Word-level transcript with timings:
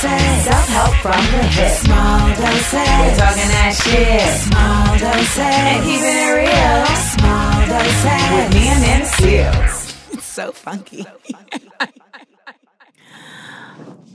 Small 0.00 0.18
doses. 0.18 0.44
Self-help 0.44 0.94
from 1.02 1.24
the 1.32 1.42
hip. 1.48 1.72
Small 1.78 2.28
doses. 2.28 2.72
We're 2.72 3.16
talking 3.16 3.48
that 3.50 3.72
shit. 3.82 4.28
Small 4.46 4.86
doses. 4.98 5.38
And 5.38 5.84
keeping 5.84 6.06
it 6.06 6.32
real. 6.38 6.86
Small 7.18 7.54
doses. 7.66 8.22
With 8.32 8.50
me 8.54 8.64
and 8.68 8.80
them 8.84 9.02
seals. 9.18 9.76
It's 10.12 10.24
so 10.24 10.52
funky. 10.52 11.04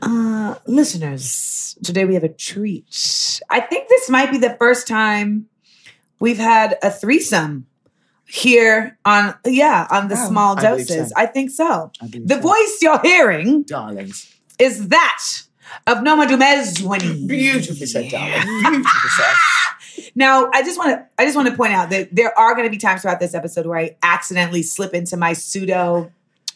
uh, 0.02 0.56
listeners, 0.68 1.78
today 1.84 2.06
we 2.06 2.14
have 2.14 2.24
a 2.24 2.30
treat. 2.34 3.42
I 3.50 3.60
think 3.62 3.90
this 3.90 4.10
might 4.10 4.32
be 4.32 4.38
the 4.38 4.56
first 4.60 4.88
time 4.88 5.48
we've 6.20 6.38
had 6.38 6.78
a 6.82 6.90
threesome 6.92 7.66
here 8.26 8.98
on 9.06 9.36
yeah 9.46 9.86
on 9.92 10.08
the 10.08 10.16
Wow. 10.16 10.28
small 10.28 10.58
I 10.58 10.62
believe 10.72 10.88
doses. 10.88 11.10
so. 11.10 11.16
I 11.18 11.26
think 11.28 11.52
so. 11.52 11.92
I 12.02 12.08
believe 12.08 12.28
The 12.30 12.36
so. 12.36 12.42
voice 12.42 12.78
you're 12.82 13.00
hearing 13.02 13.64
Darlings. 13.64 14.34
is 14.58 14.88
that 14.88 15.22
of 15.88 16.04
Noma 16.04 16.26
Dumezweni. 16.26 17.28
Beautifully 17.28 17.86
said, 17.86 18.10
darling. 18.10 18.42
Beautifully 18.62 19.10
said. 19.18 19.34
Now, 20.16 20.50
I 20.52 20.64
just 20.64 20.78
want 20.78 20.92
to 20.92 21.06
I 21.20 21.26
just 21.26 21.36
want 21.36 21.50
to 21.50 21.56
point 21.56 21.74
out 21.74 21.90
that 21.92 22.16
there 22.16 22.38
are 22.38 22.56
going 22.56 22.66
to 22.66 22.72
be 22.72 22.78
times 22.78 23.02
throughout 23.02 23.20
this 23.20 23.34
episode 23.34 23.66
where 23.66 23.78
I 23.78 23.96
accidentally 24.02 24.64
slip 24.64 24.94
into 24.94 25.18
my 25.18 25.34
pseudo 25.34 26.12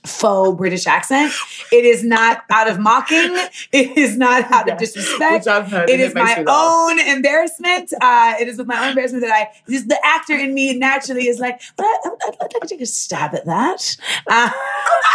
faux 0.08 0.58
British 0.58 0.88
accent. 0.88 1.34
It 1.72 1.86
is 1.86 2.04
not 2.04 2.44
out 2.50 2.70
of 2.70 2.80
mocking. 2.80 3.36
It 3.72 3.98
is 3.98 4.18
not 4.18 4.52
out 4.52 4.70
of 4.70 4.78
disrespect. 4.78 5.46
Heard. 5.46 5.90
It 5.90 6.00
is 6.00 6.14
makes 6.14 6.38
my 6.38 6.46
own 6.48 7.00
embarrassment. 7.00 7.94
Uh, 8.02 8.36
it 8.40 8.48
is 8.48 8.58
with 8.58 8.68
my 8.68 8.82
own 8.84 8.90
embarrassment 8.90 9.24
that 9.24 9.32
I, 9.32 9.50
just 9.70 9.88
the 9.88 10.00
actor 10.04 10.36
in 10.36 10.54
me 10.54 10.78
naturally 10.78 11.28
is 11.28 11.40
like, 11.40 11.62
but 11.76 11.86
I, 11.86 11.98
I'd, 12.06 12.36
I'd 12.42 12.54
like 12.54 12.62
to 12.62 12.68
take 12.68 12.82
a 12.82 12.86
stab 12.86 13.36
at 13.36 13.46
that. 13.46 13.98
Uh, 14.28 14.50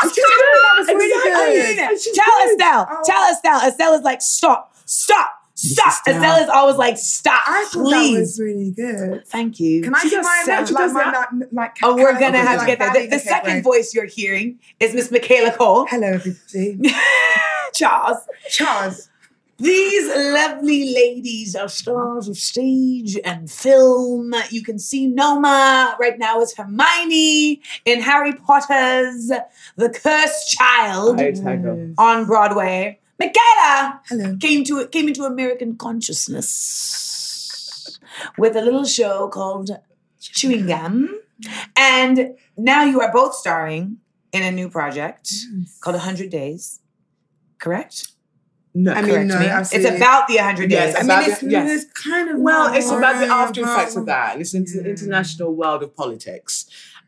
She's 0.02 0.12
good. 0.14 0.24
That 0.24 0.74
was 0.78 0.88
really 0.88 1.22
good. 1.22 2.14
tell. 2.14 2.50
Estelle. 2.50 3.00
Tell 3.04 3.32
Estelle. 3.32 3.68
Estelle 3.68 3.94
is 3.94 4.02
like, 4.02 4.22
stop, 4.22 4.74
stop, 4.84 5.30
stop. 5.54 5.88
Estelle. 5.88 6.14
Estelle 6.16 6.42
is 6.44 6.48
always 6.48 6.76
like, 6.76 6.96
stop, 6.98 7.42
I 7.46 7.66
thought 7.72 7.84
please. 7.84 8.14
that 8.14 8.20
was 8.20 8.40
really 8.40 8.70
good. 8.70 9.26
Thank 9.28 9.60
you. 9.60 9.82
Can 9.82 9.94
I 9.94 10.02
get 10.08 10.22
my 10.22 10.42
sounds- 10.44 10.70
like, 10.72 10.92
my, 10.92 11.02
like, 11.02 11.48
like 11.52 11.76
Oh, 11.82 11.94
we're 11.94 12.18
gonna 12.18 12.38
have 12.38 12.52
to 12.52 12.56
like 12.58 12.66
get 12.66 12.78
that. 12.80 12.94
The, 12.94 13.06
the 13.06 13.16
Okay, 13.16 13.18
second 13.24 13.50
great. 13.52 13.64
voice 13.64 13.94
you're 13.94 14.06
hearing 14.06 14.58
is 14.80 14.94
Miss 14.94 15.10
Michaela 15.10 15.52
Coel. 15.52 15.86
Hello, 15.88 16.08
everybody. 16.08 16.94
Charles. 17.74 18.18
Charles. 18.50 19.08
These 19.58 20.08
lovely 20.08 20.92
ladies 20.92 21.54
are 21.54 21.68
stars 21.68 22.26
of 22.26 22.36
stage 22.36 23.16
and 23.24 23.48
film. 23.48 24.34
You 24.50 24.60
can 24.64 24.78
see 24.80 25.06
Noma 25.06 25.96
right 26.00 26.18
now 26.18 26.40
as 26.40 26.52
Hermione 26.56 27.60
in 27.84 28.00
Harry 28.00 28.32
Potter's 28.32 29.30
The 29.76 29.88
Cursed 29.90 30.50
Child 30.50 31.20
on 31.96 32.24
Broadway. 32.24 32.98
Michaela 33.26 34.00
Hello. 34.08 34.36
came 34.40 34.64
to 34.64 34.86
came 34.88 35.08
into 35.08 35.24
American 35.24 35.76
consciousness 35.76 37.98
with 38.36 38.56
a 38.56 38.60
little 38.62 38.84
show 38.84 39.28
called 39.28 39.70
Chewing 40.20 40.66
Gum. 40.66 41.18
And 41.76 42.34
now 42.56 42.84
you 42.84 43.00
are 43.00 43.12
both 43.12 43.34
starring 43.34 43.98
in 44.32 44.42
a 44.42 44.50
new 44.50 44.68
project 44.68 45.32
called 45.80 45.94
100 45.96 46.30
Days. 46.30 46.80
Correct? 47.58 48.08
No. 48.74 48.92
I 48.92 49.02
mean, 49.02 49.26
no, 49.28 49.38
me. 49.38 49.46
It's 49.46 49.72
about 49.84 50.28
the 50.28 50.36
100 50.36 50.70
Yes, 50.70 50.94
days. 50.94 51.02
I 51.02 51.06
mean, 51.20 51.30
it's, 51.30 51.40
the- 51.40 51.50
yes. 51.50 51.84
it's 51.84 51.92
kind 51.92 52.30
of 52.30 52.38
Well, 52.40 52.72
it's 52.74 52.90
about 52.90 53.18
the 53.20 53.26
after 53.26 53.60
effects 53.62 53.92
about- 53.92 54.00
of 54.00 54.06
that. 54.06 54.32
and 54.32 54.40
It's 54.40 54.54
into 54.54 54.80
the 54.82 54.88
international 54.90 55.54
world 55.54 55.82
of 55.82 55.94
politics 55.94 56.66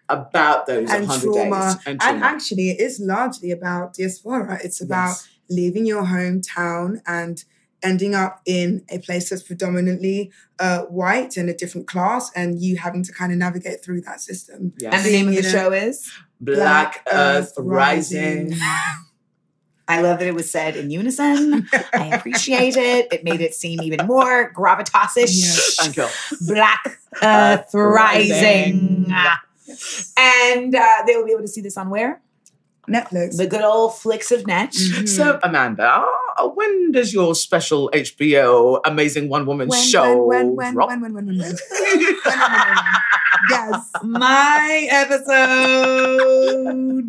about 0.09 0.67
those 0.67 0.91
and 0.91 1.07
100 1.09 1.23
trauma. 1.33 1.75
days. 1.75 1.83
And, 1.87 2.01
trauma. 2.01 2.27
actually, 2.27 2.71
it 2.71 2.81
is 2.81 3.01
largely 3.01 3.51
about 3.51 3.95
diaspora. 3.95 4.61
It's 4.63 4.81
about 4.83 5.09
Yes. 5.09 5.29
Leaving 5.49 5.87
your 5.87 6.05
hometown 6.05 7.01
and 7.07 7.45
ending 7.83 8.15
up 8.15 8.41
in 8.47 8.85
a 8.89 8.99
place 8.99 9.29
that's 9.29 9.43
predominantly 9.43 10.33
uh, 10.59 10.83
white 10.83 11.37
and 11.37 11.51
a 11.51 11.55
different 11.55 11.87
class, 11.87 12.31
and 12.35 12.61
you 12.61 12.77
having 12.77 13.03
to 13.05 13.13
kind 13.13 13.31
of 13.31 13.39
navigate 13.39 13.85
through 13.85 14.01
that 14.01 14.21
system. 14.21 14.73
Yes. 14.79 14.95
and 14.95 15.05
the 15.05 15.13
name 15.13 15.29
of 15.29 15.35
the 15.35 15.43
know, 15.43 15.49
show 15.49 15.73
is? 15.73 16.11
Black 16.41 17.07
Earth 17.13 17.53
Rising. 17.59 18.55
I 19.87 20.01
love 20.01 20.19
that 20.19 20.27
it 20.27 20.35
was 20.35 20.51
said 20.51 20.77
in 20.77 20.91
unison. 20.91 21.69
I 21.93 22.07
appreciate 22.07 22.77
it. 22.77 23.13
It 23.13 23.23
made 23.23 23.43
it 23.43 23.55
seem 23.55 23.83
even 23.83 24.07
more 24.07 24.51
gravitasish. 24.53 25.29
Yes. 25.29 25.77
Thank 25.79 25.97
you. 25.99 26.09
Black 26.55 27.01
Earth 27.23 27.75
Rising. 27.75 29.13
And 30.17 30.75
uh, 30.75 31.03
they 31.07 31.17
will 31.17 31.27
be 31.27 31.33
able 31.33 31.43
to 31.43 31.49
see 31.49 31.61
this 31.61 31.77
on 31.77 31.91
where? 31.91 32.23
Netflix. 32.89 33.37
The 33.37 33.47
good 33.47 33.65
old 33.65 33.97
flicks 33.97 34.31
of 34.33 34.47
net. 34.47 34.73
Mm-hmm. 34.73 35.07
So, 35.07 35.39
Amanda, 35.43 36.05
uh, 36.39 36.49
when 36.49 36.93
does 36.93 37.13
your 37.13 37.35
special 37.35 37.91
HBO 37.95 38.81
amazing 38.85 39.29
one 39.29 39.47
woman 39.47 39.71
show? 39.71 40.25
When, 40.25 40.57
when, 40.57 40.75
drop? 40.75 40.89
when, 40.89 41.01
when, 41.01 41.15
when, 41.15 41.27
when, 41.27 41.37
when, 41.37 41.39
when, 41.39 41.57
when, 42.25 42.85
Yes. 43.51 43.91
My 44.03 44.89
episode 44.91 45.95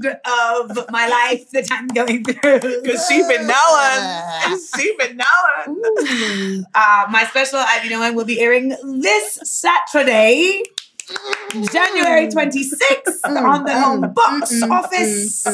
of 0.06 0.91
my 0.91 1.08
life 1.08 1.50
that 1.52 1.68
I'm 1.72 1.88
going 1.88 2.24
through. 2.24 2.81
Because 2.81 3.08
she 3.08 3.22
been 3.22 3.47
knowing. 3.47 4.59
She 4.75 4.96
been 4.97 5.18
knowing. 5.18 6.66
Uh, 6.74 7.06
my 7.09 7.25
special 7.30 7.59
I 7.59 7.80
Be 7.81 7.90
Knowin' 7.90 8.16
will 8.16 8.25
be 8.25 8.40
airing 8.40 8.69
this 8.69 9.40
Saturday. 9.44 10.64
January 11.72 12.28
mm. 12.28 12.34
26th 12.34 13.22
mm, 13.26 13.44
on 13.44 13.64
the 13.64 13.72
mm, 13.72 13.82
home 13.82 14.14
box 14.14 14.62
office. 14.64 15.46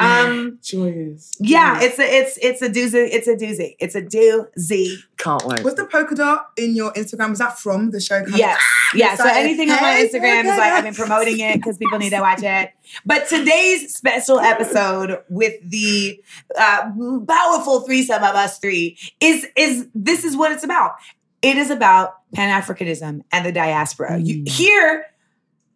Um, 0.00 0.58
Joyous. 0.62 1.36
yeah, 1.40 1.80
it's 1.80 1.98
a 1.98 2.02
it's 2.02 2.38
it's 2.38 2.62
a 2.62 2.68
doozy. 2.68 3.08
It's 3.12 3.28
a 3.28 3.34
doozy. 3.36 3.76
It's 3.78 3.94
a 3.94 4.02
doozy. 4.02 4.96
Can't 5.18 5.44
wait. 5.44 5.62
Was 5.64 5.74
the 5.74 5.84
polka 5.84 6.14
dot 6.14 6.50
in 6.56 6.74
your 6.74 6.92
Instagram? 6.94 7.30
Was 7.30 7.38
that 7.40 7.58
from 7.58 7.90
the 7.90 8.00
show? 8.00 8.22
coming- 8.24 8.38
Yes. 8.38 8.60
Yeah. 8.94 9.16
So 9.16 9.24
Excited. 9.24 9.40
anything 9.44 9.70
on 9.70 9.82
my 9.82 9.96
Instagram 10.02 10.40
is 10.44 10.46
like 10.58 10.72
I've 10.72 10.84
been 10.84 10.94
promoting 10.94 11.38
it 11.40 11.56
because 11.56 11.76
people 11.76 11.98
need 11.98 12.08
to 12.08 12.20
watch 12.20 12.42
it. 12.42 12.70
But 13.04 13.28
today's 13.28 13.94
special 13.94 14.40
episode 14.40 15.22
with 15.28 15.56
the 15.62 16.18
uh, 16.58 16.90
powerful 17.28 17.82
threesome 17.82 18.22
of 18.22 18.34
us 18.34 18.58
three 18.58 18.96
is 19.20 19.46
is 19.56 19.86
this 19.94 20.24
is 20.24 20.38
what 20.38 20.52
it's 20.52 20.64
about. 20.64 20.92
It 21.42 21.56
is 21.56 21.70
about 21.70 22.14
Pan 22.34 22.50
Africanism 22.60 23.22
and 23.32 23.46
the 23.46 23.52
diaspora. 23.52 24.18
You 24.18 24.42
Mm. 24.42 24.48
here 24.48 25.06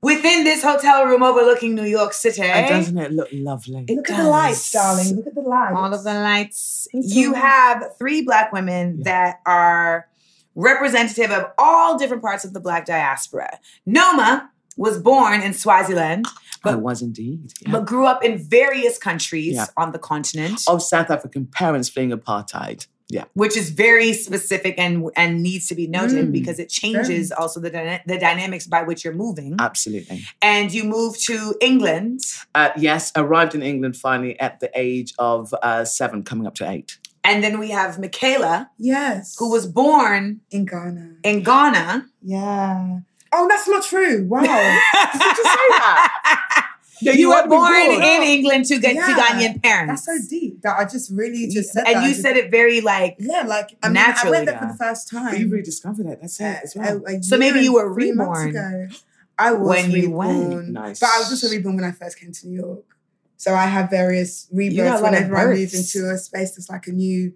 within 0.02 0.42
this 0.44 0.62
hotel 0.62 1.06
room 1.06 1.22
overlooking 1.22 1.74
New 1.74 1.84
York 1.84 2.12
City. 2.12 2.42
And 2.42 2.68
doesn't 2.68 2.98
it 2.98 3.12
look 3.12 3.28
lovely? 3.32 3.84
It 3.88 3.94
Look 3.96 4.10
at 4.10 4.16
the 4.16 4.28
lights, 4.28 4.72
darling. 4.72 5.16
Look 5.16 5.26
at 5.28 5.34
the 5.34 5.40
lights. 5.42 5.74
all 5.76 5.94
of 5.94 6.02
the 6.04 6.14
lights. 6.14 6.88
It's 6.92 7.14
You 7.14 7.34
all- 7.34 7.40
have 7.40 7.84
three 7.98 8.22
black 8.22 8.52
women 8.52 8.96
Yeah. 8.98 9.04
that 9.04 9.40
are 9.46 10.08
representative 10.56 11.30
of 11.30 11.46
all 11.56 11.96
different 11.96 12.22
parts 12.22 12.44
of 12.44 12.52
the 12.52 12.60
black 12.60 12.84
diaspora. 12.84 13.58
Noma 13.86 14.50
was 14.76 14.98
born 14.98 15.40
in 15.40 15.52
Swaziland, 15.54 16.26
I 16.28 16.72
but, 16.72 16.80
was 16.82 17.00
indeed. 17.02 17.52
yeah. 17.60 17.70
but 17.72 17.86
grew 17.86 18.04
up 18.06 18.22
in 18.24 18.36
various 18.38 18.98
countries 18.98 19.54
Yeah. 19.54 19.66
on 19.76 19.92
the 19.92 19.98
continent, 19.98 20.60
Of 20.66 20.82
South 20.82 21.10
African 21.10 21.46
parents 21.46 21.88
fleeing 21.88 22.10
apartheid. 22.10 22.86
Yeah. 23.16 23.24
which 23.42 23.56
is 23.62 23.66
very 23.70 24.10
specific 24.26 24.74
and 24.84 24.92
and 25.20 25.30
needs 25.48 25.66
to 25.70 25.74
be 25.74 25.86
noted 25.98 26.24
Mm. 26.28 26.32
because 26.38 26.58
it 26.64 26.68
changes 26.80 27.30
also 27.40 27.60
the 27.60 27.70
dyna- 27.76 28.00
the 28.12 28.18
dynamics 28.28 28.66
by 28.66 28.82
which 28.88 29.00
you're 29.04 29.18
moving. 29.26 29.52
Absolutely. 29.68 30.18
and 30.40 30.66
you 30.76 30.82
move 30.96 31.12
to 31.30 31.36
England. 31.60 32.20
Uh, 32.58 32.70
yes, 32.88 33.12
arrived 33.22 33.54
in 33.54 33.62
England 33.62 33.94
finally 33.96 34.34
at 34.46 34.60
the 34.60 34.70
age 34.74 35.10
of 35.18 35.40
uh, 35.62 35.84
seven, 35.84 36.22
coming 36.30 36.46
up 36.46 36.54
to 36.60 36.64
eight. 36.74 36.98
And 37.24 37.36
then 37.44 37.54
we 37.62 37.68
have 37.70 37.98
Michaela, 38.04 38.70
Yes. 38.78 39.36
who 39.38 39.48
was 39.56 39.64
born 39.66 40.40
in 40.50 40.64
Ghana. 40.72 41.06
in 41.30 41.42
Ghana. 41.50 42.06
Yeah. 42.22 42.98
Oh, 43.34 43.46
that's 43.48 43.68
not 43.68 43.82
true. 43.92 44.16
Wow. 44.32 44.40
Did 45.12 45.36
you 45.38 45.44
say 45.56 45.68
that? 45.80 46.66
Yeah, 47.02 47.12
you, 47.12 47.32
had 47.32 47.48
were 47.48 47.56
born 47.56 47.74
in 47.74 48.22
England 48.22 48.64
to 48.66 48.78
get 48.78 48.92
to 48.92 48.96
Yeah. 48.96 49.16
Ghanaian 49.16 49.62
parents. 49.62 50.06
That's 50.06 50.22
so 50.22 50.28
deep 50.28 50.62
that 50.62 50.78
I 50.78 50.84
just 50.84 51.10
really 51.12 51.48
just 51.48 51.72
said 51.72 51.86
and 51.86 51.96
that. 51.96 52.02
you 52.04 52.10
just- 52.10 52.22
said 52.22 52.36
it 52.36 52.50
very 52.50 52.80
like 52.80 53.16
yeah, 53.18 53.42
like 53.42 53.76
I 53.82 53.88
mean, 53.88 53.94
naturally, 53.94 54.38
I 54.38 54.40
went 54.40 54.46
there 54.46 54.54
yeah. 54.54 54.60
for 54.60 54.72
the 54.72 54.78
first 54.78 55.08
time. 55.08 55.30
But 55.30 55.40
you 55.40 55.48
rediscovered 55.48 56.06
it. 56.06 56.18
That's 56.20 56.40
it 56.40 56.60
as 56.64 56.74
well. 56.76 57.02
a- 57.06 57.16
a 57.16 57.22
So 57.22 57.36
maybe 57.36 57.60
you 57.60 57.74
were 57.74 57.92
reborn 57.92 58.50
ago. 58.50 58.88
I 59.38 59.52
was 59.52 59.68
when 59.68 59.90
you 59.90 60.02
reborn, 60.02 60.50
went. 60.50 60.68
Nice. 60.68 61.00
but 61.00 61.08
I 61.08 61.18
was 61.18 61.30
also 61.30 61.48
reborn 61.50 61.76
when 61.76 61.84
I 61.84 61.92
first 61.92 62.18
came 62.18 62.32
to 62.32 62.48
New 62.48 62.60
York. 62.60 62.84
So 63.36 63.54
I 63.54 63.66
have 63.66 63.90
various 63.90 64.46
rebirths 64.52 65.02
lot 65.02 65.14
of 65.14 65.28
whenever 65.28 65.36
I 65.36 65.46
move 65.46 65.74
into 65.74 66.10
a 66.10 66.16
space 66.16 66.54
that's 66.54 66.70
like 66.70 66.86
a 66.86 66.92
new 66.92 67.32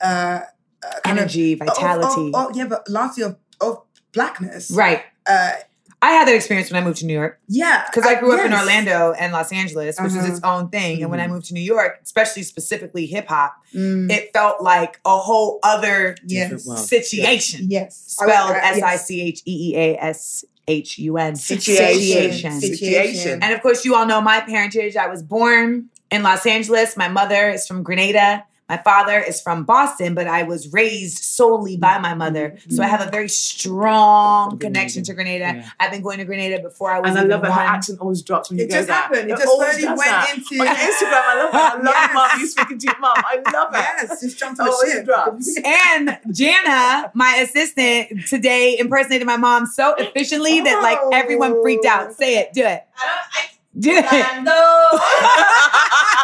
uh, 0.00 0.42
uh 0.84 1.00
Energy, 1.04 1.54
of, 1.54 1.60
vitality. 1.60 2.30
Oh, 2.32 2.48
oh, 2.48 2.50
yeah, 2.54 2.66
but 2.66 2.88
largely 2.88 3.24
of, 3.24 3.36
of 3.60 3.82
blackness. 4.12 4.70
Right. 4.70 5.02
Uh, 5.26 5.52
I 6.00 6.10
had 6.12 6.28
that 6.28 6.34
experience 6.36 6.70
when 6.70 6.80
I 6.80 6.86
moved 6.86 6.98
to 6.98 7.06
New 7.06 7.12
York 7.12 7.40
yeah. 7.48 7.84
because 7.86 8.08
I 8.08 8.20
grew 8.20 8.32
up 8.38 8.46
in. 8.46 8.52
Orlando 8.52 9.12
and 9.18 9.32
Los 9.32 9.50
Angeles, 9.52 9.98
which 9.98 10.12
is 10.12 10.16
Uh-huh. 10.16 10.26
its 10.32 10.40
own 10.44 10.68
thing. 10.68 11.02
And 11.02 11.10
when 11.10 11.18
I 11.18 11.26
moved 11.26 11.46
to 11.46 11.54
New 11.54 11.60
York, 11.60 11.98
especially 12.04 12.44
specifically 12.44 13.06
hip 13.06 13.26
hop, 13.28 13.54
Mm, 13.74 14.10
it 14.10 14.30
felt 14.32 14.62
like 14.62 15.00
a 15.04 15.18
whole 15.18 15.58
other 15.62 16.16
yes. 16.24 16.64
situation. 16.88 17.66
Yes. 17.68 18.16
I 18.20 18.26
Spelled 18.26 18.48
would- 18.50 18.56
uh, 18.56 18.60
S 18.62 18.74
I 18.82 18.92
yes. 18.92 19.06
C 19.06 19.20
H 19.22 19.42
E 19.44 19.70
E 19.72 19.76
A 19.76 19.96
S 20.02 20.44
H 20.68 20.98
U 20.98 21.16
N. 21.18 21.34
Situation. 21.36 22.60
Situation. 22.60 23.42
And 23.42 23.52
of 23.52 23.60
course, 23.62 23.84
you 23.84 23.94
all 23.94 24.06
know 24.06 24.20
my 24.20 24.40
parentage. 24.40 24.96
I 24.96 25.08
was 25.08 25.22
born 25.22 25.86
in 26.10 26.22
Los 26.22 26.46
Angeles. 26.46 26.96
My 26.96 27.08
mother 27.08 27.50
is 27.50 27.66
from 27.66 27.82
Grenada. 27.82 28.44
My 28.68 28.76
father 28.76 29.18
is 29.18 29.40
from 29.40 29.64
Boston, 29.64 30.14
but 30.14 30.26
I 30.26 30.42
was 30.42 30.72
raised 30.72 31.24
solely 31.24 31.76
by 31.76 31.98
my 31.98 32.10
mm-hmm. 32.10 32.18
mother. 32.18 32.58
So 32.68 32.82
I 32.82 32.86
mm-hmm. 32.86 32.96
have 32.96 33.08
a 33.08 33.10
very 33.10 33.28
strong 33.28 34.58
connection 34.58 35.02
to 35.04 35.14
Grenada. 35.14 35.44
Yeah. 35.56 35.68
I've 35.80 35.90
been 35.90 36.02
going 36.02 36.18
to 36.18 36.24
Grenada 36.24 36.62
before 36.62 36.92
I 36.92 37.00
was 37.00 37.10
And 37.10 37.18
I 37.18 37.22
love 37.22 37.44
it. 37.44 37.50
Her 37.50 37.60
accent 37.60 38.00
always 38.00 38.22
drops 38.22 38.50
when 38.50 38.58
you 38.58 38.64
It 38.66 38.68
go 38.68 38.76
just 38.76 38.88
there. 38.88 38.96
happened. 38.96 39.30
It 39.30 39.36
just 39.36 39.46
always 39.46 39.78
slowly 39.78 39.86
went 39.86 40.00
that. 40.00 40.34
into- 40.34 40.60
on 40.60 40.66
Instagram. 40.66 41.12
I 41.12 41.42
love 41.42 41.54
it. 41.54 41.56
I 41.56 41.74
love 41.76 41.84
Yes. 41.98 42.10
mom. 42.14 42.40
You 42.40 42.46
speaking 42.46 42.78
to 42.78 42.86
your 42.86 42.98
mom. 42.98 43.14
I 43.16 43.36
love 43.52 43.74
it. 43.74 43.78
Yes, 44.08 44.20
just 44.20 44.38
jumped 44.38 44.60
on 44.60 44.68
Oh, 44.70 44.80
the 44.84 44.88
it 44.88 44.92
ship. 44.92 45.04
drops. 45.06 45.58
And 45.64 46.18
Jana, 46.30 47.10
my 47.14 47.36
assistant, 47.36 48.26
today 48.26 48.76
impersonated 48.78 49.26
my 49.26 49.36
mom 49.38 49.64
so 49.66 49.94
efficiently 49.94 50.60
that 50.60 50.82
like 50.82 50.98
everyone 51.12 51.60
freaked 51.62 51.86
out. 51.86 52.08
Oh. 52.10 52.12
Say 52.12 52.38
it, 52.38 52.52
do 52.52 52.64
it. 52.64 52.84
I 52.96 53.06
don't. 53.06 53.18
I, 53.32 53.48
do 53.78 53.90
it. 53.92 54.04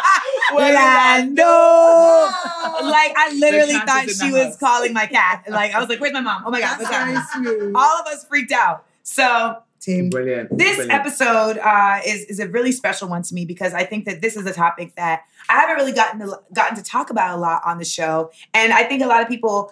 Orlando. 0.53 1.43
Like 2.75 3.13
I 3.17 3.33
literally 3.39 3.73
thought 3.73 4.09
she 4.09 4.31
was 4.31 4.43
house. 4.45 4.57
calling 4.57 4.93
my 4.93 5.05
cat. 5.05 5.45
Like 5.47 5.73
I 5.73 5.79
was 5.79 5.87
like, 5.89 5.99
"Where's 5.99 6.13
my 6.13 6.19
mom? 6.21 6.43
Oh 6.45 6.51
my 6.51 6.59
god, 6.59 6.77
That's 6.79 6.91
what's 6.91 7.31
happening?" 7.31 7.71
All 7.75 8.01
of 8.01 8.05
us 8.07 8.25
freaked 8.25 8.51
out. 8.51 8.85
So 9.03 9.57
Team. 9.79 10.09
Brilliant. 10.09 10.57
this 10.57 10.77
Brilliant. 10.77 10.91
episode 10.99 11.57
uh, 11.59 11.99
is 12.05 12.25
is 12.25 12.39
a 12.39 12.47
really 12.47 12.71
special 12.71 13.07
one 13.07 13.21
to 13.23 13.33
me 13.35 13.45
because 13.45 13.73
I 13.73 13.83
think 13.83 14.05
that 14.05 14.21
this 14.21 14.35
is 14.35 14.45
a 14.45 14.53
topic 14.53 14.95
that 14.95 15.23
I 15.47 15.59
haven't 15.59 15.75
really 15.75 15.91
gotten 15.91 16.19
to 16.21 16.39
gotten 16.53 16.75
to 16.75 16.83
talk 16.83 17.09
about 17.11 17.37
a 17.37 17.39
lot 17.39 17.61
on 17.65 17.77
the 17.77 17.85
show, 17.85 18.31
and 18.53 18.73
I 18.73 18.83
think 18.83 19.03
a 19.03 19.07
lot 19.07 19.21
of 19.21 19.27
people 19.27 19.71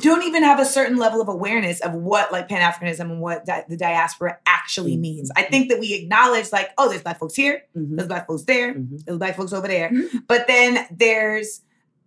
don't 0.00 0.22
even 0.24 0.42
have 0.42 0.58
a 0.58 0.64
certain 0.64 0.96
level 0.96 1.20
of 1.20 1.28
awareness 1.28 1.80
of 1.80 1.92
what 1.92 2.32
like 2.32 2.48
Pan 2.48 2.60
Africanism 2.60 3.00
and 3.10 3.20
what 3.20 3.44
di- 3.44 3.64
the 3.68 3.76
diaspora 3.76 4.38
actually 4.46 4.96
means. 4.96 5.30
I 5.36 5.42
think 5.42 5.68
that 5.68 5.78
we 5.78 5.92
acknowledge 5.94 6.50
like, 6.50 6.70
oh, 6.78 6.88
there's 6.88 7.02
black 7.02 7.18
folks 7.18 7.34
here, 7.34 7.62
Mhm. 7.76 7.96
there's 7.96 8.08
black 8.08 8.26
folks 8.26 8.44
there, 8.44 8.74
Mhm. 8.74 9.04
there's 9.04 9.18
black 9.18 9.36
folks 9.36 9.52
over 9.52 9.68
there, 9.68 9.90
Mhm. 9.90 10.22
but 10.26 10.46
then 10.46 10.86
there's 10.90 11.60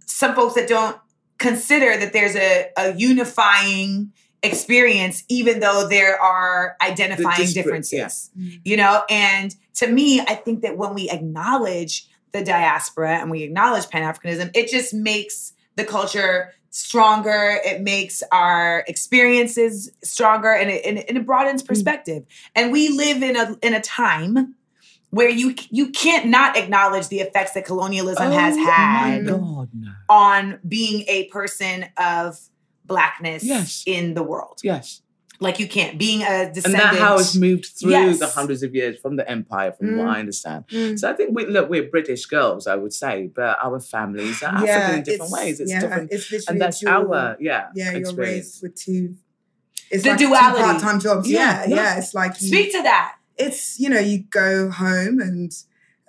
some 0.05 0.33
folks 0.33 0.55
that 0.55 0.67
don't 0.67 0.97
consider 1.37 1.95
that 1.95 2.11
there's 2.11 2.35
a, 2.35 2.67
a 2.75 2.93
unifying 2.95 4.11
experience, 4.41 5.23
even 5.29 5.59
though 5.59 5.87
there 5.87 6.19
are 6.21 6.75
identifying 6.81 7.37
disparate, 7.37 7.65
differences. 7.65 8.31
yeah. 8.35 8.57
You 8.65 8.77
know, 8.77 9.03
and 9.09 9.55
to 9.75 9.87
me, 9.87 10.21
I 10.21 10.35
think 10.35 10.61
that 10.63 10.75
when 10.77 10.93
we 10.95 11.09
acknowledge 11.09 12.07
the 12.31 12.43
diaspora 12.43 13.17
and 13.17 13.29
we 13.29 13.43
acknowledge 13.43 13.89
Pan 13.89 14.01
Africanism, 14.11 14.49
it 14.55 14.69
just 14.69 14.93
makes 14.93 15.53
the 15.75 15.85
culture 15.85 16.53
stronger. 16.69 17.59
It 17.65 17.81
makes 17.81 18.23
our 18.31 18.83
experiences 18.87 19.91
stronger, 20.03 20.51
and 20.53 20.69
it, 20.69 20.85
and 20.85 21.17
it, 21.17 21.25
broadens 21.25 21.63
mm. 21.63 21.67
perspective. 21.67 22.25
And 22.55 22.71
we 22.71 22.89
live 22.89 23.23
in 23.23 23.35
a 23.35 23.57
in 23.61 23.73
a 23.73 23.81
time 23.81 24.55
where 25.09 25.29
you 25.29 25.55
you 25.69 25.89
can't 25.89 26.27
not 26.27 26.55
acknowledge 26.57 27.07
the 27.07 27.19
effects 27.19 27.53
that 27.53 27.65
colonialism 27.65 28.31
has 28.31 28.55
Oh 28.57 28.63
had 28.65 29.25
God, 29.25 29.39
no. 29.73 29.95
on 30.07 30.59
being 30.67 31.05
a 31.07 31.25
person 31.25 31.85
of 31.97 32.39
blackness 32.85 33.43
Yes. 33.43 33.83
in 33.85 34.13
the 34.13 34.23
world. 34.23 34.59
Yes. 34.63 35.01
Like 35.41 35.57
you 35.57 35.67
can't 35.69 35.97
being 35.97 36.21
a 36.23 36.51
descendant. 36.51 36.65
And 36.65 36.75
that 36.75 36.95
how 37.01 37.17
it's 37.17 37.33
moved 37.35 37.67
through 37.77 37.91
Yes. 37.91 38.19
the 38.19 38.27
hundreds 38.27 38.61
of 38.61 38.75
years 38.75 38.99
from 38.99 39.15
the 39.15 39.29
empire, 39.29 39.71
from 39.71 39.97
what 39.97 40.07
Mm. 40.07 40.11
I 40.15 40.19
understand. 40.19 40.65
Mm. 40.69 40.99
So 40.99 41.09
I 41.09 41.13
think 41.13 41.29
we 41.33 41.45
look, 41.45 41.69
we're 41.69 41.89
British 41.89 42.25
girls, 42.25 42.67
I 42.67 42.75
would 42.75 42.91
say, 42.93 43.29
but 43.33 43.57
our 43.63 43.79
families 43.79 44.43
are 44.43 44.65
Yeah, 44.65 44.71
African 44.73 44.95
in 44.99 45.03
different 45.03 45.31
ways. 45.31 45.59
It's 45.61 45.71
yeah, 45.71 45.79
different, 45.79 46.11
It's 46.11 46.29
literally 46.31 46.45
and 46.49 46.61
that's 46.61 46.79
dual- 46.81 47.13
our 47.13 47.37
yeah. 47.39 47.67
Yeah, 47.73 47.91
you're 47.91 47.99
experience. 48.01 48.35
raised 48.35 48.61
with 48.63 48.75
two. 48.75 49.15
It's 49.89 50.03
The 50.03 50.09
like 50.09 50.19
duality. 50.19 50.57
two 50.57 50.63
part-time 50.65 50.99
jobs. 50.99 51.29
Yeah, 51.29 51.63
Yeah, 51.67 51.75
yeah. 51.75 51.97
It's 51.99 52.13
like 52.13 52.33
you, 52.41 52.47
Speak 52.49 52.71
to 52.73 52.83
that. 52.83 53.15
it's 53.37 53.79
you 53.79 53.89
know 53.89 53.99
you 53.99 54.19
go 54.29 54.69
home 54.69 55.19
and 55.21 55.51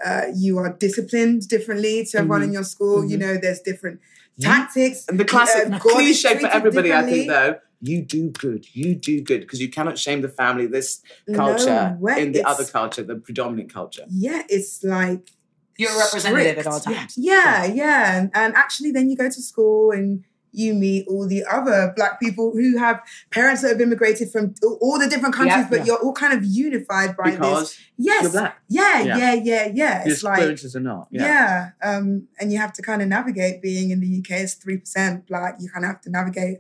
uh, 0.05 0.23
you 0.35 0.59
are 0.59 0.73
disciplined 0.73 1.47
differently 1.47 2.05
to 2.07 2.19
everyone 2.19 2.41
Mhm. 2.41 2.45
in 2.45 2.53
your 2.55 2.65
school. 2.65 3.05
You 3.05 3.17
Mhm. 3.17 3.21
know, 3.21 3.37
there's 3.37 3.61
different 3.61 4.01
Yeah. 4.39 4.49
tactics. 4.49 5.05
And 5.09 5.21
the 5.21 5.25
classic 5.27 5.71
Uh, 5.71 5.79
cliche 5.79 6.39
for 6.39 6.47
everybody, 6.49 6.91
I 6.93 7.03
think, 7.05 7.29
though, 7.29 7.57
you 7.81 8.03
do 8.03 8.31
good, 8.31 8.67
you 8.75 8.95
do 8.95 9.23
good, 9.23 9.41
because 9.41 9.61
you 9.61 9.69
cannot 9.71 9.99
shame 9.99 10.21
the 10.21 10.29
family, 10.29 10.67
this 10.67 11.01
culture, 11.35 11.97
way. 11.99 12.23
in 12.23 12.33
the 12.33 12.41
It's- 12.41 12.55
other 12.59 12.65
culture, 12.71 13.03
the 13.03 13.17
predominant 13.17 13.73
culture. 13.73 14.05
Yeah, 14.11 14.43
it's 14.49 14.83
like 14.85 15.31
You're 15.79 15.91
a 15.93 15.99
representative 15.99 16.59
at 16.59 16.67
all 16.67 16.81
times. 16.81 17.15
Yeah, 17.17 17.65
yeah. 17.65 18.19
And, 18.19 18.31
and 18.35 18.55
actually, 18.55 18.91
then 18.93 19.09
you 19.09 19.17
go 19.17 19.29
to 19.31 19.43
school 19.43 19.93
and 19.93 20.25
you 20.53 20.75
meet 20.75 21.07
all 21.09 21.29
the 21.29 21.45
other 21.45 21.93
Black 21.97 22.19
people 22.21 22.51
who 22.53 22.77
have 22.77 23.01
parents 23.31 23.63
that 23.63 23.69
have 23.69 23.81
immigrated 23.81 24.31
from 24.33 24.53
all 24.81 24.99
the 24.99 25.07
different 25.09 25.33
countries, 25.35 25.57
Yeah. 25.65 25.69
but 25.71 25.79
Yeah. 25.79 25.85
you're 25.87 25.99
all 26.05 26.13
kind 26.13 26.35
of 26.37 26.45
unified 26.45 27.17
by 27.17 27.31
this. 27.37 27.79
Yes. 27.97 28.23
you're 28.25 28.33
black. 28.33 28.59
Yeah, 28.69 29.01
Yeah. 29.03 29.17
yeah, 29.17 29.33
yeah, 29.35 29.71
yeah. 29.73 30.05
Your 30.05 30.13
It's 30.13 30.23
like, 30.25 30.39
experiences 30.39 30.75
are 30.75 30.81
not. 30.81 31.07
Yeah. 31.13 31.23
yeah. 31.23 31.71
Um, 31.89 32.27
and 32.41 32.53
you 32.53 32.59
have 32.59 32.73
to 32.75 32.83
kind 32.83 33.01
of 33.01 33.07
navigate 33.09 33.63
being 33.63 33.91
in 33.91 34.01
the 34.01 34.09
UK 34.19 34.33
as 34.43 34.57
3% 34.57 35.27
Black. 35.29 35.55
You 35.61 35.71
kind 35.71 35.85
of 35.85 35.93
have 35.93 36.01
to 36.03 36.11
navigate 36.11 36.59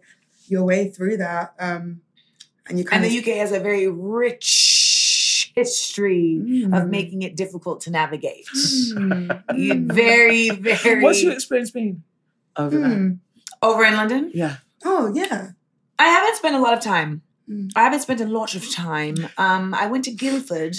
your 0.50 0.64
way 0.64 0.90
through 0.90 1.16
that. 1.18 1.54
Um, 1.58 2.02
and 2.68 2.78
you 2.78 2.84
And 2.92 3.02
the 3.04 3.08
of. 3.08 3.22
UK 3.26 3.36
has 3.38 3.52
a 3.52 3.60
very 3.60 3.88
rich 3.88 5.52
history 5.54 6.36
of 6.72 6.82
Mm. 6.84 6.90
making 6.90 7.22
it 7.22 7.36
difficult 7.36 7.80
to 7.82 7.90
navigate. 7.90 8.46
Mm. 8.52 9.42
Mm. 9.50 9.92
very, 9.92 10.50
very. 10.50 11.02
What's 11.02 11.22
your 11.22 11.32
experience 11.32 11.70
been 11.70 12.02
over 12.56 12.78
there? 12.78 12.88
Mm. 12.88 13.18
over 13.62 13.84
in 13.84 13.94
London? 13.94 14.30
Yeah. 14.34 14.56
Oh, 14.84 15.12
yeah. 15.14 15.50
I 15.98 16.04
haven't 16.08 16.36
spent 16.36 16.54
a 16.56 16.60
lot 16.60 16.74
of 16.76 16.80
time. 16.82 17.22
Mm. 17.48 17.70
I 17.76 17.82
haven't 17.82 18.00
spent 18.00 18.20
a 18.20 18.26
lot 18.26 18.54
of 18.54 18.70
time. 18.70 19.16
Um, 19.38 19.74
I 19.74 19.86
went 19.86 20.04
to 20.04 20.10
Guildford. 20.12 20.76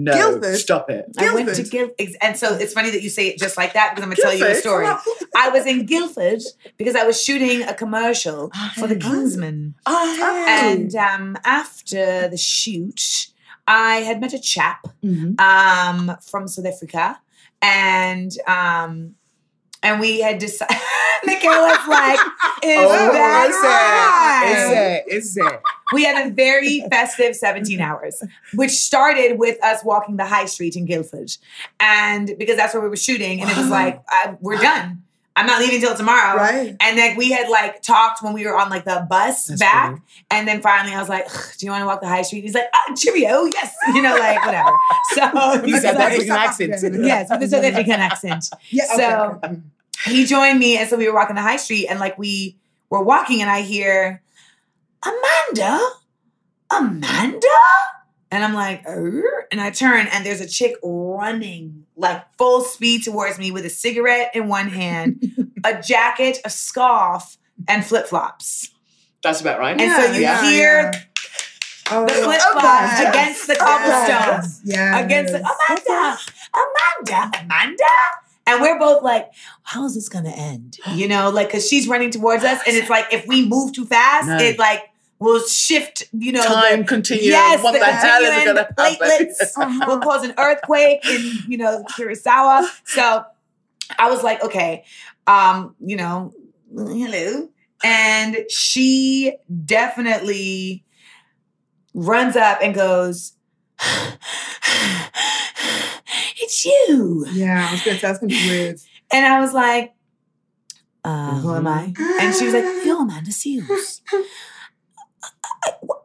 No, 0.00 0.12
Guildford? 0.12 0.56
stop 0.58 0.90
it. 0.90 1.06
I 1.18 1.34
went 1.34 1.48
to 1.56 1.62
Guildford? 1.62 1.96
Guildford, 1.98 2.16
and 2.22 2.36
so 2.36 2.54
it's 2.54 2.72
funny 2.72 2.90
that 2.90 3.02
you 3.02 3.10
say 3.10 3.26
it 3.28 3.38
just 3.38 3.56
like 3.56 3.72
that 3.74 3.94
because 3.94 4.04
I'm 4.04 4.10
gonna 4.10 4.22
tell 4.22 4.32
you 4.34 4.46
a 4.46 4.54
story. 4.54 4.86
I 5.34 5.48
was 5.50 5.66
in 5.66 5.86
Guildford 5.86 6.40
because 6.76 6.94
I 6.94 7.04
was 7.04 7.20
shooting 7.22 7.62
a 7.62 7.74
commercial 7.74 8.50
for 8.78 8.86
the 8.86 8.94
Kingsman. 8.96 9.74
Oh. 9.86 10.46
And 10.48 10.94
um, 10.94 11.36
after 11.44 12.28
the 12.28 12.36
shoot, 12.36 13.28
I 13.66 13.96
had 13.96 14.20
met 14.20 14.32
a 14.32 14.38
chap 14.38 14.86
Mhm. 15.04 15.38
um, 15.40 16.16
from 16.22 16.46
South 16.48 16.66
Africa, 16.66 17.20
and 17.60 18.30
um, 18.46 19.16
and 19.82 20.00
we 20.00 20.20
had 20.20 20.38
decided. 20.38 20.76
Michaela's 21.24 21.88
like, 21.88 22.18
"Is 22.62 22.78
Oh, 22.78 23.12
that 23.12 23.46
is 23.48 23.56
right?" 23.56 25.02
it? 25.04 25.12
Is 25.12 25.36
it? 25.36 25.48
Is 25.48 25.52
it? 25.54 25.60
We 25.92 26.04
had 26.04 26.26
a 26.28 26.30
very 26.30 26.80
festive 26.90 27.34
17 27.34 27.80
hours, 27.80 28.22
which 28.54 28.70
started 28.72 29.38
with 29.38 29.62
us 29.64 29.82
walking 29.84 30.16
the 30.16 30.26
high 30.26 30.44
street 30.44 30.76
in 30.76 30.84
Guildford, 30.86 31.30
and 31.80 32.34
because 32.38 32.56
that's 32.56 32.72
where 32.74 32.82
we 32.82 32.88
were 32.88 32.96
shooting, 32.96 33.40
and 33.40 33.50
it 33.50 33.56
was 33.56 33.68
like, 33.68 34.00
I, 34.08 34.36
"We're 34.40 34.58
done. 34.58 35.02
I'm 35.40 35.46
not 35.46 35.60
leaving 35.60 35.80
till 35.80 35.94
tomorrow." 35.96 36.36
Right. 36.38 36.76
And 36.80 36.98
then 36.98 37.16
we 37.16 37.30
had 37.30 37.48
like 37.48 37.82
talked 37.82 38.22
when 38.22 38.32
we 38.32 38.44
were 38.46 38.56
on 38.58 38.70
like 38.70 38.84
the 38.84 39.06
bus 39.08 39.46
That's 39.46 39.60
back. 39.60 39.84
brilliant. 39.90 40.04
And 40.30 40.46
then 40.48 40.60
finally 40.60 40.94
I 40.94 40.98
was 41.00 41.08
like, 41.08 41.26
do 41.58 41.64
you 41.66 41.72
want 41.72 41.82
to 41.82 41.86
walk 41.86 42.00
the 42.00 42.08
high 42.08 42.22
street? 42.22 42.42
He's 42.44 42.54
like, 42.54 42.66
oh, 42.74 42.94
cheerio, 42.94 43.44
yes. 43.44 43.74
You 43.94 44.02
know, 44.02 44.14
like 44.16 44.44
whatever. 44.44 44.70
So 45.14 45.54
You 45.66 45.72
he's 45.74 45.82
said 45.82 45.94
like- 45.94 46.12
African 46.12 46.30
accent. 46.32 46.70
yes, 47.04 47.30
with 47.30 47.40
the 47.40 47.48
South 47.48 47.64
African 47.64 47.92
accent. 48.00 48.44
Yeah. 48.70 48.84
okay, 48.92 48.96
So- 48.96 49.40
okay. 49.44 49.56
He 50.04 50.26
joined 50.26 50.58
me. 50.60 50.76
And 50.78 50.88
so 50.88 50.96
we 50.96 51.08
were 51.08 51.14
walking 51.14 51.34
the 51.36 51.42
high 51.42 51.56
street 51.56 51.86
and 51.88 51.98
like 51.98 52.18
we 52.18 52.56
were 52.90 53.02
walking 53.02 53.40
and 53.42 53.50
I 53.50 53.62
hear, 53.62 54.22
Amanda, 55.02 55.80
Amanda? 56.70 57.48
And 58.30 58.44
I'm 58.44 58.52
like, 58.54 58.84
"Er?" 58.86 59.46
and 59.50 59.60
I 59.60 59.70
turn 59.70 60.06
and 60.12 60.24
there's 60.26 60.40
a 60.42 60.46
chick 60.48 60.74
running 60.82 61.86
like 61.98 62.24
full 62.38 62.62
speed 62.62 63.02
towards 63.02 63.38
me 63.38 63.50
with 63.50 63.64
a 63.66 63.70
cigarette 63.70 64.30
in 64.34 64.48
one 64.48 64.68
hand, 64.68 65.22
a 65.64 65.82
jacket, 65.82 66.38
a 66.44 66.50
scarf, 66.50 67.36
and 67.66 67.84
flip 67.84 68.06
flops. 68.06 68.70
That's 69.22 69.40
about 69.40 69.58
right. 69.58 69.78
And 69.78 69.92
so 69.92 70.12
you 70.12 70.22
Yeah, 70.22 70.50
hear 70.50 70.90
yeah. 70.94 71.00
Oh, 71.90 72.04
the 72.06 72.12
flip 72.12 72.40
okay. 72.52 72.60
flops 72.60 73.00
against 73.00 73.46
the 73.48 73.56
cobblestones. 73.56 74.60
Yeah. 74.64 74.98
Against 75.00 75.32
the, 75.32 75.38
Amanda, 75.40 76.18
Amanda, 76.54 77.38
Amanda. 77.44 77.84
And 78.46 78.60
we're 78.62 78.78
both 78.78 79.02
like, 79.02 79.30
how 79.62 79.84
is 79.86 79.94
this 79.94 80.08
gonna 80.08 80.30
end? 80.30 80.78
You 80.94 81.08
know, 81.08 81.30
like, 81.30 81.50
cause 81.50 81.68
she's 81.68 81.88
running 81.88 82.10
towards 82.10 82.44
us, 82.44 82.60
and 82.66 82.76
it's 82.76 82.88
like, 82.88 83.12
if 83.12 83.26
we 83.26 83.46
move 83.46 83.72
too 83.74 83.84
fast, 83.86 84.28
No. 84.28 84.36
it 84.38 84.58
like 84.58 84.87
will 85.20 85.40
shift, 85.40 86.04
you 86.12 86.32
know, 86.32 86.44
Time 86.44 86.80
the, 86.80 86.84
continuum, 86.86 87.26
Yes, 87.26 87.62
what 87.62 87.72
the 87.72 87.78
the 87.80 87.84
hell 87.86 88.22
is 88.22 88.44
gonna 88.44 88.54
the 88.54 88.60
happen? 88.82 88.96
platelets 89.56 89.86
will 89.88 89.98
cause 90.00 90.24
an 90.24 90.34
earthquake 90.38 91.04
in, 91.06 91.32
you 91.48 91.56
know, 91.58 91.84
Kurosawa. 91.96 92.66
So 92.84 93.24
I 93.98 94.10
was 94.10 94.22
like, 94.22 94.42
okay, 94.44 94.84
um, 95.26 95.74
you 95.80 95.96
know, 95.96 96.32
hello. 96.72 97.48
And 97.84 98.38
she 98.50 99.36
definitely 99.64 100.84
runs 101.94 102.36
up 102.36 102.58
and 102.62 102.74
goes, 102.74 103.32
It's 106.40 106.64
you. 106.64 107.26
Yeah, 107.32 107.66
I 107.68 107.72
was 107.72 107.82
gonna 107.82 107.98
say 107.98 108.06
that's 108.06 108.18
gonna 108.20 108.30
be 108.30 108.48
weird. 108.48 108.78
And 109.10 109.26
I 109.26 109.40
was 109.40 109.52
like, 109.52 109.94
uh, 111.04 111.40
who 111.40 111.54
am 111.54 111.66
I? 111.66 111.92
And 112.20 112.34
she 112.34 112.44
was 112.46 112.54
like, 112.54 112.64
You're 112.84 113.02
Amanda 113.02 113.30
Seales. 113.30 114.00
What, 115.80 116.04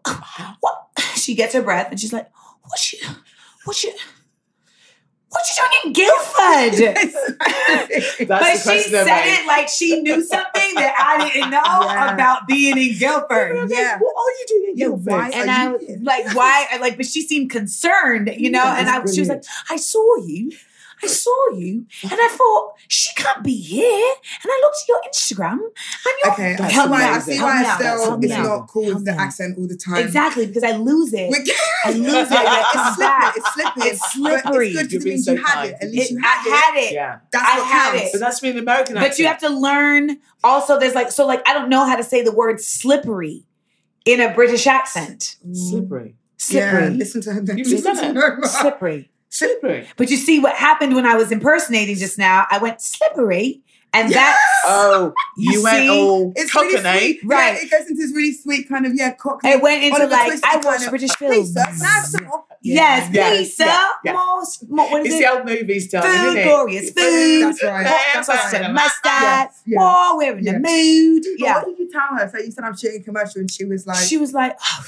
what? 0.60 0.90
She 1.16 1.36
gets 1.36 1.54
her 1.54 1.62
breath 1.62 1.90
and 1.92 2.00
she's 2.00 2.14
like, 2.14 2.30
What 2.64 2.94
you, 2.94 3.00
what 3.66 3.84
you, 3.84 3.92
what 5.30 5.44
you 5.48 5.64
doing 5.64 5.72
in 5.86 5.94
Guildford? 5.94 7.08
But 8.28 8.44
she 8.58 8.84
said 8.90 9.08
I 9.08 9.42
it 9.42 9.48
like 9.48 9.68
she 9.68 10.02
knew 10.02 10.24
something 10.24 10.76
that 10.76 10.94
I 11.00 11.30
didn't 11.30 11.50
know 11.50 11.62
Yeah. 11.64 12.14
about 12.14 12.48
being 12.48 12.78
in 12.78 12.98
Guildford. 12.98 13.56
yeah. 13.70 13.98
What 14.00 14.14
are 14.16 14.32
you 14.32 14.46
doing 14.48 14.64
in 14.72 14.78
Yeah, 14.78 14.86
Guildford? 14.88 15.34
And 15.34 15.50
I 15.50 15.70
was 15.72 15.82
like, 16.02 16.36
why? 16.36 16.68
I 16.72 16.78
Like, 16.78 16.98
but 16.98 17.06
she 17.06 17.22
seemed 17.22 17.50
concerned, 17.50 18.30
you 18.38 18.52
know. 18.52 18.64
Yeah, 18.64 18.80
and 18.80 18.90
I, 18.90 19.12
she 19.12 19.22
was 19.22 19.30
like. 19.30 19.44
I 19.70 19.78
saw 19.78 20.18
you, 20.18 20.52
I 21.02 21.08
saw 21.08 21.50
you, 21.56 21.86
and 22.04 22.14
I 22.14 22.28
thought 22.32 22.73
she 22.88 23.14
can't 23.16 23.44
be 23.44 23.56
here. 23.56 24.14
And 24.44 24.52
I 24.52 24.60
looked 24.64 24.78
at 24.84 24.88
your 24.88 25.02
Instagram, 25.12 25.52
and 25.54 26.14
you're 26.24 26.34
Okay, 26.34 26.54
I 26.54 26.56
That's 26.58 26.74
see 26.74 26.80
why 26.90 27.04
I 27.10 27.20
see 27.20 27.36
Help 27.38 27.50
why 27.50 27.60
me 27.62 27.66
out, 27.68 27.80
Estelle 27.82 28.24
is 28.24 28.32
out. 28.32 28.44
not 28.44 28.68
cool 28.68 28.86
with 28.94 29.06
the 29.06 29.12
out. 29.12 29.20
accent 29.20 29.58
all 29.58 29.68
the 29.68 29.78
time. 29.78 29.98
exactly 30.06 30.46
because 30.46 30.64
I 30.64 30.72
lose 30.78 31.14
it. 31.14 31.30
We're- 31.30 31.44
I 31.86 31.92
lose 31.92 32.06
it. 32.14 32.32
Yeah, 32.32 32.60
It 32.60 32.66
comes 32.74 32.98
it's 32.98 32.98
slippery. 32.98 33.32
It's 33.36 33.54
slippery. 33.54 33.90
It's 33.90 34.14
slippery. 34.14 34.68
It's 34.70 34.78
good 34.78 34.90
because 34.90 34.94
You're 34.94 35.02
it 35.02 35.06
means 35.06 35.26
so 35.26 35.32
you 35.34 35.38
had 35.44 35.54
kind. 35.54 35.70
it. 35.70 35.76
At 35.82 35.92
least 35.92 36.12
It- 36.12 36.14
you 36.16 36.22
I 36.24 36.28
had 36.28 36.46
it. 36.46 36.52
had 36.54 36.76
it. 36.84 36.94
yeah. 36.94 37.20
That's 37.32 37.50
I 37.50 37.58
what 37.60 37.68
had 37.68 37.92
counts. 37.94 38.02
it. 38.04 38.10
But 38.14 38.20
that's 38.20 38.40
been 38.40 38.58
American 38.58 38.96
But 38.96 39.20
you 39.20 39.28
have 39.28 39.40
to 39.40 39.50
learn. 39.50 40.18
Also, 40.44 40.80
there's 40.80 40.96
like 40.96 41.12
so 41.12 41.26
like 41.26 41.48
I 41.48 41.54
don't 41.54 41.70
know 41.70 41.86
how 41.86 41.96
to 41.96 42.04
say 42.04 42.22
the 42.24 42.32
word 42.34 42.60
slippery 42.62 43.46
in 44.06 44.20
a 44.20 44.34
British 44.34 44.68
accent. 44.68 45.38
Slippery. 45.54 46.16
Slippery. 46.38 46.84
Yeah, 46.84 46.90
listen 46.90 47.22
to 47.22 47.34
her. 47.34 47.42
You've 47.42 47.68
listen 47.68 47.96
done 47.96 48.14
to 48.16 48.20
it. 48.20 48.22
her. 48.22 48.40
Slippery. 48.46 49.10
Slippery. 49.34 49.88
But 49.98 50.10
you 50.12 50.18
see 50.18 50.40
what 50.40 50.56
happened 50.56 50.94
when 50.96 51.06
I 51.08 51.16
was 51.16 51.32
impersonating 51.32 51.96
just 51.96 52.18
now? 52.20 52.46
I 52.52 52.60
went 52.60 52.82
slippery, 52.82 53.62
and 53.92 54.10
Yes! 54.12 54.16
that's 54.38 54.40
Oh, 54.66 55.14
You 55.38 55.54
you, 55.54 55.64
went 55.64 55.78
see? 55.78 55.90
all 55.90 56.34
It's 56.36 56.54
really 56.56 56.74
cockney. 56.82 57.00
sweet. 57.00 57.20
Right. 57.26 57.54
Yeah, 57.56 57.64
it 57.64 57.72
goes 57.72 57.90
into 57.90 58.02
this 58.02 58.16
really 58.16 58.32
sweet 58.34 58.70
kind 58.70 58.86
of 58.86 58.94
yeah 58.96 59.12
cockney. 59.14 59.50
it 59.50 59.62
went 59.62 59.84
into 59.84 59.96
Oliver 59.98 60.12
like 60.12 60.40
I 60.44 60.58
watch 60.64 60.88
British 60.90 61.16
films. 61.18 61.54
sir, 61.54 61.64
can 61.66 61.82
I 61.82 61.86
have 61.88 62.06
some 62.06 62.24
more? 62.26 62.44
Yes, 62.62 63.10
Yeah. 63.12 63.44
sir. 63.44 63.66
Yeah. 63.66 63.88
Yeah. 64.06 64.14
More, 64.14 64.44
more, 64.70 64.92
what 64.92 65.02
is 65.02 65.08
It's 65.08 65.16
it? 65.16 65.20
the 65.26 65.32
old 65.34 65.46
movie 65.46 65.80
style, 65.80 66.02
Food, 66.04 66.12
isn't 66.28 66.38
it? 66.38 66.44
glorious 66.46 66.90
food. 66.92 67.42
That's 67.44 67.64
right. 67.64 67.86
Hot 67.88 68.02
That's 68.14 68.28
sauce 68.28 68.54
right. 68.54 68.62
and 68.64 68.74
mustard. 68.74 69.02
Yes, 69.06 69.62
yes. 69.66 69.80
More, 69.80 70.18
we're 70.18 70.38
in 70.38 70.44
Yeah. 70.46 70.52
the 70.54 70.60
mood. 70.60 71.24
But 71.24 71.46
Yeah. 71.46 71.54
What 71.58 71.66
did 71.66 71.80
you 71.80 71.92
tell 71.92 72.18
her? 72.18 72.30
So 72.32 72.38
you 72.38 72.52
said 72.52 72.64
I'm 72.64 72.78
shooting 72.78 73.02
a 73.02 73.04
commercial, 73.04 73.42
and 73.42 73.52
she 73.52 73.66
was 73.66 73.86
like, 73.88 73.98
she 74.08 74.18
was 74.18 74.32
like, 74.34 74.58
oh, 74.64 74.86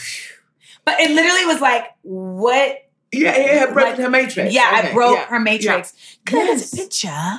but 0.86 1.00
it 1.02 1.10
literally 1.12 1.46
was 1.46 1.60
like, 1.62 1.86
what? 2.04 2.78
Yeah, 3.20 3.38
yeah, 3.38 3.60
her 3.68 3.74
broke 3.74 3.86
Like- 3.90 3.98
her 3.98 4.10
matrix. 4.10 4.54
yeah, 4.54 4.70
I 4.74 4.92
broke 4.94 5.18
Yeah. 5.18 5.26
her 5.28 5.40
matrix. 5.40 5.94
Clear 6.26 6.46
Yes. 6.46 6.74
a 6.74 6.76
picture, 6.78 7.32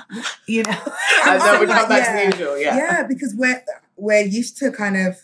you 0.46 0.62
know. 0.62 0.92
And 1.26 1.40
then 1.40 1.60
we 1.60 1.66
Like, 1.66 1.78
come 1.78 1.88
back 1.88 2.06
yeah. 2.06 2.12
to 2.30 2.30
the 2.30 2.36
usual. 2.36 2.58
Yeah. 2.58 2.76
yeah. 2.76 3.02
because 3.04 3.34
we're 3.34 3.62
we're 3.96 4.20
used 4.24 4.58
to 4.58 4.70
kind 4.70 4.96
of 4.96 5.16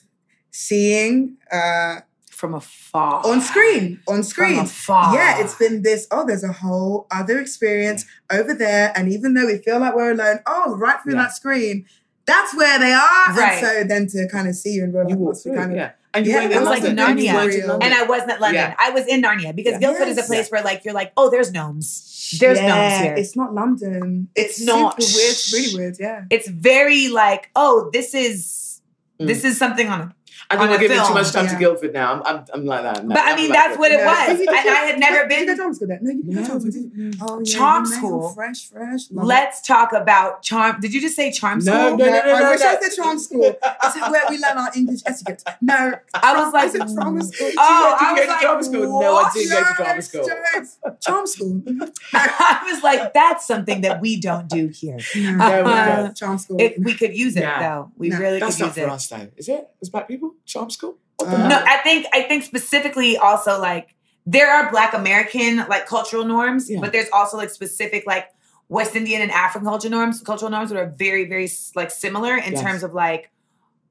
seeing 0.51 1.37
uh 1.51 2.01
From 2.31 2.55
afar. 2.55 3.23
on 3.27 3.41
screen, 3.41 4.01
on 4.09 4.23
screen. 4.25 4.57
From 4.57 4.65
afar. 4.67 5.15
Yeah, 5.15 5.41
it's 5.41 5.55
been 5.55 5.83
this. 5.83 6.07
Oh, 6.11 6.27
there's 6.27 6.43
a 6.45 6.53
whole 6.53 7.07
other 7.11 7.39
experience 7.39 8.05
over 8.31 8.53
there, 8.55 8.93
and 8.97 9.11
even 9.13 9.35
though 9.35 9.47
we 9.47 9.59
feel 9.59 9.79
like 9.81 9.95
we're 9.95 10.13
alone, 10.13 10.41
oh, 10.47 10.77
right 10.77 10.97
through 11.03 11.15
Yeah. 11.15 11.23
that 11.23 11.35
screen, 11.37 11.87
that's 12.27 12.55
where 12.57 12.79
they 12.79 12.93
are. 12.93 13.27
Right. 13.35 13.53
And 13.63 13.67
so 13.67 13.85
then 13.85 14.07
to 14.09 14.29
kind 14.29 14.49
of 14.49 14.55
see 14.57 14.71
you 14.73 14.85
and 14.85 14.93
realize 14.95 15.11
You 15.13 15.19
walk 15.19 15.29
what's 15.29 15.43
through, 15.43 15.55
kind 15.57 15.71
of 15.73 15.77
yeah. 15.77 15.91
And 16.15 16.27
Yeah, 16.27 16.43
it 16.45 16.49
was 16.61 16.69
like. 16.69 16.83
Narnia. 16.83 17.81
And 17.83 17.95
I 17.95 18.05
wasn't 18.05 18.33
at 18.33 18.41
London. 18.41 18.61
Yeah. 18.63 18.75
I 18.79 18.91
was 18.91 19.07
in 19.07 19.23
Narnia 19.23 19.55
because 19.55 19.73
Yeah. 19.73 19.79
Guildford 19.81 20.09
is 20.09 20.17
a 20.19 20.21
Yes. 20.21 20.27
place 20.27 20.51
where 20.51 20.63
like 20.63 20.85
you're 20.85 20.95
like, 20.95 21.13
oh, 21.17 21.31
there's 21.31 21.53
gnomes. 21.53 22.37
There's 22.39 22.61
gnomes 22.61 22.95
here. 23.03 23.15
It's 23.17 23.37
not 23.37 23.55
London. 23.55 24.29
It's 24.35 24.59
It's, 24.59 24.67
not. 24.67 24.99
weird. 24.99 25.11
It's 25.11 25.53
really 25.53 25.75
weird. 25.75 25.97
Yeah. 25.99 26.25
It's 26.31 26.49
very 26.49 27.09
like, 27.09 27.51
oh, 27.57 27.91
this 27.93 28.15
is 28.15 28.81
Mm. 29.21 29.27
this 29.27 29.45
is 29.45 29.59
something 29.59 29.89
on 29.89 30.01
a 30.01 30.15
I 30.53 30.57
think 30.59 30.71
we're 30.71 30.79
giving 30.79 31.07
too 31.07 31.15
much 31.15 31.33
time 31.33 31.47
to 31.47 31.53
yeah. 31.53 31.59
Guildford 31.59 31.93
now. 31.93 32.13
I'm, 32.15 32.23
I'm, 32.27 32.45
I'm 32.55 32.65
like 32.67 32.83
that. 32.83 33.05
No, 33.05 33.15
But 33.15 33.25
I 33.25 33.37
mean, 33.37 33.51
like 33.51 33.59
that's 33.59 33.79
what 33.79 33.91
it 33.93 34.05
was. 34.05 34.27
Did 34.29 34.41
you 34.41 34.47
And 34.49 34.69
I 34.69 34.73
had 34.91 34.99
never 35.01 35.29
Did 35.29 35.41
you 35.41 35.47
been- 35.47 35.47
go 35.47 35.53
to 35.53 35.59
charm 35.59 35.75
school? 35.75 35.89
No, 35.89 36.11
you 36.11 36.23
to 36.43 36.47
charm 36.47 36.61
school. 36.61 37.11
Oh, 37.21 37.41
yeah, 37.45 37.57
Charm 37.59 37.87
school. 37.87 38.29
Fresh, 38.31 38.69
fresh. 38.69 39.01
love. 39.11 39.27
Let's 39.27 39.61
talk 39.63 39.93
about 39.93 40.43
charm. 40.43 40.81
Did 40.81 40.93
you 40.95 41.01
just 41.01 41.17
say 41.17 41.31
charm 41.33 41.59
No, 41.61 41.65
school? 41.89 41.99
no, 41.99 42.05
no, 42.07 42.11
no, 42.13 42.19
I 42.35 42.41
no, 42.41 42.51
wish 42.51 42.61
no. 42.61 42.67
I 42.69 42.77
said 42.81 42.97
charm 43.03 43.19
school. 43.19 43.45
It's 43.85 44.11
where 44.11 44.23
we 44.31 44.39
learn 44.39 44.59
our 44.59 44.71
English 44.77 45.01
etiquette. 45.07 45.43
No, 45.61 45.75
I 46.15 46.43
was 46.43 46.53
like, 46.53 46.65
I 46.65 46.69
said 46.71 46.95
trauma 46.95 47.23
school. 47.25 47.51
Oh, 47.59 47.97
Did 48.15 48.25
you 48.27 48.33
I 48.33 48.55
was 48.55 48.69
to 48.69 48.73
like, 48.79 48.85
school? 48.87 49.01
No, 49.01 49.17
I 49.17 49.31
didn't 49.33 49.51
go 49.51 49.61
to 49.63 49.83
Yes, 49.83 50.09
school. 50.09 50.97
Charm 51.01 51.27
school. 51.27 51.63
I 52.15 52.71
was 52.73 52.83
like, 52.83 53.15
that's 53.15 53.47
something 53.47 53.81
that 53.83 54.01
we 54.01 54.21
don't 54.21 54.49
do 54.49 54.69
here. 54.69 54.99
No, 55.17 55.45
Uh, 55.45 56.03
don't. 56.03 56.17
charm 56.17 56.39
school. 56.39 56.57
We 56.79 56.95
could 56.95 57.17
use 57.17 57.37
it 57.37 57.41
though, 57.43 57.91
we 57.97 58.11
really 58.11 58.39
That's 58.41 58.57
could 58.57 58.67
not 58.67 58.75
for 58.75 58.81
it. 58.81 58.89
us, 58.89 59.07
though. 59.09 59.29
Is 59.37 59.49
it? 59.49 59.69
It's 59.81 59.91
black 59.91 60.09
people? 60.09 60.35
Charm 60.53 60.71
school? 60.71 60.97
Uh, 61.21 61.49
No. 61.49 61.57
I 61.75 61.79
think 61.79 62.07
I 62.13 62.23
think 62.23 62.45
specifically 62.45 63.17
also 63.17 63.61
like 63.61 63.95
there 64.27 64.51
are 64.51 64.71
Black 64.71 64.93
American 64.95 65.59
like 65.69 65.87
cultural 65.87 66.25
norms, 66.25 66.71
Yeah. 66.71 66.81
but 66.81 66.93
there's 66.93 67.09
also 67.13 67.37
like 67.37 67.51
specific 67.51 68.07
like 68.07 68.27
West 68.69 68.95
Indian 68.97 69.21
and 69.23 69.31
African 69.31 69.67
culture 69.67 69.89
norms, 69.91 70.21
cultural 70.21 70.51
norms 70.51 70.71
that 70.71 70.79
are 70.79 70.93
very 70.97 71.25
very 71.29 71.49
like 71.75 71.91
similar 71.91 72.37
in 72.37 72.53
Yes. 72.53 72.63
terms 72.63 72.83
of 72.83 72.93
like 72.95 73.31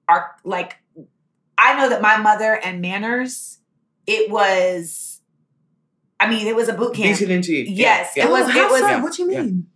our 0.08 0.36
like. 0.44 0.78
I 1.58 1.76
know 1.78 1.90
that 1.90 2.02
my 2.02 2.18
mother 2.18 2.54
and 2.64 2.82
manners, 2.82 3.60
it 4.08 4.32
was. 4.32 5.22
I 6.20 6.30
mean, 6.30 6.46
it 6.48 6.56
was 6.56 6.70
a 6.70 6.74
boot 6.74 6.94
camp. 6.96 7.20
Beating. 7.20 7.66
Yes, 7.76 8.14
Yeah. 8.16 8.26
it 8.28 8.32
was. 8.32 8.46
Oh, 8.48 8.50
It 8.60 8.70
was. 8.72 8.82
so? 8.82 8.88
yeah, 8.88 9.02
What 9.04 9.14
do 9.14 9.24
you 9.24 9.32
yeah. 9.32 9.42
mean? 9.42 9.68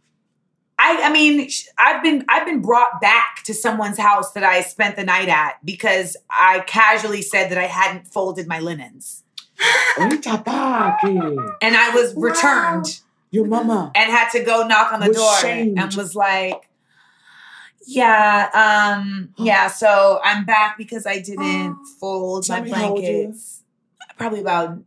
I, 0.88 1.08
I 1.10 1.12
mean, 1.12 1.50
I've 1.80 2.04
been 2.04 2.26
I've 2.30 2.46
been 2.46 2.62
brought 2.62 3.02
back 3.02 3.42
to 3.46 3.54
someone's 3.54 3.98
house 3.98 4.32
that 4.34 4.44
I 4.44 4.62
spent 4.62 4.96
the 4.96 5.04
night 5.04 5.30
at 5.30 5.54
because 5.66 6.16
I 6.30 6.60
casually 6.68 7.22
said 7.24 7.50
that 7.52 7.58
I 7.58 7.66
hadn't 7.68 8.08
folded 8.08 8.48
my 8.48 8.60
linens, 8.60 9.24
and 10.00 10.14
I 11.76 11.92
was 11.94 12.14
Wow. 12.16 12.22
returned 12.24 13.02
Your 13.32 13.46
mama. 13.46 13.92
and 13.96 14.12
had 14.12 14.30
to 14.32 14.44
go 14.44 14.68
knock 14.68 14.94
on 14.94 15.00
the 15.00 15.12
door 15.14 15.36
shamed. 15.40 15.80
and 15.80 15.94
was 15.96 16.16
like, 16.16 16.70
"Yeah, 17.88 18.50
um, 18.54 19.30
yeah." 19.38 19.68
So 19.82 20.20
I'm 20.24 20.46
back 20.46 20.78
because 20.78 21.06
I 21.06 21.20
didn't 21.20 21.78
fold 22.00 22.46
Tell 22.46 22.58
my 22.60 22.64
me 22.64 22.70
how 22.72 22.90
old 22.90 23.02
you 23.04 23.08
were. 23.08 23.14
blankets. 23.24 23.64
Probably 24.18 24.40
about 24.42 24.78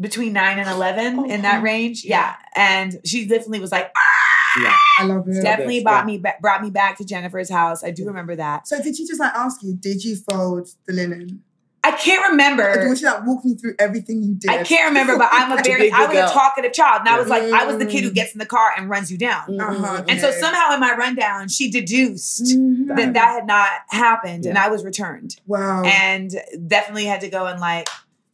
between 0.00 0.32
nine 0.32 0.58
and 0.58 0.68
eleven 0.68 1.18
Oh, 1.18 1.24
in 1.24 1.42
that 1.42 1.62
range. 1.62 2.04
Yeah, 2.04 2.36
and 2.54 3.00
she 3.04 3.26
definitely 3.26 3.60
was 3.60 3.72
like, 3.72 3.92
Yeah. 4.60 4.76
I 4.98 5.04
love 5.04 5.28
it. 5.28 5.42
definitely 5.42 5.76
this, 5.76 5.84
brought 5.84 6.00
yeah. 6.04 6.06
me 6.06 6.18
back, 6.18 6.40
brought 6.40 6.62
me 6.62 6.70
back 6.70 6.96
to 6.98 7.04
Jennifer's 7.04 7.50
house. 7.50 7.84
I 7.84 7.90
do 7.90 8.06
remember 8.06 8.34
that. 8.36 8.66
So 8.68 8.80
did 8.82 8.96
she 8.96 9.06
just 9.06 9.20
like 9.20 9.34
ask 9.34 9.62
you, 9.62 9.74
did 9.74 10.04
you 10.04 10.16
fold 10.16 10.68
the 10.86 10.92
linen? 10.92 11.42
I 11.84 11.92
can't 11.92 12.26
Or 12.26 12.30
remember. 12.32 12.88
was 12.88 12.98
she 12.98 13.06
like 13.06 13.24
walking 13.24 13.56
through 13.56 13.74
everything 13.78 14.22
you 14.22 14.34
did? 14.34 14.50
I 14.50 14.62
can't 14.64 14.88
remember, 14.88 15.16
but 15.16 15.28
I'm 15.30 15.52
a 15.56 15.62
very 15.64 15.88
a 15.88 15.94
I 15.94 16.06
good 16.12 16.22
was 16.22 16.30
a 16.30 16.34
talkative 16.34 16.72
child, 16.72 17.00
and 17.00 17.08
I 17.08 17.18
was 17.18 17.28
like 17.28 17.44
I 17.44 17.64
was 17.66 17.78
the 17.78 17.86
kid 17.86 18.02
who 18.04 18.10
Mm. 18.10 18.14
gets 18.14 18.32
in 18.32 18.40
the 18.40 18.46
car 18.46 18.72
and 18.76 18.90
runs 18.90 19.12
you 19.12 19.16
down. 19.16 19.58
Uh-huh, 19.60 20.02
And 20.08 20.20
so 20.20 20.30
somehow 20.32 20.74
in 20.74 20.80
my 20.80 20.94
rundown, 20.96 21.48
she 21.48 21.70
deduced 21.70 22.42
Mhm. 22.56 22.88
that 22.96 23.14
that 23.14 23.28
had 23.32 23.46
not 23.46 23.68
happened, 23.90 24.44
and 24.44 24.58
I 24.58 24.68
was 24.68 24.84
returned, 24.84 25.36
Wow. 25.46 25.82
and 25.84 26.30
definitely 26.66 27.04
had 27.04 27.20
to 27.20 27.28
go 27.28 27.46
and 27.46 27.60
like 27.60 27.88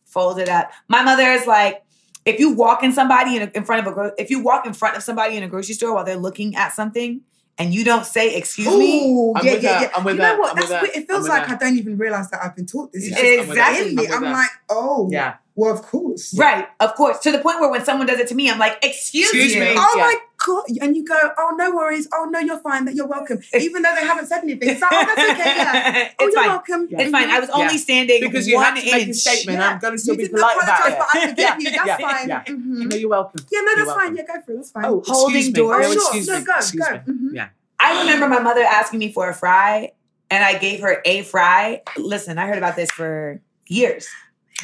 fold 0.07 0.39
it 0.39 0.49
up. 0.49 0.73
My 0.89 1.03
mother 1.03 1.25
is 1.31 1.47
like. 1.47 1.83
If 2.25 2.41
you 2.41 2.53
walk 2.55 2.83
in 2.83 2.93
somebody 2.93 3.37
in, 3.37 3.43
a, 3.43 3.51
in 3.55 3.65
front 3.65 3.87
of 3.87 3.93
a 3.93 3.95
gro- 3.95 4.13
if 4.19 4.31
you 4.31 4.43
walk 4.43 4.67
in 4.67 4.73
front 4.73 4.97
of 4.97 5.03
somebody 5.03 5.37
in 5.37 5.43
a 5.43 5.49
grocery 5.49 5.75
store 5.75 5.95
while 5.95 6.05
they're 6.05 6.17
looking 6.17 6.57
at 6.57 6.73
something 6.73 7.21
and 7.59 7.73
you 7.75 7.85
don't 7.85 8.07
say 8.07 8.35
excuse 8.35 8.67
me, 8.69 9.05
Ooh, 9.13 9.35
I'm 9.37 9.45
yeah, 9.47 9.53
with 9.55 9.63
yeah, 9.63 9.73
that. 9.73 9.83
yeah. 9.83 9.97
I'm 9.97 10.05
with 10.05 10.15
you 10.17 10.23
know 10.23 10.29
that. 10.29 10.39
what? 10.39 10.51
I'm 10.51 10.57
with 10.57 10.69
That's 10.69 10.71
that. 10.71 10.83
weird. 10.83 10.97
It 10.97 11.07
feels 11.07 11.29
like 11.29 11.47
that. 11.47 11.63
I 11.63 11.65
don't 11.69 11.79
even 11.79 11.99
realize 11.99 12.31
that 12.31 12.43
I've 12.43 12.57
been 12.57 12.67
taught 12.67 12.93
this. 12.93 13.09
Yes, 13.09 13.19
It's 13.23 13.43
I'm. 13.45 13.51
Exactly. 13.51 14.09
I'm 14.09 14.25
I'm 14.25 14.33
like, 14.33 14.51
oh, 14.71 15.09
Yeah. 15.13 15.35
well, 15.55 15.73
of 15.75 15.83
course. 15.83 16.35
right? 16.39 16.67
Of 16.81 16.95
course, 16.95 17.19
to 17.21 17.31
the 17.31 17.39
point 17.39 17.61
where 17.61 17.71
when 17.71 17.85
someone 17.85 18.07
does 18.07 18.19
it 18.19 18.29
to 18.29 18.35
me, 18.35 18.51
I'm 18.51 18.59
like, 18.59 18.79
excuse, 18.83 19.27
Excuse 19.27 19.55
you. 19.55 19.61
me. 19.61 19.75
Oh 19.77 19.95
Yeah. 19.97 20.03
my 20.03 20.17
god! 20.45 20.65
And 20.81 20.97
you 20.97 21.05
go, 21.05 21.19
oh 21.39 21.55
no 21.57 21.75
worries. 21.75 22.07
Oh 22.13 22.25
no, 22.31 22.39
you're 22.39 22.59
fine. 22.59 22.85
That 22.85 22.95
you're 22.95 23.07
welcome. 23.07 23.41
Even 23.59 23.83
though 23.83 23.95
they 23.95 24.07
haven't 24.07 24.27
said 24.27 24.43
anything, 24.43 24.69
it's 24.71 24.81
like, 24.83 24.93
oh 24.93 25.05
that's 25.07 25.41
okay. 25.41 25.57
Yeah. 25.57 26.09
Oh, 26.21 26.27
it's 26.27 26.35
you're 26.35 26.43
fine. 26.43 26.49
welcome. 26.51 26.89
Yeah. 26.91 27.01
It's 27.03 27.11
fine. 27.11 27.31
I 27.31 27.41
was 27.41 27.49
Yeah. 27.49 27.55
only 27.57 27.79
standing 27.79 28.21
Because 28.21 28.47
you 28.47 28.57
one 28.57 28.65
had 28.67 28.75
to 28.81 28.85
make 28.85 28.95
a 28.95 29.09
inch. 29.09 29.17
statement. 29.17 29.59
Yeah. 29.59 29.69
I'm 29.71 29.79
going 29.79 29.93
to 29.95 29.99
still 29.99 30.15
You 30.15 30.19
be 30.19 30.25
didn't 30.25 30.39
polite 30.39 30.57
about 30.63 30.79
apologize, 30.81 30.93
it. 30.93 30.99
but 30.99 31.09
I 31.23 31.29
forgive 31.29 31.39
Yeah, 31.39 31.59
you. 31.59 31.71
That's 31.77 31.87
yeah, 31.87 31.97
fine. 32.19 32.29
yeah. 32.29 32.45
Mhm. 32.45 32.91
No, 32.91 32.97
you're 32.97 33.09
welcome. 33.11 33.47
Yeah, 33.51 33.61
no, 33.61 33.65
You're 33.67 33.77
that's 33.77 33.87
welcome. 33.89 34.07
fine. 34.07 34.17
Yeah, 34.17 34.23
go 34.35 34.41
for 34.45 34.53
it. 34.53 34.57
That's 34.57 34.71
fine. 34.71 34.85
Oh, 34.85 35.03
Holding 35.07 35.37
excuse 35.37 35.47
me. 35.47 35.53
doors? 35.61 35.87
Oh, 35.87 35.93
sure. 35.93 36.03
excuse 36.03 36.29
No, 36.29 36.39
me. 36.39 36.45
go, 36.45 36.53
excuse 36.57 36.89
go. 36.89 36.93
me. 36.95 36.99
Mhm. 37.31 37.35
Yeah. 37.35 37.49
I 37.81 38.01
remember 38.01 38.29
my 38.29 38.41
mother 38.41 38.63
asking 38.63 38.99
me 39.01 39.13
for 39.13 39.29
a 39.29 39.35
fry, 39.35 39.93
and 40.31 40.45
I 40.45 40.57
gave 40.59 40.81
her 40.81 41.03
a 41.05 41.23
fry. 41.23 41.83
Listen, 41.97 42.39
I 42.39 42.47
heard 42.47 42.59
about 42.59 42.77
this 42.77 42.91
for 42.91 43.41
years. 43.67 44.07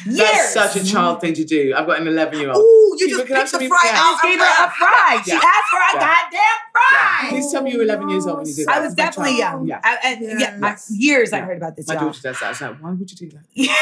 Years. 0.05 0.17
That's 0.17 0.53
such 0.53 0.75
a 0.77 0.85
child 0.85 1.21
thing 1.21 1.33
to 1.35 1.43
do. 1.45 1.73
I've 1.75 1.85
got 1.85 1.99
an 2.01 2.07
11 2.07 2.39
year 2.39 2.49
old. 2.49 2.57
Ooh, 2.57 2.95
you 2.97 3.05
People 3.07 3.17
just 3.19 3.27
can 3.27 3.35
have 3.35 3.43
picked 3.45 3.51
the 3.53 3.59
some- 3.59 3.67
fry 3.67 3.81
yeah. 3.85 3.99
out. 3.99 4.17
I 4.23 4.29
gave 4.29 4.39
her 4.39 4.45
a 4.65 4.71
fry. 4.71 5.21
She 5.23 5.31
Yeah. 5.31 5.37
asked 5.37 5.69
for 5.69 5.77
a 5.77 6.01
Yeah. 6.01 6.15
goddamn 6.15 6.59
fry. 6.71 7.29
Please 7.29 7.51
tell 7.51 7.61
me 7.63 7.71
you 7.71 7.77
were 7.77 7.83
11 7.83 8.09
years 8.09 8.25
old 8.25 8.37
when 8.37 8.47
you 8.47 8.53
did 8.55 8.67
that. 8.67 8.75
I 8.77 8.79
was 8.79 8.89
with 8.91 8.97
definitely 8.97 9.37
child. 9.37 9.67
young. 9.67 9.67
Yeah. 9.67 9.81
I, 9.83 9.97
and, 10.05 10.21
yeah, 10.39 10.57
Yes. 10.61 10.89
I- 10.91 10.95
years 10.97 11.33
I 11.33 11.39
heard 11.41 11.57
about 11.57 11.75
this. 11.75 11.87
My 11.87 11.93
y'all. 11.95 12.05
daughter 12.05 12.21
does 12.23 12.39
that. 12.39 12.45
I 12.45 12.49
was 12.49 12.61
like, 12.61 12.77
why 12.81 12.91
would 12.91 13.11
you 13.11 13.17
do 13.29 13.29
that? 13.37 13.45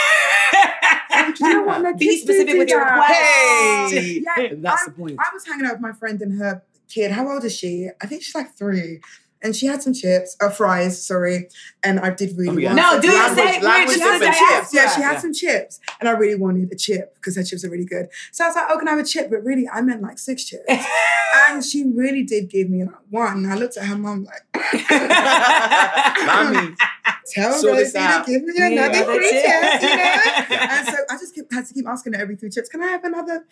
You 1.39 1.49
know 1.53 1.63
what? 1.63 1.97
Be 1.99 2.17
specific 2.17 2.57
with 2.57 2.69
your 2.69 2.79
request. 2.83 3.11
Hey! 3.13 4.23
Yeah, 4.37 4.47
That's 4.57 4.81
I- 4.83 4.85
the 4.85 4.91
point. 4.91 5.17
I 5.19 5.33
was 5.33 5.45
hanging 5.45 5.65
out 5.65 5.73
with 5.73 5.81
my 5.81 5.91
friend 5.93 6.21
and 6.21 6.39
her 6.41 6.63
kid. 6.89 7.11
How 7.11 7.29
old 7.31 7.43
is 7.45 7.55
she? 7.55 7.89
I 8.01 8.07
think 8.07 8.23
she's 8.23 8.33
like 8.35 8.55
three. 8.57 8.99
And 9.41 9.55
she 9.55 9.67
had 9.67 9.81
some 9.81 9.93
chips, 9.93 10.35
uh, 10.41 10.49
fries, 10.49 11.01
sorry. 11.05 11.47
And 11.81 11.99
I 12.01 12.09
did 12.09 12.37
really 12.37 12.49
Oh, 12.49 12.57
yeah. 12.57 12.73
want 12.73 12.77
No, 12.77 12.91
some 12.91 13.01
do 13.01 13.07
you 13.07 13.35
say 13.35 13.61
language 13.61 13.87
we're 13.87 13.93
She 13.93 14.01
had 14.01 14.19
some 14.21 14.33
chips. 14.33 14.73
Yeah, 14.73 14.95
she 14.95 15.01
had 15.01 15.13
Yeah. 15.13 15.19
some 15.19 15.33
chips. 15.33 15.79
And 15.99 16.09
I 16.09 16.11
really 16.11 16.35
wanted 16.35 16.71
a 16.71 16.75
chip 16.75 17.15
because 17.15 17.37
her 17.37 17.43
chips 17.43 17.63
are 17.63 17.69
really 17.69 17.85
good. 17.85 18.09
So 18.33 18.43
I 18.43 18.47
was 18.47 18.55
like, 18.57 18.65
oh, 18.69 18.77
can 18.77 18.87
I 18.87 18.91
have 18.91 18.99
a 18.99 19.03
chip? 19.05 19.29
But 19.29 19.43
really, 19.45 19.67
I 19.69 19.81
meant 19.81 20.01
like 20.01 20.19
six 20.19 20.43
chips. 20.43 20.63
and 21.49 21.63
she 21.63 21.85
really 21.95 22.23
did 22.23 22.49
give 22.49 22.69
me 22.69 22.83
like 22.83 22.95
one. 23.09 23.45
And 23.45 23.53
I 23.53 23.55
looked 23.55 23.77
at 23.77 23.85
her 23.85 23.97
mom 23.97 24.25
like, 24.25 24.43
Mommy. 26.25 26.75
tell 27.27 27.53
Sort 27.53 27.75
this 27.77 27.93
Rosie 27.93 27.99
to 27.99 27.99
out. 28.13 28.25
give 28.25 28.43
me 28.43 28.53
another 28.57 28.89
that's 28.93 29.05
three 29.05 29.25
it. 29.27 29.45
chips, 29.45 29.83
you 29.83 29.97
know? 29.97 30.57
And 30.69 30.87
so 30.87 30.93
I 31.09 31.13
just 31.17 31.35
kept, 31.35 31.53
had 31.53 31.65
to 31.67 31.73
keep 31.73 31.87
asking 31.87 32.13
her 32.13 32.21
every 32.21 32.35
three 32.35 32.49
chips, 32.49 32.69
can 32.69 32.81
I 32.83 32.87
have 32.87 33.03
another? 33.03 33.45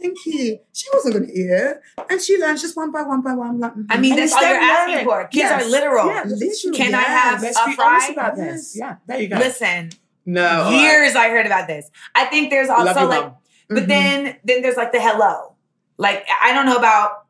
Thank 0.00 0.16
you. 0.26 0.58
She 0.72 0.86
wasn't 0.92 1.14
going 1.14 1.26
to 1.26 1.32
eat 1.32 1.50
it. 1.50 1.80
And 2.10 2.20
she 2.20 2.38
learns 2.38 2.62
just 2.62 2.76
one 2.76 2.90
by 2.92 3.02
one 3.02 3.22
by 3.22 3.34
one. 3.34 3.58
Like, 3.60 3.72
I 3.90 3.98
mean, 3.98 4.12
And 4.12 4.20
that's 4.22 4.32
all 4.32 4.42
you're 4.42 4.52
them 4.54 4.62
asking 4.62 5.04
for. 5.06 5.22
Kids 5.24 5.36
Yes. 5.36 5.62
are 5.64 5.68
literal. 5.70 6.06
Yeah. 6.06 6.22
literally. 6.26 6.76
Can 6.76 6.94
I 6.94 7.00
yes. 7.00 7.08
have 7.08 7.42
Let's 7.42 7.58
a 7.58 7.64
be 7.66 7.74
fry? 7.74 7.86
honest 7.86 8.10
about 8.10 8.36
Yes. 8.36 8.52
this. 8.52 8.76
Yeah, 8.78 8.96
there 9.06 9.20
you 9.20 9.28
go. 9.28 9.36
Listen, 9.38 9.90
no. 10.24 10.46
all 10.62 10.72
right. 10.72 10.80
years 10.82 11.14
I 11.16 11.28
heard 11.30 11.46
about 11.46 11.66
this. 11.66 11.90
I 12.14 12.26
think 12.26 12.50
there's 12.50 12.68
Love 12.68 12.86
also 12.88 13.00
you, 13.02 13.06
like, 13.08 13.22
Mom. 13.24 13.34
but 13.68 13.84
Mhm. 13.84 13.88
then 13.88 14.36
then 14.44 14.62
there's 14.62 14.76
like 14.76 14.92
the 14.92 15.00
hello. 15.00 15.54
Like 15.98 16.26
I 16.42 16.52
don't 16.52 16.66
know 16.66 16.76
about 16.76 17.24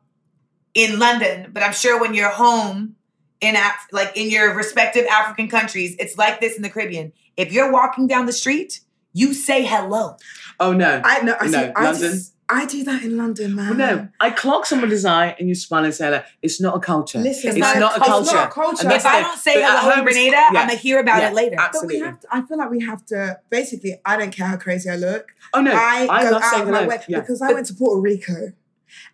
in 0.73 0.99
London, 0.99 1.49
but 1.53 1.63
I'm 1.63 1.73
sure 1.73 1.99
when 1.99 2.13
you're 2.13 2.29
home 2.29 2.95
in 3.41 3.55
Af- 3.55 3.87
like 3.91 4.15
in 4.15 4.29
your 4.29 4.53
respective 4.55 5.05
African 5.07 5.47
countries, 5.49 5.95
it's 5.99 6.17
like 6.17 6.39
this 6.39 6.55
in 6.55 6.61
the 6.63 6.69
Caribbean. 6.69 7.11
If 7.35 7.51
you're 7.53 7.71
walking 7.71 8.07
down 8.07 8.25
the 8.25 8.33
street, 8.33 8.81
you 9.13 9.33
say 9.33 9.65
hello. 9.65 10.17
Oh, 10.59 10.73
no. 10.73 11.01
I 11.03 11.21
know. 11.21 11.35
I, 11.39 11.45
No, 11.47 11.51
see, 11.51 11.71
I 11.75 11.83
London. 11.83 12.11
Just, 12.11 12.33
I 12.49 12.65
do 12.65 12.83
that 12.85 13.03
in 13.03 13.17
London, 13.17 13.55
man. 13.55 13.77
Well, 13.77 13.95
no, 13.95 14.07
I 14.21 14.29
clock 14.29 14.65
somebody's 14.65 15.03
eye 15.03 15.35
and 15.37 15.49
you 15.49 15.53
smile 15.55 15.83
and 15.83 15.93
say 15.93 16.05
hello. 16.05 16.21
It's 16.41 16.61
not 16.61 16.77
a 16.77 16.79
culture. 16.79 17.19
Listen, 17.19 17.49
It's 17.49 17.57
it's 17.57 17.65
not 17.65 17.77
not, 17.79 17.97
a 17.97 18.01
a 18.01 18.05
culture. 18.05 18.21
It's 18.23 18.31
not 18.33 18.47
a 18.47 18.51
culture. 18.51 18.69
culture. 18.77 18.87
And 18.87 18.93
If 18.93 19.05
I 19.05 19.21
don't 19.21 19.37
say 19.37 19.61
hello, 19.61 19.93
home, 19.95 20.03
Grenada, 20.05 20.31
yeah. 20.31 20.45
I'm 20.47 20.53
gonna 20.67 20.75
hear 20.75 20.99
about 20.99 21.21
Yeah. 21.21 21.29
it 21.29 21.33
later. 21.33 21.55
But 21.57 21.71
we 21.73 21.99
Absolutely. 21.99 21.99
have 21.99 22.19
to, 22.21 22.27
I 22.31 22.41
feel 22.43 22.57
like 22.57 22.69
we 22.71 22.85
have 22.85 23.05
to 23.07 23.39
basically 23.49 23.99
I 24.05 24.15
don't 24.17 24.31
care 24.31 24.47
how 24.47 24.55
crazy 24.57 24.89
I 24.89 24.95
look. 24.95 25.27
Oh, 25.53 25.61
no. 25.61 25.73
I, 25.73 26.07
I, 26.09 26.23
go 26.23 26.31
love 26.31 26.41
out 26.41 26.51
saying 26.51 26.71
my 26.71 26.77
hello. 26.77 26.87
way 26.87 26.99
Yeah. 27.09 27.19
because 27.19 27.41
I 27.41 27.51
went 27.51 27.65
to 27.67 27.73
Puerto 27.73 27.99
Rico 27.99 28.53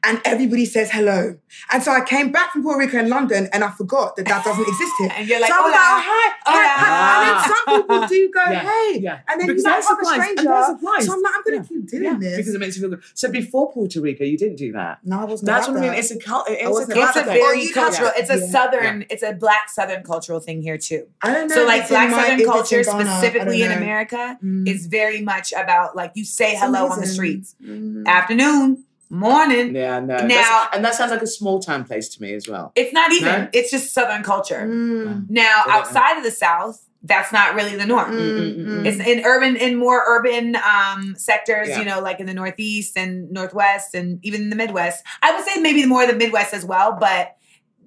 and 0.04 0.22
everybody 0.26 0.66
says 0.66 0.92
hello. 0.92 1.38
And 1.72 1.82
so 1.84 1.92
I 1.92 2.02
came 2.02 2.32
back 2.32 2.52
from 2.52 2.64
Puerto 2.64 2.80
Rico 2.80 2.98
and 2.98 3.10
London 3.10 3.48
and 3.54 3.64
I 3.64 3.70
forgot 3.72 4.16
that 4.16 4.26
that 4.28 4.44
doesn't 4.44 4.68
exist 4.68 4.92
here. 5.00 5.12
And 5.18 5.28
you're 5.28 5.40
like, 5.40 5.50
so 5.52 5.56
I 5.58 5.62
was 5.62 5.74
"Hola." 5.74 5.94
like, 5.94 6.34
oh, 6.46 6.52
hi, 6.52 6.68
hi, 6.76 6.84
Hola. 6.84 6.84
hi. 6.84 7.14
And 7.16 7.40
then 7.40 7.50
some 7.68 7.82
people 7.82 8.08
do 8.08 8.32
go, 8.32 8.52
Yeah, 8.52 8.60
hey. 8.62 9.00
yeah. 9.00 9.20
And 9.28 9.40
then 9.42 9.48
Because 9.48 9.64
you 9.64 9.70
like 9.70 9.74
they're 9.74 9.80
a 9.80 9.84
surprised, 9.84 10.30
and 10.30 10.40
stranger. 10.40 11.06
So 11.06 11.14
I'm 11.14 11.22
like, 11.22 11.34
I'm 11.36 11.44
going 11.44 11.56
Yeah. 11.56 11.62
to 11.62 11.68
keep 11.68 11.88
doing 11.90 12.04
Yeah, 12.04 12.18
this. 12.20 12.38
because 12.38 12.56
it 12.56 12.60
makes 12.60 12.76
you 12.76 12.82
feel 12.82 12.90
good. 12.92 13.04
So 13.14 13.32
before 13.32 13.72
Puerto 13.72 14.02
Rico, 14.02 14.24
you 14.24 14.38
didn't 14.38 14.58
do 14.58 14.72
that. 14.74 15.00
no, 15.04 15.20
I 15.22 15.26
wasn't 15.26 15.48
That's 15.48 15.68
about 15.68 15.80
what 15.80 15.86
I 15.86 15.90
mean. 15.92 16.00
It's 16.00 16.12
a 16.12 16.20
cult. 16.20 16.46
It's 16.50 16.62
a 16.64 16.68
It's 16.82 16.90
a 16.90 16.94
culture. 16.94 17.24
very 17.24 17.42
Or 17.42 17.54
you 17.56 17.66
have 17.74 17.74
cultural. 17.76 18.12
to- 18.12 18.20
It's 18.20 18.30
a 18.30 18.40
yeah. 18.40 18.48
southern. 18.48 19.06
It's 19.10 19.24
a 19.24 19.34
black 19.34 19.70
southern 19.70 20.04
cultural 20.04 20.40
thing 20.40 20.62
here 20.62 20.78
too. 20.78 21.08
I 21.22 21.34
don't 21.34 21.48
know. 21.50 21.56
So 21.56 21.66
like 21.66 21.88
black 21.88 22.10
my- 22.10 22.18
southern 22.18 22.34
if 22.36 22.40
in 22.42 22.46
culture, 22.52 22.84
Ghana, 22.84 22.98
I 23.00 23.04
don't 23.04 23.18
specifically 23.18 23.62
in. 23.64 23.72
America, 23.72 24.38
Mm. 24.44 24.68
is 24.68 24.88
very 24.88 25.22
much 25.22 25.54
about 25.54 25.96
like 25.96 26.12
you 26.16 26.26
say 26.26 26.56
hello 26.56 26.88
on 26.88 27.00
the 27.00 27.08
streets, 27.08 27.56
Mm. 27.64 28.06
afternoon, 28.08 28.84
morning. 29.14 29.76
Yeah, 29.76 30.00
no. 30.00 30.18
Now- 30.18 30.28
That's- 30.28 30.68
and 30.74 30.84
that 30.86 30.96
sounds 30.96 31.12
like 31.12 31.22
a 31.22 31.28
small 31.28 31.60
town 31.62 31.84
place 31.86 32.10
to 32.10 32.22
me 32.22 32.34
as 32.34 32.48
well. 32.48 32.72
It's 32.76 32.94
not 32.94 33.12
even. 33.14 33.44
No? 33.44 33.48
It's 33.54 33.72
just 33.72 33.94
southern 33.94 34.24
culture. 34.24 34.66
Mm. 34.68 35.30
Now 35.30 35.64
know. 35.68 35.74
outside 35.74 36.18
of 36.18 36.24
the 36.24 36.32
South, 36.32 36.84
that's 37.04 37.32
not 37.34 37.54
really 37.56 37.76
the 37.76 37.86
norm. 37.86 38.12
Mm, 38.12 38.56
mm, 38.56 38.66
mm. 38.66 38.86
It's 38.86 38.98
in 39.06 39.26
urban, 39.26 39.56
in 39.58 39.76
more 39.78 40.02
urban 40.08 40.56
um, 40.56 41.16
sectors, 41.18 41.68
Yeah. 41.70 41.80
you 41.80 41.86
know, 41.86 42.00
like 42.00 42.20
in 42.20 42.26
the 42.26 42.34
Northeast 42.34 42.98
and 42.98 43.30
Northwest, 43.32 43.94
and 43.94 44.20
even 44.24 44.50
the 44.50 44.56
Midwest. 44.56 45.04
I 45.22 45.36
would 45.36 45.46
say 45.46 45.60
maybe 45.62 45.86
more 45.86 46.08
the 46.08 46.16
Midwest 46.16 46.54
as 46.54 46.64
well, 46.66 46.98
but 47.00 47.36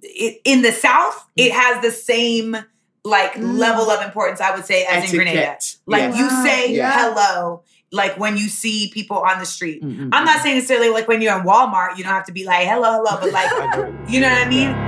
it, 0.02 0.40
in 0.44 0.62
the 0.62 0.70
South, 0.72 1.26
it 1.34 1.52
has 1.52 1.82
the 1.82 1.90
same 1.90 2.56
like 3.04 3.34
Mm. 3.34 3.56
level 3.58 3.88
of 3.90 4.04
importance. 4.04 4.40
I 4.40 4.54
would 4.54 4.66
say 4.66 4.84
as 4.84 5.10
in 5.10 5.16
Grenada. 5.16 5.56
Like 5.86 6.02
Yes. 6.02 6.18
you 6.18 6.28
say 6.44 6.72
yeah. 6.74 6.92
hello, 6.92 7.62
like 7.92 8.18
when 8.18 8.36
you 8.36 8.48
see 8.48 8.90
people 8.92 9.18
on 9.18 9.38
the 9.38 9.46
street. 9.46 9.82
Mm, 9.82 9.96
mm, 9.96 10.08
I'm 10.12 10.24
not 10.24 10.40
saying 10.40 10.56
necessarily 10.56 10.90
like 10.90 11.08
when 11.08 11.22
you're 11.22 11.36
in 11.38 11.44
Walmart, 11.44 11.96
you 11.96 12.04
don't 12.04 12.12
have 12.12 12.26
to 12.26 12.32
be 12.32 12.44
like 12.44 12.66
hello, 12.66 13.02
hello, 13.02 13.18
but 13.20 13.32
like 13.32 13.50
you 14.08 14.20
know 14.20 14.28
what 14.28 14.46
I 14.46 14.48
mean. 14.48 14.85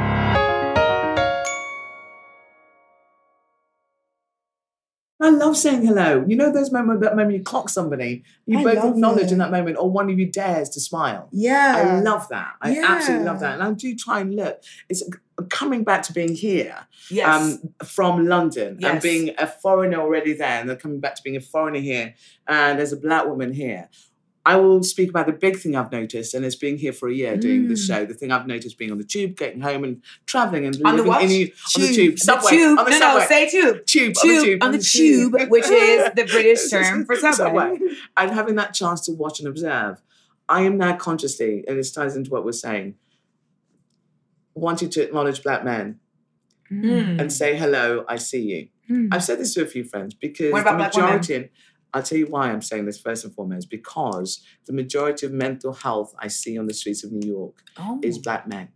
I 5.21 5.31
love 5.31 5.57
saying 5.57 5.85
hello. 5.85 6.25
You 6.29 6.37
know 6.37 6.53
those 6.53 6.71
moments 6.71 7.03
that 7.03 7.17
moment 7.17 7.37
you 7.37 7.43
clock 7.43 7.69
somebody, 7.69 8.23
you 8.47 8.59
I 8.61 8.63
both 8.63 8.85
acknowledge 8.85 9.27
it. 9.27 9.33
in 9.33 9.39
that 9.39 9.51
moment, 9.51 9.77
or 9.77 9.91
one 9.91 10.09
of 10.11 10.19
you 10.19 10.27
dares 10.31 10.69
to 10.71 10.81
smile. 10.81 11.29
Yeah. 11.33 11.75
I 11.77 12.01
love 12.01 12.29
that. 12.29 12.53
I 12.63 12.75
Yeah. 12.75 12.85
absolutely 12.87 13.27
love 13.27 13.41
that, 13.41 13.55
and 13.55 13.63
I 13.63 13.73
do 13.73 13.97
try 13.97 14.21
and 14.21 14.37
look. 14.37 14.63
It's 14.89 15.03
coming 15.51 15.83
back 15.85 16.03
to 16.03 16.13
being 16.13 16.35
here 16.35 16.87
Yes. 17.11 17.27
um, 17.63 17.73
from 17.85 18.27
London 18.27 18.79
and 18.85 19.01
being 19.01 19.35
a 19.39 19.47
foreigner 19.47 19.99
already 20.01 20.35
there, 20.35 20.61
and 20.61 20.69
then 20.71 20.77
coming 20.77 21.01
back 21.01 21.17
to 21.17 21.23
being 21.23 21.37
a 21.37 21.41
foreigner 21.41 21.81
here, 21.81 22.15
and 22.47 22.79
there's 22.79 22.93
a 22.93 22.97
black 22.97 23.27
woman 23.27 23.53
here. 23.53 23.89
I 24.51 24.57
will 24.57 24.83
speak 24.83 25.11
about 25.11 25.27
the 25.27 25.33
big 25.47 25.59
thing 25.59 25.77
I've 25.77 25.93
noticed, 25.93 26.33
and 26.35 26.43
it's 26.45 26.57
being 26.65 26.79
here 26.79 26.93
for 26.95 27.07
a 27.09 27.13
year 27.23 27.37
doing 27.37 27.69
this 27.69 27.83
Mm. 27.85 27.87
show. 27.89 28.01
The 28.07 28.15
thing 28.15 28.31
I've 28.33 28.47
noticed 28.47 28.79
being 28.79 28.91
on 28.91 28.99
the 28.99 29.05
tube, 29.15 29.37
getting 29.37 29.61
home, 29.61 29.85
and 29.85 30.01
traveling 30.25 30.65
and 30.65 30.75
On 30.77 30.83
the 30.97 31.03
living 31.03 31.07
what? 31.13 31.23
in 31.23 31.29
the, 31.29 31.43
on 31.77 31.81
the 31.83 31.87
Tube. 31.89 31.95
tube, 31.97 32.15
the 32.15 32.19
subway, 32.31 32.51
tube. 32.51 32.79
on 32.79 32.85
the 32.87 32.91
no, 32.93 32.99
subway. 32.99 33.21
no, 33.23 33.27
say 33.29 33.51
tube. 33.51 33.87
tube, 33.87 34.15
Tube, 34.23 34.63
on 34.65 34.73
the 34.73 34.79
tube, 34.79 35.35
on 35.35 35.37
the 35.37 35.39
tube, 35.43 35.51
which 35.51 35.67
is 35.69 36.05
the 36.17 36.25
British 36.33 36.71
term 36.71 37.05
for 37.05 37.15
subway. 37.33 37.79
And 38.17 38.31
having 38.31 38.55
that 38.55 38.73
chance 38.75 39.01
to 39.07 39.13
watch 39.13 39.39
and 39.41 39.49
observe, 39.49 40.01
I 40.49 40.63
am 40.63 40.79
now 40.79 40.97
consciously, 40.97 41.65
and 41.69 41.79
this 41.79 41.93
ties 41.93 42.17
into 42.17 42.31
what 42.31 42.43
we're 42.47 42.53
saying, 42.53 42.95
wanting 44.55 44.89
to 44.91 45.03
acknowledge 45.03 45.43
black 45.43 45.63
men 45.65 46.01
Mm. 46.71 47.19
and 47.21 47.33
say 47.33 47.57
hello, 47.57 48.05
I 48.09 48.17
see 48.17 48.43
you. 48.53 48.69
Mm. 48.91 49.09
I've 49.13 49.25
said 49.25 49.39
this 49.41 49.55
to 49.55 49.63
a 49.63 49.67
few 49.67 49.85
friends 49.85 50.13
because 50.15 50.53
the 50.53 50.73
majority, 50.73 51.49
I'll 51.95 52.03
tell 52.03 52.19
you 52.19 52.27
why 52.27 52.51
I'm 52.51 52.63
saying 52.63 52.87
this 52.87 53.01
first 53.01 53.25
and 53.25 53.35
foremost, 53.35 53.71
because 53.71 54.45
the 54.67 54.73
majority 54.73 55.27
of 55.27 55.33
mental 55.33 55.73
health 55.73 56.15
I 56.19 56.29
see 56.29 56.59
on 56.59 56.67
the 56.67 56.75
streets 56.75 57.03
of 57.05 57.13
New 57.13 57.27
York 57.27 57.63
Oh, 57.79 57.99
is 58.03 58.19
black 58.19 58.47
men. 58.47 58.69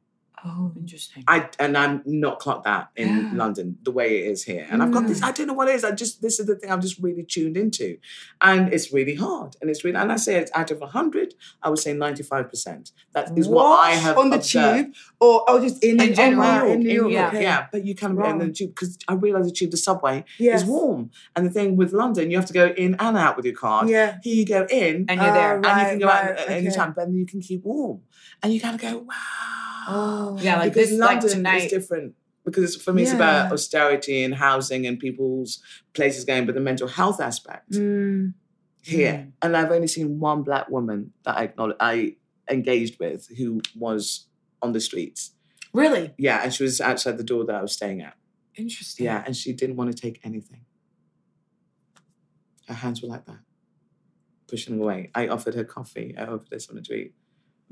Oh, 0.45 0.73
interesting. 0.77 1.23
I 1.29 1.49
and 1.59 1.77
I'm 1.77 2.03
not 2.05 2.39
clocked 2.39 2.65
that 2.65 2.91
in 2.97 3.09
Yeah. 3.09 3.31
London 3.35 3.79
the 3.83 3.91
way 3.91 4.19
it 4.21 4.31
is 4.33 4.43
here. 4.45 4.67
And 4.71 4.83
I've 4.83 4.91
got 4.93 5.07
this, 5.07 5.21
Mm. 5.21 5.25
I 5.29 5.33
don't 5.33 5.47
know 5.47 5.55
what 5.55 5.69
it 5.69 5.75
is. 5.77 5.85
I 5.85 5.93
just 5.93 6.21
this 6.23 6.41
is 6.41 6.47
the 6.47 6.57
thing 6.57 6.71
I've 6.71 6.81
just 6.81 6.99
really 7.01 7.23
tuned 7.25 7.57
into. 7.57 7.99
And 8.41 8.73
it's 8.73 8.93
really 8.93 9.15
hard. 9.15 9.57
And 9.61 9.71
it's 9.71 9.85
really 9.85 9.97
and 9.99 10.11
I 10.13 10.17
say 10.17 10.37
it's 10.37 10.51
out 10.55 10.71
of 10.71 10.81
hundred, 10.83 11.35
I 11.63 11.69
would 11.71 11.79
say 11.79 11.93
95%. 11.95 12.93
That 13.13 13.37
is 13.39 13.49
what, 13.49 13.67
I 13.67 13.91
have 13.93 14.19
on 14.19 14.31
the 14.31 14.37
observed. 14.37 14.87
tube 14.87 14.95
or 15.21 15.45
oh 15.49 15.61
just 15.61 15.83
in, 15.85 16.01
In 16.01 16.15
general. 16.15 16.41
wow, 16.43 16.67
in 16.67 16.73
In 16.73 16.81
New 16.81 16.93
York. 17.11 17.13
yeah. 17.13 17.29
okay. 17.29 17.43
yeah, 17.43 17.67
but 17.71 17.85
you 17.87 17.95
kind 17.95 18.19
of 18.19 18.25
in 18.27 18.39
the 18.39 18.53
tube 18.53 18.71
because 18.75 18.99
I 19.09 19.15
realize 19.15 19.47
the 19.47 19.53
tube, 19.53 19.71
the 19.71 19.77
subway 19.77 20.25
Yes. 20.39 20.63
is 20.63 20.69
warm. 20.69 21.11
And 21.37 21.47
the 21.47 21.51
thing 21.51 21.77
with 21.77 21.93
London, 21.93 22.31
you 22.31 22.37
have 22.37 22.47
to 22.47 22.53
go 22.53 22.67
in 22.77 22.95
and 22.99 23.17
out 23.17 23.37
with 23.37 23.45
your 23.45 23.55
card. 23.55 23.89
Yeah. 23.89 24.19
Here 24.23 24.35
you 24.35 24.47
go 24.47 24.67
in 24.71 25.07
And 25.09 25.21
you're 25.21 25.33
there. 25.33 25.55
Uh, 25.65 25.69
and 25.69 25.81
you 25.81 25.87
can 25.91 25.99
go 26.01 26.07
right, 26.07 26.25
out 26.25 26.31
at 26.39 26.41
okay. 26.41 26.55
any 26.59 26.71
time, 26.71 26.93
but 26.97 27.05
then 27.07 27.15
you 27.15 27.27
can 27.27 27.41
keep 27.41 27.63
warm. 27.65 28.01
And 28.43 28.53
you 28.53 28.61
gotta 28.61 28.79
go, 28.79 28.99
wow. 28.99 29.15
Oh. 29.89 30.39
Yeah, 30.41 30.59
like 30.59 30.75
because 30.75 30.91
this, 30.91 30.99
like 30.99 31.21
London 31.23 31.31
tonight. 31.31 31.63
is 31.65 31.71
different. 31.71 32.15
Because 32.45 32.75
for 32.77 32.93
me, 32.93 33.03
it's 33.03 33.13
about 33.13 33.53
austerity 33.53 34.25
and 34.25 34.35
housing 34.35 34.85
and 34.87 34.99
people's 34.99 35.63
places 35.95 36.25
going, 36.25 36.45
but 36.45 36.55
the 36.57 36.61
mental 36.61 36.89
health 36.89 37.21
aspect 37.21 37.71
Mm. 37.71 38.35
here. 38.83 39.29
And 39.41 39.57
I've 39.57 39.71
only 39.71 39.87
seen 39.87 40.19
one 40.19 40.43
black 40.43 40.69
woman 40.69 41.13
that 41.25 41.37
I 41.39 41.45
acknowledge, 41.45 41.77
I 41.79 42.17
engaged 42.51 42.99
with 42.99 43.29
who 43.39 43.61
was 43.77 44.27
on 44.61 44.73
the 44.73 44.81
streets. 44.81 45.35
Really 45.73 46.15
Yeah, 46.19 46.43
and 46.43 46.53
she 46.53 46.65
was 46.65 46.81
outside 46.81 47.17
the 47.17 47.23
door 47.25 47.45
that 47.47 47.55
I 47.55 47.63
was 47.63 47.73
staying 47.73 48.01
at. 48.03 48.15
interesting. 48.57 49.05
Yeah, 49.07 49.23
and 49.25 49.37
she 49.37 49.53
didn't 49.53 49.77
want 49.77 49.95
to 49.95 50.01
take 50.03 50.21
anything. 50.25 50.65
Her 52.69 52.75
hands 52.75 53.03
were 53.03 53.09
like 53.09 53.25
that, 53.27 53.41
pushing 54.49 54.79
away. 54.81 55.11
I 55.15 55.29
offered 55.29 55.55
her 55.55 55.65
coffee. 55.65 56.15
I 56.19 56.25
offered 56.25 56.49
her 56.53 56.59
something 56.59 56.85
to 56.85 56.95
eat, 56.95 57.15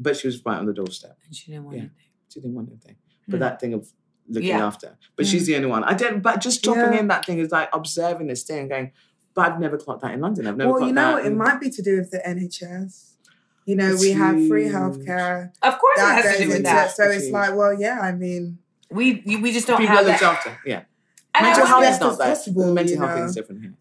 but 0.01 0.17
she 0.17 0.27
was 0.27 0.37
right 0.45 0.59
on 0.59 0.67
the 0.67 0.73
doorstep. 0.73 1.17
And 1.27 1.35
she 1.37 1.51
didn't 1.53 1.65
want 1.67 1.77
Yeah. 1.77 1.83
anything. 1.83 1.97
She 2.33 2.41
didn't 2.41 2.55
want 2.57 2.69
anything. 2.71 2.97
But 3.29 3.37
Hmm. 3.37 3.41
that 3.43 3.61
thing 3.61 3.75
of 3.75 3.93
looking 4.29 4.49
Yeah. 4.49 4.67
after. 4.67 4.97
But 5.17 5.27
she's 5.27 5.47
the 5.47 5.55
only 5.57 5.69
one. 5.69 5.85
I 5.85 5.95
don't. 5.95 6.21
But 6.23 6.41
just 6.41 6.63
dropping 6.65 6.93
Yeah. 6.95 7.01
in 7.01 7.09
that 7.09 7.27
thing 7.27 7.39
is 7.39 7.51
like 7.53 7.69
observing 7.73 8.27
this 8.29 8.43
thing 8.45 8.59
and 8.61 8.69
going. 8.71 8.93
But 9.35 9.53
I've 9.53 9.61
never 9.61 9.77
clocked 9.77 10.03
that 10.03 10.13
in 10.15 10.21
London. 10.21 10.47
I've 10.49 10.57
never. 10.57 10.73
Well, 10.73 10.87
you 10.87 10.93
know 10.93 11.17
that? 11.17 11.25
It 11.25 11.33
in- 11.33 11.39
might 11.39 11.61
be 11.61 11.71
to 11.71 11.83
do 11.83 11.99
with 11.99 12.11
the 12.11 12.21
NHS. 12.27 13.15
You 13.67 13.77
know, 13.77 13.93
It's 13.93 14.01
we 14.01 14.13
have 14.13 14.35
free 14.49 14.65
huge. 14.65 14.75
healthcare. 14.75 15.51
Of 15.63 15.79
course, 15.79 15.99
it 15.99 16.03
That 16.03 16.25
has 16.25 16.37
to 16.39 16.43
do 16.45 16.49
with 16.49 16.63
that. 16.65 16.91
it. 16.91 16.97
So 16.97 17.05
it's 17.05 17.25
Huge. 17.25 17.33
like, 17.33 17.55
well, 17.55 17.79
yeah, 17.79 18.01
I 18.01 18.13
mean, 18.13 18.59
We 18.91 19.23
we 19.43 19.53
just 19.53 19.67
don't 19.69 19.79
people 19.79 19.95
are 19.95 19.99
have 19.99 20.07
looked 20.07 20.21
that. 20.21 20.37
after. 20.39 20.59
Yeah, 20.67 20.83
And 21.35 21.45
mental 21.47 21.67
health 21.67 21.85
is 21.85 22.01
not 22.01 22.13
as 22.13 22.19
that. 22.19 22.29
possible, 22.31 22.75
mental 22.75 22.99
health 22.99 23.19
know. 23.21 23.25
is 23.27 23.35
different 23.37 23.61
here. 23.63 23.75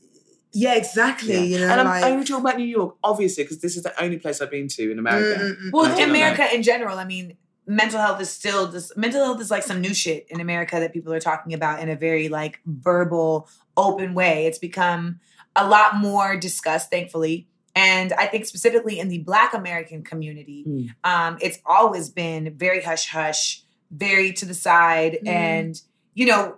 Yeah, 0.52 0.76
exactly. 0.76 1.34
Yeah. 1.34 1.40
You 1.42 1.60
know, 1.60 1.72
and 1.72 1.82
I'm 1.82 1.86
like 1.88 2.04
only 2.06 2.26
talking 2.26 2.44
about 2.46 2.58
New 2.58 2.66
York, 2.66 2.96
obviously, 3.04 3.44
because 3.44 3.60
this 3.60 3.78
is 3.78 3.84
the 3.84 4.04
only 4.04 4.18
place 4.18 4.42
I've 4.42 4.50
been 4.52 4.68
to 4.70 4.92
in 4.92 4.98
America. 5.00 5.40
Mm, 5.42 5.50
mm, 5.50 5.62
mm. 5.68 5.72
Well, 5.72 5.86
I 5.86 5.96
don't 5.96 6.10
America 6.10 6.48
in 6.54 6.64
general, 6.64 6.98
I 6.98 7.06
mean, 7.06 7.38
mental 7.68 8.00
health 8.00 8.20
is 8.20 8.30
still 8.32 8.72
just 8.72 8.98
mental 8.98 9.24
health 9.24 9.40
is 9.40 9.52
like 9.52 9.62
some 9.64 9.80
new 9.80 9.94
shit 9.94 10.26
in 10.30 10.40
America 10.42 10.80
that 10.80 10.92
people 10.92 11.14
are 11.14 11.20
talking 11.20 11.54
about 11.54 11.80
in 11.82 11.90
a 11.90 11.96
very 11.96 12.28
like 12.28 12.60
verbal, 12.66 13.48
open 13.78 14.16
way. 14.16 14.48
It's 14.48 14.58
become 14.58 15.20
a 15.56 15.68
lot 15.68 15.96
more 15.98 16.36
discussed, 16.36 16.90
thankfully. 16.90 17.48
And 17.76 18.12
I 18.14 18.26
think 18.26 18.46
specifically 18.46 19.00
in 19.00 19.10
the 19.10 19.20
Black 19.20 19.54
American 19.54 20.04
community, 20.04 20.66
Mm. 20.68 20.90
um, 21.04 21.38
it's 21.42 21.60
always 21.66 22.10
been 22.10 22.56
very 22.58 22.82
hush 22.82 23.08
hush, 23.10 23.62
very 23.92 24.34
to 24.34 24.46
the 24.46 24.56
side, 24.56 25.20
Mm. 25.24 25.28
and 25.30 25.82
you 26.16 26.26
know, 26.26 26.56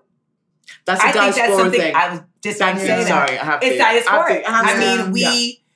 That's 0.86 1.01
a 1.03 1.07
I 1.07 1.12
think 1.12 1.36
that's 1.36 1.55
something 1.55 1.79
thing. 1.79 1.95
I 1.95 2.10
was 2.12 2.19
just 2.43 2.60
going 2.60 2.75
Thank 2.75 2.88
to 2.89 2.95
you. 2.97 3.03
say 3.03 3.10
that. 3.10 3.27
Sorry, 3.27 3.38
I 3.39 3.45
have 3.45 3.63
It's 3.63 3.77
to. 3.77 3.84
I 3.84 3.99
diasporic. 3.99 4.45
I 4.45 4.51
have 4.51 4.65
I 4.65 4.73
to- 4.73 4.79
mean, 5.03 5.12
we 5.12 5.21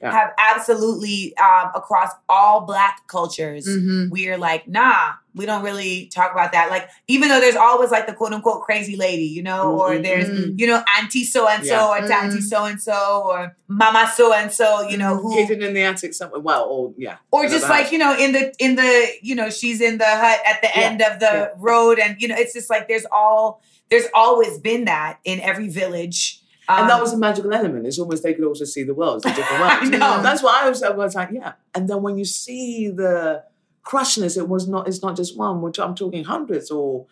yeah, 0.02 0.10
yeah. 0.10 0.12
have 0.12 0.32
absolutely 0.38 1.36
um, 1.38 1.72
across 1.76 2.12
all 2.28 2.62
Black 2.66 3.08
cultures 3.08 3.68
Mhm. 3.68 4.10
we're 4.10 4.38
like, 4.38 4.68
nah, 4.68 5.12
we 5.36 5.46
don't 5.46 5.64
really 5.64 6.08
talk 6.14 6.32
about 6.32 6.52
that. 6.54 6.70
Like, 6.70 6.90
even 7.08 7.28
though 7.30 7.40
there's 7.40 7.56
always 7.58 7.92
like 7.92 8.08
the 8.08 8.14
quote 8.14 8.34
unquote 8.34 8.62
crazy 8.64 8.96
lady, 8.96 9.24
you 9.26 9.44
know, 9.44 9.78
or 9.80 9.90
Mhm. 9.92 10.04
there's, 10.04 10.30
Mhm. 10.30 10.60
you 10.60 10.66
know, 10.68 10.82
auntie 10.98 11.24
so 11.26 11.48
and 11.48 11.66
so, 11.66 11.90
or 11.90 11.98
auntie 11.98 12.38
Mhm. 12.38 12.44
so 12.44 12.64
and 12.66 12.82
so, 12.82 13.24
or 13.26 13.56
mama 13.68 14.12
so 14.16 14.32
and 14.34 14.52
so, 14.52 14.88
you 14.88 14.98
know, 14.98 15.18
who, 15.18 15.36
Hidden 15.36 15.62
in 15.62 15.74
the 15.74 15.82
attic 15.82 16.14
somewhere. 16.14 16.40
Well, 16.40 16.64
or 16.66 16.94
yeah. 16.98 17.16
or 17.32 17.48
just 17.48 17.68
like, 17.70 17.84
house. 17.84 17.92
you 17.92 17.98
know, 17.98 18.16
in 18.18 18.32
the, 18.32 18.54
in 18.60 18.76
the, 18.76 19.08
you 19.22 19.36
know, 19.36 19.50
she's 19.50 19.82
in 19.82 19.98
the 19.98 20.06
hut 20.06 20.40
at 20.46 20.62
the 20.62 20.68
Yeah. 20.74 20.86
end 20.88 21.02
of 21.02 21.20
the 21.20 21.26
Yeah. 21.26 21.48
road. 21.58 22.00
And, 22.00 22.16
you 22.20 22.28
know, 22.30 22.36
it's 22.38 22.54
just 22.54 22.70
like, 22.70 22.88
there's 22.88 23.06
all, 23.12 23.62
there's 23.90 24.06
always 24.14 24.58
been 24.60 24.86
that 24.86 25.20
in 25.24 25.40
every 25.42 25.70
village. 25.70 26.42
And 26.68 26.90
that 26.90 26.96
Um, 26.96 27.02
was 27.02 27.14
a 27.14 27.18
magical 27.18 27.54
element. 27.54 27.86
It's 27.86 28.00
almost 28.00 28.24
they 28.24 28.34
could 28.34 28.46
also 28.46 28.66
see 28.66 28.84
the 28.84 28.96
world. 28.96 29.18
It's 29.18 29.26
a 29.26 29.36
different 29.36 29.62
I 29.64 29.86
know. 29.86 30.24
That's 30.24 30.42
why 30.42 30.62
I 30.64 30.70
was, 30.70 30.82
I 30.82 30.90
was 30.90 31.14
like, 31.14 31.30
yeah. 31.32 31.54
And 31.76 31.88
then 31.88 32.02
when 32.02 32.18
you 32.18 32.26
see 32.26 32.90
the 32.90 33.44
crushness, 33.84 34.36
it 34.36 34.50
was 34.50 34.68
not. 34.68 34.88
It's 34.88 35.04
not 35.04 35.16
just 35.16 35.38
one. 35.38 35.62
We're, 35.62 35.72
I'm 35.80 35.94
talking 35.94 36.24
hundreds 36.24 36.72
or, 36.72 37.06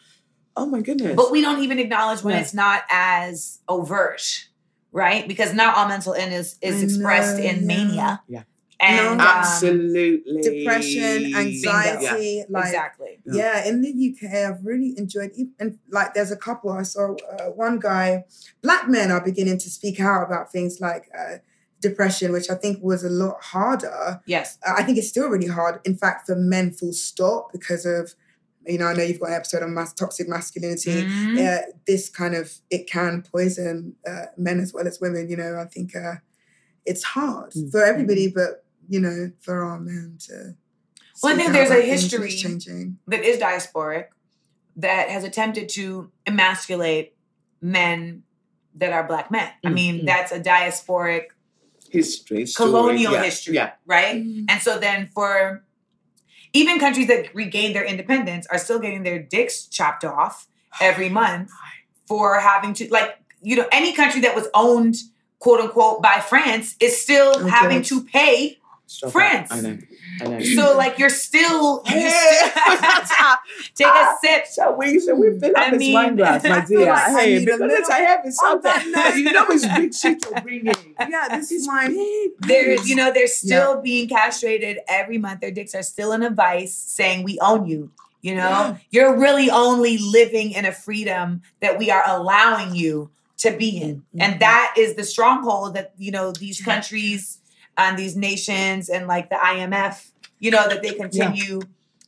oh 0.58 0.66
my 0.66 0.82
goodness. 0.82 1.16
But 1.16 1.32
we 1.32 1.42
don't 1.42 1.62
even 1.62 1.78
acknowledge 1.78 2.24
when 2.24 2.34
Yeah. 2.34 2.42
it's 2.42 2.54
not 2.56 2.82
as 2.90 3.60
overt, 3.70 4.48
right? 4.92 5.28
Because 5.28 5.54
not 5.54 5.78
all 5.78 5.88
mental 5.88 6.14
illness 6.14 6.58
is 6.62 6.82
expressed 6.82 7.38
know, 7.38 7.44
in 7.44 7.60
yeah. 7.62 7.66
mania. 7.68 8.22
Yeah. 8.28 8.44
And 8.80 8.98
No. 8.98 9.12
um, 9.14 9.20
absolutely 9.22 10.42
depression, 10.42 11.34
anxiety, 11.36 12.44
like 12.50 12.66
exactly. 12.66 13.20
Yeah. 13.26 13.66
in 13.66 13.82
the 13.82 13.90
UK, 13.92 14.34
I've 14.34 14.66
really 14.66 14.94
enjoyed. 14.98 15.32
And 15.60 15.78
like, 15.90 16.14
there's 16.14 16.32
a 16.32 16.38
couple. 16.38 16.72
I 16.72 16.84
saw 16.84 17.16
uh, 17.16 17.46
one 17.52 17.80
guy. 17.80 18.26
Black 18.62 18.90
men 18.90 19.12
are 19.12 19.24
beginning 19.24 19.58
to 19.60 19.70
speak 19.70 20.00
out 20.00 20.24
about 20.26 20.52
things 20.52 20.82
like 20.82 21.10
uh, 21.18 21.38
depression, 21.82 22.32
which 22.32 22.50
I 22.50 22.56
think 22.56 22.82
was 22.84 23.04
a 23.04 23.10
lot 23.10 23.42
harder. 23.44 24.22
Yes. 24.26 24.58
Uh, 24.66 24.74
I 24.78 24.84
think 24.84 24.98
it's 24.98 25.10
still 25.10 25.28
really 25.30 25.48
hard. 25.48 25.80
In 25.86 25.96
fact, 25.96 26.28
for 26.28 26.36
men, 26.36 26.72
full 26.72 26.94
stop, 26.94 27.52
because 27.52 27.86
of 27.86 28.16
you 28.66 28.78
know. 28.78 28.88
I 28.88 28.94
know 28.94 29.04
you've 29.04 29.20
got 29.20 29.30
an 29.30 29.36
episode 29.36 29.64
on 29.64 29.74
mas- 29.74 29.94
toxic 29.94 30.28
masculinity. 30.30 31.04
Mhm. 31.04 31.38
Yeah, 31.38 31.62
this 31.86 32.10
kind 32.10 32.34
of 32.34 32.52
it 32.70 32.88
can 32.90 33.22
poison 33.22 33.96
uh, 34.08 34.26
men 34.38 34.60
as 34.60 34.74
well 34.74 34.88
as 34.88 35.00
women. 35.02 35.30
You 35.30 35.38
know, 35.38 35.58
I 35.58 35.66
think 35.66 35.96
uh, 35.96 36.16
it's 36.86 37.04
hard 37.04 37.52
Mm. 37.52 37.72
for 37.72 37.84
everybody, 37.84 38.30
but 38.30 38.63
you 38.90 39.00
know, 39.00 39.32
for 39.42 39.64
our 39.64 39.80
men 39.80 40.18
to. 40.28 40.56
Well, 41.22 41.34
I 41.34 41.38
think 41.38 41.50
out 41.50 41.54
there's 41.54 41.70
a 41.70 41.74
about 41.74 41.86
things, 41.86 42.04
and 42.04 42.12
history- 42.24 42.30
it's 42.34 42.42
changing. 42.42 42.98
That 43.08 43.24
is 43.24 43.38
diasporic, 43.40 44.08
that 44.78 45.10
has 45.10 45.24
attempted 45.24 45.70
to 45.70 46.12
emasculate 46.26 47.14
men 47.62 48.24
that 48.76 48.92
are 48.92 49.04
black 49.08 49.30
men. 49.32 49.50
I 49.64 49.68
Mm, 49.70 49.74
mean, 49.74 50.06
that's 50.06 50.32
a 50.32 50.40
diasporic 50.40 51.26
history, 51.90 52.46
colonial 52.56 53.14
yeah, 53.14 53.24
history, 53.24 53.56
Yeah. 53.56 53.72
right? 53.86 54.16
Mm. 54.16 54.46
And 54.50 54.62
so 54.62 54.80
then 54.80 55.10
for 55.14 55.64
even 56.54 56.80
countries 56.80 57.08
that 57.08 57.34
regained 57.36 57.76
their 57.76 57.86
independence 57.86 58.48
are 58.48 58.58
still 58.58 58.80
getting 58.80 59.04
their 59.04 59.20
dicks 59.20 59.66
chopped 59.68 60.04
off 60.04 60.48
every 60.82 61.10
month 61.10 61.52
for 62.08 62.40
having 62.40 62.74
to 62.76 62.88
like 62.90 63.18
you 63.42 63.56
know 63.56 63.68
any 63.72 63.94
country 63.94 64.22
that 64.22 64.36
was 64.36 64.48
owned 64.56 64.96
quote 65.40 65.60
unquote 65.60 66.02
by 66.02 66.20
France 66.20 66.76
is 66.80 67.00
still 67.00 67.32
Okay. 67.40 67.50
having 67.50 67.82
to 67.84 68.04
pay 68.06 68.58
Stop 68.86 69.12
France. 69.12 69.50
that. 69.50 69.58
I 69.58 69.62
know. 69.62 69.78
I 70.22 70.28
know. 70.28 70.40
so 70.44 70.78
like 70.78 71.00
you're 71.00 71.10
still, 71.10 71.82
you 71.88 71.92
Hey, 71.94 72.52
still 72.52 73.38
take 73.76 73.88
a 73.88 74.16
sip 74.22 74.46
So 74.48 74.76
we 74.78 75.00
so 75.00 75.16
we 75.16 75.40
fill 75.40 75.52
up 75.52 75.58
I 75.58 75.70
this 75.72 75.80
mean, 75.80 75.94
wine 75.94 76.16
glass, 76.16 76.44
my 76.44 76.58
I 76.62 76.66
dear. 76.66 76.86
like 76.88 77.20
hey, 77.20 77.40
need 77.40 77.50
a 77.50 77.58
because 77.58 77.60
little- 77.60 77.92
I 77.92 78.00
have 78.00 78.20
it's 78.26 78.38
something. 78.38 79.24
you 79.24 79.32
know 79.32 79.46
it's 79.50 79.66
big 79.68 79.94
shit 79.94 80.24
you're 80.30 80.42
bringing. 80.42 80.74
Yeah, 81.00 81.28
this 81.32 81.52
is 81.52 81.68
mine. 81.68 81.96
they're 82.40 82.76
you 82.84 82.96
know 82.96 83.12
they're 83.12 83.28
still 83.28 83.82
being 83.82 84.08
castrated 84.10 84.80
every 84.88 85.18
month 85.18 85.40
their 85.42 85.52
dicks 85.52 85.74
are 85.74 85.84
still 85.84 86.12
in 86.12 86.22
a 86.24 86.30
vice 86.30 86.76
saying 86.76 87.24
we 87.24 87.40
own 87.40 87.66
you 87.66 87.92
you 88.22 88.36
know 88.36 88.42
Yeah. 88.50 88.78
you're 88.92 89.18
really 89.20 89.50
only 89.50 89.98
living 89.98 90.52
in 90.52 90.66
a 90.66 90.72
freedom 90.72 91.42
that 91.62 91.78
we 91.80 91.90
are 91.90 92.04
allowing 92.06 92.76
you 92.76 93.10
to 93.38 93.52
be 93.58 93.82
in 93.82 93.96
Mm-hmm. 93.96 94.22
and 94.22 94.40
that 94.42 94.76
is 94.78 94.96
the 94.96 95.04
stronghold 95.04 95.74
that 95.76 95.94
you 95.98 96.12
know 96.12 96.32
these 96.32 96.62
countries 96.62 97.40
and 97.78 97.98
these 97.98 98.16
nations 98.16 98.90
and 98.90 99.08
like 99.08 99.30
the 99.30 99.36
imf 99.36 100.12
you 100.40 100.52
know 100.52 100.68
that 100.68 100.82
they 100.84 100.94
continue 100.94 101.62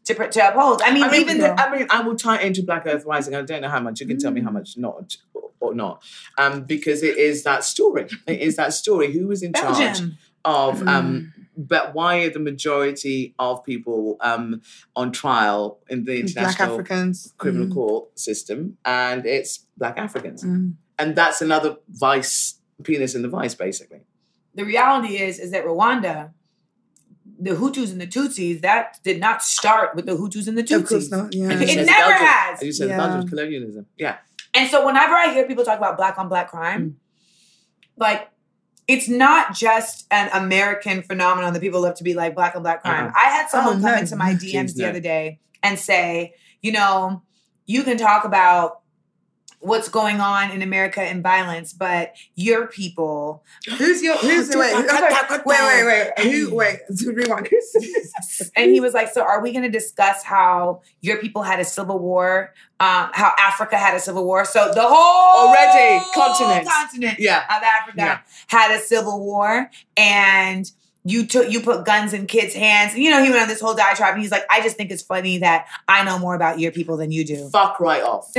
to, 0.06 0.14
pr- 0.14 0.26
to 0.26 0.48
uphold 0.50 0.82
i 0.84 0.94
mean, 0.94 1.04
I 1.04 1.10
mean, 1.12 1.22
even 1.22 1.38
the, 1.40 1.48
the, 1.48 1.60
I 1.62 1.76
mean, 1.76 1.88
I 1.90 2.02
will 2.02 2.16
tie 2.16 2.38
it 2.40 2.46
into 2.46 2.62
Black 2.64 2.86
Earth 2.86 3.06
Rising. 3.06 3.34
I 3.36 3.42
don't 3.42 3.62
know 3.62 3.70
how 3.70 3.80
much. 3.80 4.00
You 4.02 4.08
can 4.08 4.18
tell 4.20 4.32
me 4.32 4.42
how 4.42 4.52
much 4.52 4.78
not 4.78 5.18
or, 5.34 5.50
or 5.60 5.74
not, 5.74 6.04
um, 6.38 6.64
because 6.64 7.02
it 7.02 7.18
is 7.18 7.44
that 7.44 7.64
story. 7.64 8.08
It 8.28 8.40
is 8.40 8.56
that 8.58 8.74
story. 8.74 9.12
Who 9.14 9.28
was 9.28 9.42
in 9.42 9.54
charge 9.54 9.78
belgium 9.80 10.18
of? 10.44 10.88
Um, 10.88 11.34
but 11.58 11.96
why 11.96 12.18
are 12.24 12.30
the 12.30 12.40
majority 12.40 13.34
of 13.40 13.64
people 13.64 14.18
um, 14.20 14.62
on 14.96 15.12
trial 15.12 15.80
in 15.90 16.04
the 16.04 16.22
Black 16.22 16.30
international 16.36 16.74
Africans. 16.74 17.34
criminal 17.38 17.68
Mm. 17.68 17.74
court 17.74 18.20
system? 18.20 18.78
And 18.86 19.26
it's 19.26 19.66
Black 19.78 19.98
Africans, 19.98 20.44
Mm. 20.44 20.74
and 21.00 21.16
that's 21.16 21.42
another 21.42 21.78
vice, 21.90 22.60
penis 22.84 23.16
in 23.16 23.22
the 23.24 23.30
vice, 23.30 23.56
basically. 23.56 24.02
The 24.56 24.64
reality 24.66 25.18
is 25.18 25.40
is 25.40 25.52
that 25.52 25.64
rwanda 25.66 26.32
the 27.38 27.52
hutus 27.52 27.92
and 27.92 28.00
the 28.00 28.08
tutsis 28.08 28.62
that 28.62 28.98
did 29.04 29.20
not 29.20 29.44
start 29.44 29.94
with 29.96 30.06
the 30.06 30.14
hutus 30.14 30.48
and 30.48 30.58
the 30.58 30.64
tutsis 30.64 30.82
Of 30.84 30.88
course 30.90 31.12
not. 31.12 31.36
Yeah. 31.36 31.52
It 31.52 31.68
Says 31.68 31.86
never 31.86 32.10
Belgium. 32.10 32.28
has. 32.28 32.60
As 32.60 32.66
you 32.66 32.72
said, 32.72 32.88
Yeah. 32.90 32.98
Belgium's 32.98 33.30
colonialism. 33.30 33.86
Yeah. 33.98 34.18
And 34.54 34.70
so 34.70 34.86
whenever 34.86 35.14
I 35.14 35.34
hear 35.34 35.46
people 35.46 35.66
talk 35.66 35.78
about 35.78 35.98
black 35.98 36.18
on 36.18 36.30
black 36.30 36.50
crime, 36.50 36.82
mm. 36.92 36.94
like 37.98 38.30
it's 38.88 39.10
not 39.10 39.54
just 39.54 40.06
an 40.12 40.30
American 40.34 41.02
phenomenon 41.02 41.52
that 41.54 41.62
people 41.62 41.82
love 41.82 41.96
to 41.96 42.06
be 42.06 42.14
like 42.14 42.36
black 42.36 42.56
on 42.56 42.62
black 42.64 42.84
crime. 42.84 43.08
Uh-uh. 43.08 43.14
I 43.18 43.26
had 43.32 43.50
someone 43.50 43.80
Oh, 43.80 43.82
come 43.82 43.92
no. 43.96 43.98
into 43.98 44.16
my 44.16 44.34
Jeez, 44.36 44.54
DMs 44.54 44.76
the 44.76 44.84
no. 44.84 44.90
other 44.92 45.02
day 45.02 45.40
and 45.62 45.78
say, 45.78 46.36
you 46.62 46.72
know, 46.72 47.22
you 47.66 47.84
can 47.84 47.98
talk 47.98 48.24
about 48.24 48.80
what's 49.66 49.90
going 49.90 50.20
on 50.20 50.52
in 50.52 50.62
America 50.62 51.04
in 51.10 51.22
violence, 51.22 51.74
but 51.74 52.14
your 52.36 52.68
people, 52.68 53.44
Who's 53.78 54.02
your? 54.04 54.16
Who's 54.18 54.50
wait? 54.56 54.76
Wait, 55.46 55.46
wait, 55.46 55.86
wait. 55.86 56.20
Who? 56.20 56.56
Wait. 56.56 56.80
Rewind. 57.06 57.50
and 58.56 58.72
he 58.72 58.80
was 58.80 58.94
like, 58.94 59.12
so 59.12 59.22
are 59.24 59.42
we 59.42 59.52
going 59.52 59.64
to 59.64 59.70
discuss 59.70 60.24
how 60.24 60.82
your 61.02 61.18
people 61.18 61.42
had 61.44 61.60
a 61.60 61.66
civil 61.66 62.00
war, 62.00 62.54
um, 62.80 63.10
how 63.14 63.32
Africa 63.40 63.78
had 63.78 63.96
a 63.96 64.00
civil 64.00 64.26
war? 64.26 64.46
So 64.46 64.72
the 64.74 64.82
whole 64.82 65.50
Already, 65.50 66.04
continent. 66.14 66.68
continent 66.68 67.20
Yeah. 67.20 67.44
of 67.46 67.64
Africa 67.64 67.98
Yeah. 67.98 68.20
had 68.48 68.72
a 68.72 68.80
civil 68.80 69.20
war 69.20 69.70
and 69.98 70.70
you 71.06 71.28
took 71.28 71.52
you 71.52 71.62
put 71.62 71.86
guns 71.86 72.14
in 72.14 72.26
kids' 72.26 72.56
hands. 72.56 72.94
And, 72.94 73.04
you 73.04 73.12
know, 73.12 73.24
he 73.24 73.30
went 73.30 73.44
on 73.44 73.48
this 73.48 73.62
whole 73.62 73.76
diatribe 73.76 74.14
and 74.14 74.22
he's 74.22 74.32
like, 74.32 74.46
I 74.50 74.62
just 74.62 74.76
think 74.76 74.92
it's 74.92 75.04
funny 75.04 75.38
that 75.38 75.68
I 75.88 76.04
know 76.04 76.18
more 76.18 76.36
about 76.36 76.60
your 76.60 76.72
people 76.72 76.98
than 76.98 77.12
you 77.12 77.24
do. 77.24 77.48
Fuck 77.52 77.80
right 77.80 78.04
off. 78.04 78.32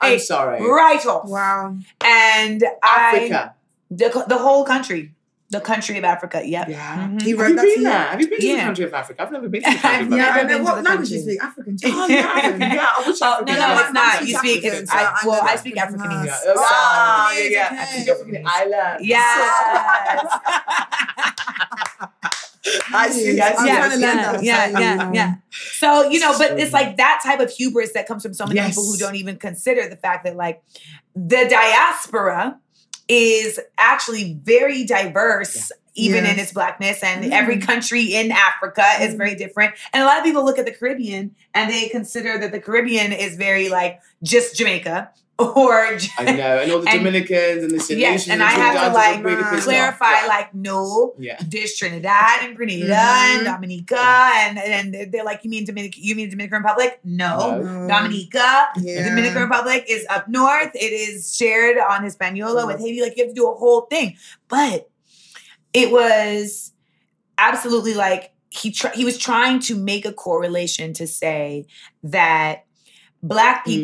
I'm 0.00 0.18
sorry. 0.18 0.66
right 0.66 1.04
off. 1.06 1.28
Wow. 1.28 1.76
And 2.02 2.64
I 2.82 3.16
Africa. 3.16 3.54
the, 3.90 4.24
the 4.26 4.38
whole 4.38 4.64
country. 4.64 5.12
The 5.48 5.60
country 5.60 5.96
of 5.96 6.02
Africa. 6.04 6.42
Yep. 6.44 6.68
Yeah. 6.68 7.08
Mhm. 7.08 7.22
He 7.22 7.30
Have 7.30 7.38
wrote 7.38 7.48
you 7.50 7.54
that 7.56 7.62
been 7.62 7.74
to 7.74 7.78
you? 7.80 7.84
there? 7.84 7.98
Have 8.08 8.20
you 8.20 8.28
been 8.28 8.40
to 8.40 8.46
the 8.48 8.56
country 8.58 8.84
of 8.84 8.94
Africa? 8.94 9.22
I've 9.22 9.30
never 9.32 9.48
been 9.48 9.62
to 9.62 9.70
the 9.70 9.76
country 9.78 10.06
of 10.06 10.12
Africa. 10.12 10.16
Yeah, 10.16 10.30
I 10.34 10.44
been 10.44 10.58
know. 10.58 10.64
What 10.64 10.82
language 10.84 11.08
do 11.08 11.14
you 11.14 11.20
speak? 11.22 11.42
African. 11.42 11.76
Oh, 11.84 12.06
yeah, 12.08 12.16
African. 12.34 12.60
yeah, 12.60 12.92
I 12.98 13.04
wish 13.06 13.18
Oh, 13.22 13.32
African. 13.32 13.54
no, 13.54 13.60
no, 13.74 13.80
it's 13.84 13.92
not. 13.92 14.26
You 14.26 14.36
speak 14.38 14.64
African, 14.64 14.86
so 14.88 14.96
I, 14.96 14.98
I 15.02 15.26
well, 15.26 15.40
I 15.44 15.56
speak 15.56 15.78
from 15.78 15.94
Africanese. 15.94 16.18
her. 16.20 16.26
Yeah. 16.26 16.34
So- 16.34 16.54
Ah, 16.58 17.32
yeah, 17.32 17.48
yeah. 17.48 17.66
okay. 17.66 17.78
I 17.78 17.84
speak 17.86 18.08
African 18.08 18.42
island. 18.44 19.06
Yes. 19.06 20.38
I 22.92 23.10
see. 23.10 23.40
I 23.40 23.48
I'm 23.50 23.56
see. 23.58 23.66
yeah, 23.66 23.76
trying 23.76 23.90
to 23.92 23.96
learn 23.98 24.16
yeah, 24.16 24.32
that, 24.32 24.42
yeah, 24.42 24.66
so, 24.72 24.78
yeah, 24.80 24.90
you 24.92 24.96
know. 24.98 25.12
yeah. 25.14 25.34
So 25.78 26.08
you 26.10 26.18
know, 26.20 26.36
but 26.36 26.58
it's 26.58 26.72
like 26.72 26.96
that 26.96 27.20
type 27.24 27.38
of 27.40 27.50
hubris 27.50 27.92
that 27.92 28.08
comes 28.08 28.22
from 28.24 28.34
so 28.34 28.44
many 28.46 28.56
Yes. 28.56 28.70
people 28.70 28.84
who 28.84 28.96
don't 28.98 29.14
even 29.14 29.36
consider 29.36 29.88
the 29.88 29.96
fact 29.96 30.24
that 30.24 30.34
like 30.36 30.62
the 31.14 31.46
diaspora 31.48 32.58
is 33.08 33.60
actually 33.78 34.38
very 34.42 34.84
diverse 34.84 35.70
even 35.98 36.26
in 36.26 36.38
its 36.38 36.52
blackness. 36.52 37.02
And 37.02 37.24
Mm. 37.24 37.32
every 37.32 37.58
country 37.58 38.14
in 38.14 38.30
Africa 38.30 38.84
is 39.00 39.14
Mm. 39.14 39.16
very 39.16 39.34
different. 39.34 39.74
And 39.94 40.02
a 40.02 40.06
lot 40.06 40.18
of 40.18 40.24
people 40.24 40.44
look 40.44 40.58
at 40.58 40.66
the 40.66 40.72
Caribbean 40.72 41.34
and 41.54 41.72
they 41.72 41.88
consider 41.88 42.36
that 42.36 42.52
the 42.52 42.60
Caribbean 42.60 43.12
is 43.12 43.36
very 43.36 43.70
like 43.70 43.98
just 44.22 44.56
Jamaica 44.56 45.10
or 45.56 45.96
j- 45.98 46.08
I 46.18 46.32
know, 46.32 46.58
and 46.60 46.72
all 46.72 46.80
the 46.80 46.88
And- 46.90 46.98
Dominicans 47.04 47.62
and 47.64 47.70
the 47.70 47.78
St. 47.80 48.00
Yes, 48.00 48.12
Lucians 48.26 48.32
and 48.32 48.42
I 48.42 48.50
have 48.50 48.88
to, 48.88 48.94
like, 48.94 49.22
really 49.22 49.60
clarify 49.60 50.22
Yeah. 50.22 50.26
like 50.28 50.54
no 50.54 51.14
yeah. 51.18 51.36
there's 51.46 51.74
Trinidad 51.74 52.40
and 52.42 52.56
Grenada 52.56 52.86
Mhm. 52.86 53.36
and 53.36 53.44
Dominica 53.44 54.00
and 54.00 54.58
and 54.58 54.94
they're- 54.94 55.06
they're 55.06 55.24
like 55.24 55.40
you 55.44 55.50
mean 55.50 55.64
Dominican 55.66 56.02
you 56.02 56.14
mean 56.14 56.30
Dominican 56.30 56.62
Republic 56.62 57.00
no, 57.04 57.60
No. 57.60 57.86
Dominica 57.88 58.68
Yeah. 58.80 59.02
the 59.02 59.10
Dominican 59.10 59.42
Republic 59.42 59.84
is 59.88 60.06
up 60.08 60.26
north 60.28 60.70
it 60.74 60.92
is 60.92 61.36
shared 61.36 61.76
on 61.78 62.02
Hispaniola 62.04 62.66
with 62.66 62.80
Haiti 62.80 63.02
like 63.02 63.14
you 63.16 63.24
have 63.24 63.34
to 63.34 63.38
do 63.38 63.46
a 63.48 63.54
whole 63.54 63.82
thing 63.82 64.16
but 64.48 64.88
it 65.74 65.90
was 65.90 66.72
absolutely 67.36 67.92
like 67.92 68.32
he 68.48 68.70
tr- 68.70 68.94
he 68.94 69.04
was 69.04 69.18
trying 69.18 69.58
to 69.60 69.74
make 69.74 70.06
a 70.06 70.12
correlation 70.12 70.94
to 70.94 71.06
say 71.06 71.66
that 72.02 72.64
black 73.22 73.66
Mm-hmm. 73.66 73.82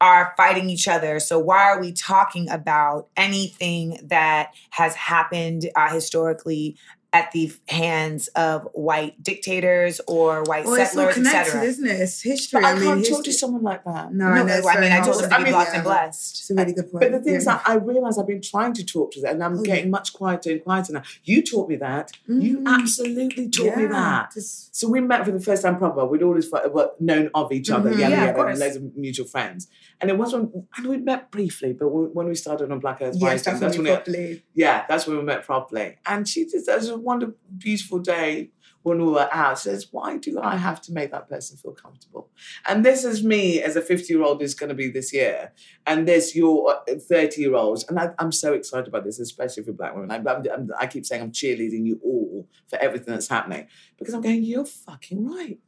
Are 0.00 0.34
fighting 0.36 0.68
each 0.70 0.88
other. 0.88 1.20
So 1.20 1.38
why 1.38 1.62
are 1.64 1.80
we 1.80 1.92
talking 1.92 2.48
about 2.50 3.08
anything 3.16 3.98
that 4.04 4.52
has 4.70 4.94
happened 4.94 5.70
uh, 5.76 5.92
historically 5.92 6.76
at 7.14 7.30
the 7.30 7.50
hands 7.68 8.26
of 8.28 8.68
white 8.74 9.22
dictators 9.22 10.00
or 10.08 10.42
white 10.42 10.64
Well, 10.64 10.74
it's 10.74 10.92
settlers 10.92 11.16
etc 11.26 11.62
isn't 11.62 11.86
it? 11.86 12.00
It's 12.00 12.20
history. 12.20 12.60
But 12.60 12.64
I, 12.66 12.70
I, 12.72 12.74
mean, 12.74 12.82
can't 12.84 12.98
history. 12.98 13.14
talk 13.14 13.24
to 13.24 13.32
someone 13.32 13.62
like 13.62 13.84
that. 13.84 14.12
No, 14.12 14.26
I 14.26 14.42
no, 14.42 14.68
I 14.68 14.80
mean 14.80 14.90
I 14.92 15.00
chose 15.04 15.22
to 15.22 15.28
be 15.28 15.34
I 15.34 15.38
mean, 15.42 15.52
blocked 15.52 15.70
yeah. 15.70 15.74
and 15.76 15.84
blessed 15.84 16.38
It's 16.40 16.50
a 16.50 16.54
really 16.54 16.72
good 16.74 16.90
point. 16.90 17.02
But 17.02 17.12
the 17.12 17.20
thing 17.20 17.34
is 17.36 17.46
yeah. 17.46 17.58
that 17.58 17.68
I 17.68 17.74
realize 17.76 18.18
I've 18.18 18.26
been 18.26 18.42
trying 18.42 18.72
to 18.74 18.84
talk 18.84 19.12
to 19.12 19.20
them 19.20 19.34
and 19.34 19.44
I'm 19.44 19.54
Oh, 19.58 19.62
yeah. 19.64 19.76
getting 19.76 19.90
much 19.92 20.12
quieter 20.12 20.50
and 20.50 20.62
quieter 20.64 20.92
now. 20.94 21.02
You 21.22 21.42
taught 21.42 21.68
me 21.68 21.76
that. 21.76 22.10
You 22.26 22.58
Mm. 22.58 22.66
absolutely 22.68 23.48
taught 23.48 23.76
me 23.76 23.86
that. 23.86 24.32
just- 24.34 24.74
So 24.74 24.88
we 24.88 25.00
met 25.00 25.24
for 25.24 25.30
the 25.30 25.38
first 25.40 25.62
time 25.62 25.78
proper. 25.78 26.04
We'd 26.04 26.22
always 26.24 26.50
were 26.50 26.90
known 26.98 27.30
of 27.34 27.52
each 27.52 27.70
other, 27.70 27.90
Mhm. 27.90 27.98
yada 28.00 28.10
Yeah, 28.16 28.32
course. 28.32 28.50
and 28.50 28.58
loads 28.58 28.76
of 28.76 28.96
mutual 28.96 29.26
friends. 29.26 29.68
And 30.00 30.10
it 30.10 30.18
was 30.18 30.32
when, 30.32 30.50
and 30.76 30.86
we 30.88 30.96
met 30.96 31.30
briefly, 31.30 31.72
but 31.72 31.88
when 31.88 32.26
we 32.26 32.34
started 32.34 32.70
on 32.72 32.80
Black 32.80 32.98
Earth 33.00 33.14
yes, 33.16 33.46
Rising, 33.46 33.60
that's 33.60 33.76
when 33.76 33.84
we 33.86 33.90
properly. 33.92 34.44
yeah, 34.54 34.84
that's 34.88 35.06
when 35.06 35.16
we 35.18 35.22
met 35.22 35.44
properly. 35.44 35.96
And 36.06 36.26
she 36.28 36.44
just, 36.44 36.68
it 36.68 36.74
was 36.76 36.88
a 36.88 36.98
wonderful, 37.04 37.36
beautiful 37.58 37.98
day 37.98 38.50
when 38.82 38.98
we 39.04 39.10
were 39.12 39.28
out. 39.32 39.58
Says, 39.58 39.88
why 39.90 40.18
do 40.18 40.40
I 40.40 40.56
have 40.56 40.80
to 40.82 40.92
make 40.92 41.10
that 41.12 41.28
person 41.28 41.56
feel 41.56 41.72
comfortable? 41.72 42.30
And 42.66 42.84
this 42.84 43.04
is 43.04 43.22
me 43.24 43.62
as 43.62 43.76
a 43.76 43.80
50 43.82 44.12
year 44.12 44.22
old 44.22 44.42
is 44.42 44.54
going 44.54 44.68
to 44.68 44.74
be 44.74 44.88
this 44.90 45.12
year. 45.12 45.52
And 45.86 46.06
this, 46.08 46.34
your 46.36 46.76
uh, 46.88 46.94
30 46.98 47.40
year 47.40 47.54
olds. 47.54 47.84
And 47.88 47.98
I, 47.98 48.10
I'm 48.18 48.32
so 48.32 48.52
excited 48.52 48.88
about 48.88 49.04
this, 49.04 49.18
especially 49.20 49.62
for 49.64 49.72
black 49.72 49.94
women. 49.94 50.10
I, 50.10 50.16
I'm- 50.16 50.70
I 50.78 50.86
keep 50.86 51.06
saying 51.06 51.22
I'm 51.22 51.32
cheerleading 51.32 51.86
you 51.86 52.00
all 52.04 52.48
for 52.68 52.78
everything 52.78 53.12
that's 53.14 53.28
happening 53.28 53.66
because 53.98 54.14
I'm 54.14 54.20
going, 54.22 54.42
you're 54.42 54.66
fucking 54.66 55.24
right. 55.26 55.58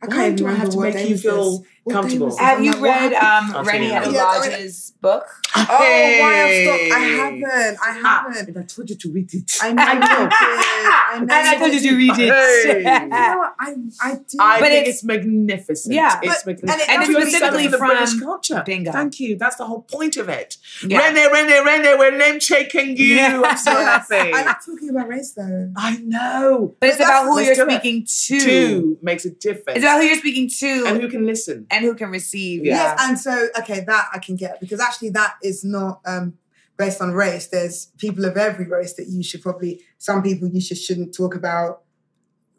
I 0.00 0.06
Why 0.06 0.14
can't 0.14 0.36
do 0.38 0.46
I 0.46 0.52
have 0.54 0.70
to 0.70 0.80
make 0.80 1.08
you 1.08 1.18
feel 1.18 1.58
this. 1.58 1.68
What 1.82 1.92
day 1.92 2.00
comfortable? 2.18 2.36
have 2.36 2.62
you 2.62 2.72
like, 2.72 2.82
read 2.82 3.12
happened? 3.14 3.56
um 3.56 3.66
Reni 3.66 3.88
tell. 3.88 4.12
Yeah, 4.12 4.24
I 4.26 4.40
mean- 4.40 4.50
Lodge's 4.52 4.92
book 5.00 5.26
Oh, 5.56 5.64
why 5.68 6.42
I've 6.44 6.64
stopped. 6.64 6.92
I 6.92 6.98
haven't. 6.98 7.78
I 7.82 8.00
Ah, 8.04 8.24
haven't. 8.28 8.48
and 8.48 8.58
I 8.58 8.62
told 8.62 8.90
you 8.90 8.96
to 8.96 9.12
read 9.12 9.32
it. 9.34 9.50
I 9.62 9.72
know. 9.72 9.82
I 9.82 9.94
know. 9.98 10.28
I 10.30 11.18
know. 11.18 11.20
and 11.22 11.32
I 11.32 11.56
told 11.56 11.72
you 11.72 11.80
to 11.80 11.96
read 11.96 12.14
Hey. 12.16 12.28
it 12.28 12.78
You 12.78 13.08
know 13.08 13.38
what? 13.38 13.54
I 13.58 13.74
I 14.02 14.10
did. 14.14 14.40
I 14.40 14.60
But 14.60 14.68
think 14.68 14.82
it's- 14.82 14.94
it's, 14.96 15.04
magnificent. 15.04 15.94
Yeah. 15.94 16.20
it's 16.22 16.42
But- 16.44 16.46
magnificent. 16.46 16.70
and 16.70 16.80
it- 16.80 16.88
And 16.90 17.02
it's 17.02 17.08
you 17.10 17.16
understand 17.16 17.44
specifically 17.54 17.66
the 17.68 17.78
British 17.78 18.20
culture. 18.20 18.62
Bingo. 18.66 18.92
Thank 18.92 19.20
you. 19.20 19.36
That's 19.36 19.56
the 19.56 19.64
whole 19.64 19.82
point 19.82 20.16
of 20.16 20.28
it. 20.28 20.56
Yeah. 20.86 20.98
Reni, 20.98 21.32
Reni, 21.32 21.64
Reni, 21.64 21.98
we're 21.98 22.16
name 22.16 22.38
checking 22.38 22.96
you. 22.96 23.14
Yeah. 23.16 23.40
I'm 23.44 23.56
so 23.56 23.70
happy. 23.92 24.32
I 24.32 24.42
like 24.44 24.64
talking 24.64 24.90
about 24.90 25.08
race 25.08 25.32
though. 25.32 25.72
I 25.76 25.96
know. 26.04 26.74
but 26.80 26.90
it's 26.90 26.98
about 27.00 27.24
who 27.26 27.40
you're 27.40 27.54
speaking 27.54 28.06
to 28.26 28.40
Two 28.40 28.98
makes 29.02 29.24
a 29.24 29.30
difference. 29.30 29.78
It's 29.88 29.94
about 29.94 30.00
who 30.02 30.06
you're 30.08 30.18
speaking 30.18 30.48
to 30.48 30.86
and 30.86 31.00
who 31.02 31.08
can 31.08 31.24
listen. 31.26 31.66
and 31.70 31.84
who 31.84 31.94
can 31.94 32.10
receive 32.10 32.64
Yeah. 32.64 32.74
yeah, 32.76 32.82
Yes, 32.92 33.00
and 33.08 33.18
so 33.18 33.48
okay, 33.60 33.80
that 33.86 34.08
I 34.12 34.18
can 34.18 34.36
get 34.36 34.60
because 34.60 34.80
actually 34.80 35.10
that 35.10 35.34
is 35.42 35.64
not 35.64 36.00
um 36.06 36.34
based 36.76 37.00
on 37.00 37.12
race. 37.12 37.48
There's 37.48 37.86
people 37.98 38.24
of 38.24 38.36
every 38.36 38.66
race 38.66 38.94
that 38.94 39.08
you 39.08 39.22
should 39.22 39.42
probably 39.42 39.80
some 39.98 40.22
people 40.22 40.48
you 40.48 40.60
should 40.60 40.78
shouldn't 40.78 41.14
talk 41.14 41.34
about 41.34 41.82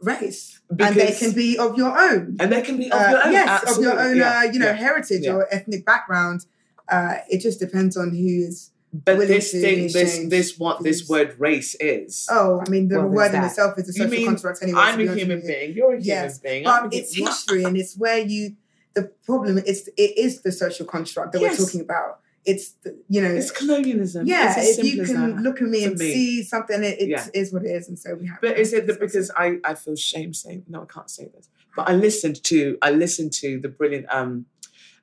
race, 0.02 0.60
and 0.70 0.96
they 0.96 1.12
can 1.12 1.32
be 1.34 1.58
of 1.58 1.78
your 1.78 1.98
own. 1.98 2.38
And 2.40 2.52
they 2.52 2.62
can 2.62 2.78
be 2.78 2.92
of 2.92 3.00
Uh, 3.02 3.10
your 3.12 3.26
own. 3.26 3.32
yes, 3.34 3.76
of 3.78 3.84
your 3.84 4.00
own, 4.00 4.16
Yeah, 4.18 4.40
uh, 4.40 4.44
you 4.44 4.60
know, 4.60 4.68
yeah. 4.68 4.74
heritage 4.74 5.24
Yeah. 5.24 5.34
or 5.36 5.54
ethnic 5.54 5.86
background. 5.86 6.46
Uh, 6.88 7.16
it 7.30 7.40
just 7.40 7.60
depends 7.60 7.96
on 7.98 8.10
who 8.12 8.26
is. 8.48 8.72
But 8.92 9.18
willing 9.18 9.28
this 9.28 9.52
thing, 9.52 9.84
this, 9.84 9.96
exchange 9.96 10.30
this, 10.32 10.58
what 10.58 10.82
this 10.82 11.08
word 11.08 11.36
race 11.40 11.76
is. 11.80 12.26
Oh, 12.32 12.60
I 12.66 12.70
mean, 12.70 12.88
the 12.88 12.98
Well, 12.98 13.08
word 13.10 13.28
in 13.28 13.34
that. 13.34 13.46
itself 13.52 13.78
is 13.78 13.88
a 13.90 13.94
social 13.94 14.10
mean 14.12 14.26
construct 14.26 14.64
anyway. 14.64 14.80
I'm 14.82 15.00
a 15.08 15.14
human 15.16 15.42
being. 15.46 15.74
You're 15.74 15.94
a 15.96 16.02
Yes, 16.02 16.40
human 16.40 16.54
being. 16.64 16.68
I'm 16.68 16.90
But 16.90 16.94
it's 16.96 17.16
history, 17.16 17.64
and 17.66 17.78
it's 17.78 17.96
where 17.98 18.18
you. 18.18 18.56
The 18.96 19.04
problem 19.26 19.60
is 19.60 19.88
it 19.96 20.18
is 20.18 20.42
the 20.42 20.52
social 20.52 20.86
construct 20.88 21.34
that 21.34 21.42
Yes. 21.42 21.60
we're 21.60 21.66
talking 21.66 21.82
about. 21.82 22.20
It's 22.46 22.72
the, 22.84 22.98
you 23.10 23.22
know 23.22 23.30
It's 23.30 23.52
colonialism. 23.52 24.26
Yeah, 24.26 24.56
It's 24.58 24.80
if 24.80 24.84
you 24.86 25.04
can 25.04 25.36
that. 25.36 25.42
look 25.44 25.62
at 25.62 25.68
me 25.68 25.84
and 25.84 25.96
me. 25.96 26.12
see 26.12 26.42
something, 26.44 26.84
it, 26.84 27.00
it 27.00 27.10
Yeah. 27.10 27.28
is 27.34 27.54
what 27.54 27.64
it 27.66 27.70
is, 27.70 27.88
and 27.90 28.00
so 28.00 28.16
we 28.16 28.26
have. 28.26 28.40
But 28.42 28.58
is 28.58 28.74
it 28.74 28.88
the, 28.88 28.94
because 28.96 29.30
I, 29.38 29.58
I 29.64 29.76
feel 29.76 29.96
shame 29.96 30.34
saying 30.34 30.64
no, 30.68 30.82
I 30.82 30.86
can't 30.86 31.10
say 31.12 31.26
this. 31.36 31.48
But 31.76 31.88
I 31.90 31.94
listened 31.94 32.44
to 32.46 32.78
I 32.82 32.90
listened 32.90 33.34
to 33.34 33.60
the 33.60 33.70
brilliant 33.70 34.08
um 34.10 34.48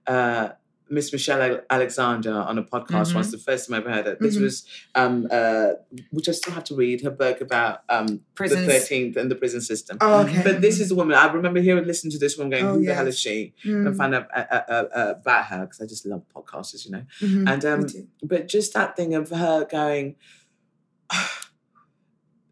uh 0.08 0.48
Miss 0.88 1.12
Michelle 1.12 1.60
Alexander 1.68 2.32
on 2.32 2.58
a 2.58 2.62
podcast 2.62 3.08
Mm-hmm. 3.08 3.14
once, 3.16 3.30
the 3.32 3.38
first 3.38 3.68
time 3.68 3.74
I 3.74 3.78
ever 3.80 3.90
heard 3.92 4.06
it. 4.06 4.20
This 4.20 4.36
Mhm. 4.36 4.42
was 4.42 4.64
um 4.94 5.26
uh 5.30 5.70
which 6.10 6.28
I 6.28 6.32
still 6.32 6.52
have 6.54 6.64
to 6.64 6.76
read, 6.76 7.02
her 7.02 7.10
book 7.10 7.40
about 7.40 7.80
um 7.88 8.20
Prisons. 8.36 8.66
the 8.66 8.72
thirteenth 8.72 9.16
and 9.16 9.28
the 9.30 9.34
prison 9.34 9.60
system. 9.60 9.98
Oh, 10.00 10.22
okay. 10.22 10.42
But 10.44 10.60
this 10.60 10.78
is 10.78 10.90
a 10.92 10.94
woman. 10.94 11.16
I 11.16 11.26
remember 11.32 11.60
hearing, 11.60 11.84
listening 11.86 12.12
to 12.12 12.18
this 12.18 12.36
woman 12.36 12.50
going, 12.50 12.64
Oh, 12.66 12.74
"Who 12.78 12.84
the 12.84 12.94
hell 12.94 13.08
is 13.08 13.18
she?" 13.18 13.52
Mm, 13.64 13.86
And 13.86 13.96
find 13.96 14.14
out 14.14 14.28
uh, 14.34 14.44
uh, 14.50 14.62
uh, 14.68 14.84
uh, 15.00 15.14
about 15.20 15.44
her 15.46 15.60
because 15.66 15.80
I 15.80 15.86
just 15.86 16.06
love 16.06 16.22
podcasters, 16.34 16.84
you 16.86 16.92
know. 16.92 17.02
mhm, 17.20 17.48
And 17.52 17.64
um, 17.64 17.86
but 18.22 18.46
just 18.46 18.72
that 18.74 18.94
thing 18.96 19.14
of 19.14 19.30
her 19.30 19.64
going, 19.68 20.14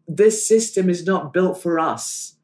this 0.07 0.47
system 0.47 0.89
is 0.89 1.05
not 1.05 1.33
built 1.33 1.61
for 1.61 1.79
us. 1.79 2.35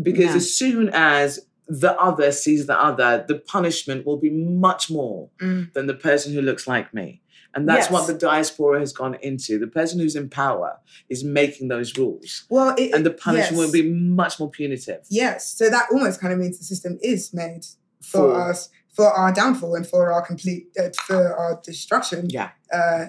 Because 0.00 0.30
No. 0.30 0.36
as 0.36 0.54
soon 0.54 0.90
as 0.92 1.40
the 1.70 1.92
other 2.00 2.32
sees 2.32 2.66
the 2.66 2.78
other, 2.78 3.24
the 3.28 3.36
punishment 3.38 4.04
will 4.04 4.16
be 4.16 4.30
much 4.30 4.90
more 4.90 5.30
Mm. 5.40 5.72
than 5.72 5.86
the 5.86 5.94
person 5.94 6.32
who 6.34 6.42
looks 6.42 6.66
like 6.66 6.92
me. 6.92 7.22
And 7.54 7.68
that's 7.68 7.90
what 7.90 8.06
the 8.06 8.14
diaspora 8.14 8.78
has 8.80 8.92
gone 8.92 9.16
into. 9.22 9.58
The 9.58 9.66
person 9.66 9.98
who's 9.98 10.14
in 10.14 10.28
power 10.28 10.78
is 11.08 11.24
making 11.24 11.66
those 11.68 11.96
rules. 11.96 12.44
well, 12.48 12.74
it, 12.78 12.92
And 12.94 13.04
the 13.04 13.10
punishment 13.10 13.56
yes. 13.56 13.66
will 13.66 13.72
be 13.72 13.88
much 13.90 14.38
more 14.40 14.50
punitive. 14.50 15.00
yes. 15.08 15.52
So 15.58 15.68
that 15.70 15.86
almost 15.92 16.20
kind 16.20 16.32
of 16.32 16.38
means 16.38 16.58
the 16.58 16.64
system 16.64 16.98
is 17.02 17.32
made 17.34 17.64
for, 18.00 18.18
For- 18.32 18.40
us, 18.50 18.68
for 18.92 19.06
our 19.06 19.32
downfall 19.32 19.74
and 19.74 19.86
for 19.86 20.12
our 20.12 20.22
complete, 20.24 20.68
uh, 20.78 20.90
for 21.06 21.36
our 21.36 21.60
destruction. 21.64 22.28
Yeah. 22.30 22.50
Uh, 22.72 23.06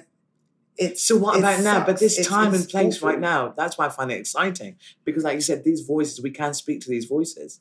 it's 0.77 1.03
So 1.03 1.17
what 1.17 1.37
about 1.37 1.61
now? 1.63 1.85
But 1.85 1.99
this 1.99 2.13
It's- 2.13 2.27
time 2.27 2.53
it's 2.53 2.63
and 2.63 2.69
place 2.71 2.97
awful. 2.97 3.09
right 3.09 3.19
now, 3.19 3.53
that's 3.55 3.77
why 3.77 3.85
I 3.85 3.89
find 3.89 4.11
it 4.11 4.19
exciting. 4.19 4.75
Because 5.05 5.23
like 5.23 5.35
you 5.35 5.41
said, 5.41 5.63
these 5.63 5.81
voices, 5.81 6.21
we 6.21 6.31
can 6.31 6.53
speak 6.55 6.81
to 6.81 6.89
these 6.89 7.05
voices. 7.05 7.59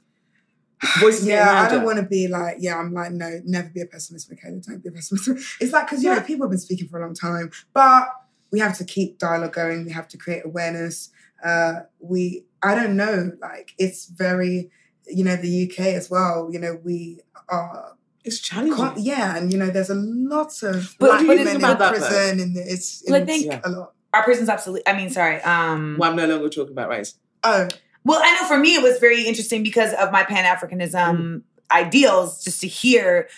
Voices 1.00 1.24
getting 1.26 1.36
Yeah, 1.44 1.62
I 1.62 1.68
don't 1.70 1.84
want 1.84 1.98
to 1.98 2.04
be 2.04 2.26
like, 2.28 2.56
yeah, 2.60 2.78
I'm 2.78 2.92
like, 2.94 3.12
no, 3.12 3.40
never 3.44 3.68
be 3.68 3.80
a 3.82 3.86
pessimist, 3.86 4.30
Michaela. 4.30 4.60
Don't 4.60 4.82
be 4.82 4.88
a 4.88 4.92
pessimist. 4.92 5.28
It's 5.60 5.72
like, 5.72 5.86
because, 5.86 6.02
you 6.02 6.10
know, 6.10 6.16
Yeah. 6.16 6.22
people 6.22 6.46
have 6.46 6.50
been 6.50 6.58
speaking 6.58 6.88
for 6.88 6.98
a 6.98 7.04
long 7.04 7.14
time, 7.14 7.50
but 7.74 8.08
we 8.50 8.58
have 8.60 8.76
to 8.78 8.84
keep 8.84 9.18
dialogue 9.18 9.52
going. 9.52 9.84
We 9.84 9.92
have 9.92 10.08
to 10.08 10.16
create 10.16 10.42
awareness. 10.44 11.10
Uh, 11.44 11.80
we, 12.00 12.44
I 12.62 12.74
don't 12.74 12.96
know, 12.96 13.32
like, 13.40 13.72
it's 13.78 14.06
very, 14.06 14.70
you 15.06 15.24
know, 15.24 15.36
the 15.36 15.70
UK 15.70 15.78
as 15.94 16.10
well, 16.10 16.48
you 16.52 16.58
know, 16.58 16.78
we 16.82 17.20
are, 17.48 17.96
It's 18.24 18.38
challenging. 18.40 18.76
con- 18.76 18.94
yeah, 18.98 19.36
and, 19.36 19.52
you 19.52 19.58
know, 19.58 19.70
there's 19.70 19.90
a 19.90 19.94
lot 19.94 20.62
of 20.62 20.96
But- 20.98 21.06
black 21.06 21.20
but 21.20 21.28
women 21.28 21.48
in 21.48 21.56
about 21.56 21.78
that, 21.78 21.90
prison, 21.94 22.40
and 22.40 22.56
it's, 22.56 23.02
Well, 23.06 23.22
I 23.22 23.24
think- 23.26 23.46
Yeah. 23.46 23.60
a 23.64 23.70
lot. 23.70 23.92
our 24.12 24.24
prison's 24.24 24.48
absolutely. 24.48 24.82
i 24.88 24.96
mean 24.96 25.08
sorry 25.08 25.40
um 25.42 25.96
well, 25.98 26.10
I'm 26.10 26.16
no 26.16 26.26
longer 26.26 26.48
talking 26.48 26.72
about 26.72 26.88
race. 26.88 27.14
Oh, 27.44 27.68
Well, 28.04 28.20
I 28.22 28.34
know 28.34 28.46
for 28.46 28.58
me 28.58 28.74
it 28.74 28.82
was 28.82 28.98
very 28.98 29.26
interesting 29.26 29.62
because 29.62 29.92
of 29.94 30.10
my 30.10 30.24
Pan 30.24 30.44
Africanism 30.44 31.16
mm. 31.16 31.42
ideals, 31.70 32.42
just 32.42 32.60
to 32.62 32.66
hear 32.66 33.28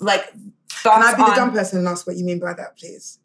like 0.00 0.32
can 0.32 1.02
thoughts 1.02 1.14
I 1.14 1.16
be 1.16 1.22
the 1.22 1.36
dumb 1.36 1.52
person 1.52 1.78
and 1.78 1.88
ask 1.88 2.06
what 2.06 2.16
you 2.16 2.24
mean 2.24 2.38
by 2.38 2.54
that, 2.54 2.76
please? 2.76 3.18